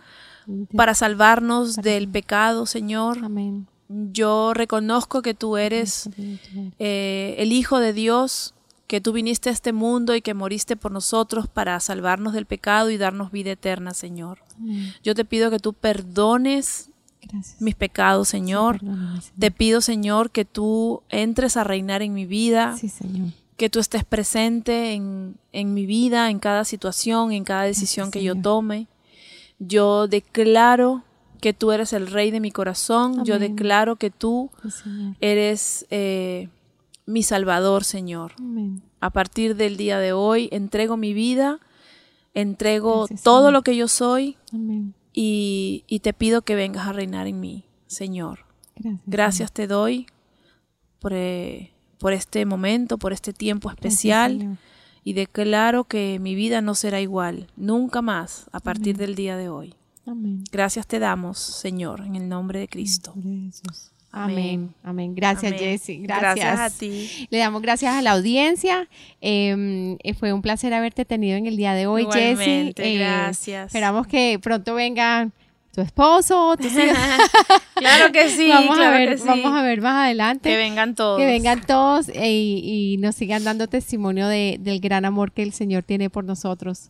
[0.75, 3.17] para salvarnos del pecado, Señor.
[3.23, 3.65] Amén.
[3.89, 6.09] Yo reconozco que tú eres
[6.77, 8.53] eh, el Hijo de Dios,
[8.85, 12.91] que tú viniste a este mundo y que moriste por nosotros para salvarnos del pecado
[12.91, 14.39] y darnos vida eterna, Señor.
[15.03, 16.89] Yo te pido que tú perdones
[17.59, 18.79] mis pecados, Señor.
[19.37, 22.75] Te pido, Señor, que tú entres a reinar en mi vida.
[23.57, 28.35] Que tú estés presente en, mi vida, en cada situación, en cada decisión que yo
[28.39, 28.87] tome.
[29.59, 31.03] Yo declaro
[31.39, 33.23] que tú eres el rey de mi corazón.
[33.25, 34.51] Yo declaro que tú
[35.19, 36.49] eres eh,
[37.05, 38.33] mi salvador, Señor.
[38.99, 41.59] A partir del día de hoy, entrego mi vida,
[42.33, 44.37] entrego todo lo que yo soy
[45.13, 48.45] y, te pido que vengas a reinar en mí, Señor.
[49.05, 50.07] Gracias, te doy
[50.99, 54.57] por, eh, por, este momento, por este tiempo especial.
[55.01, 59.49] y declaro que mi vida no será igual, nunca más, a partir del día de
[59.49, 59.73] hoy.
[60.51, 63.13] Gracias te damos, Señor, en el nombre de Cristo.
[64.11, 64.73] Amén.
[64.83, 65.13] Amén.
[65.13, 65.99] Gracias, Jessy.
[65.99, 66.35] Gracias.
[66.35, 67.27] Gracias a ti.
[67.29, 68.87] Le damos gracias a la audiencia.
[69.21, 72.73] Em, eh, fue un placer haberte tenido en el día de hoy, Jessy.
[72.75, 73.67] Eh, gracias.
[73.67, 75.29] Esperamos que pronto venga
[75.75, 76.73] tu esposo, tus
[77.75, 78.49] claro que sí.
[78.49, 80.49] Vamos a ver, vamos a ver más adelante.
[80.49, 81.19] Que vengan todos.
[81.19, 85.83] Que vengan todos eh, y, nos sigan dando testimonio del gran amor que el Señor
[85.83, 86.89] tiene por nosotros.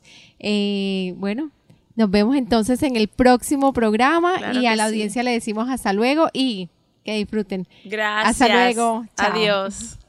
[1.18, 1.52] bueno,
[2.00, 6.30] nos vemos entonces en el próximo programa y a la audiencia le decimos hasta luego
[6.32, 6.70] y
[7.04, 7.68] Que disfruten.
[7.84, 8.42] Gracias.
[8.42, 9.06] Hasta luego.
[9.18, 10.00] Adiós.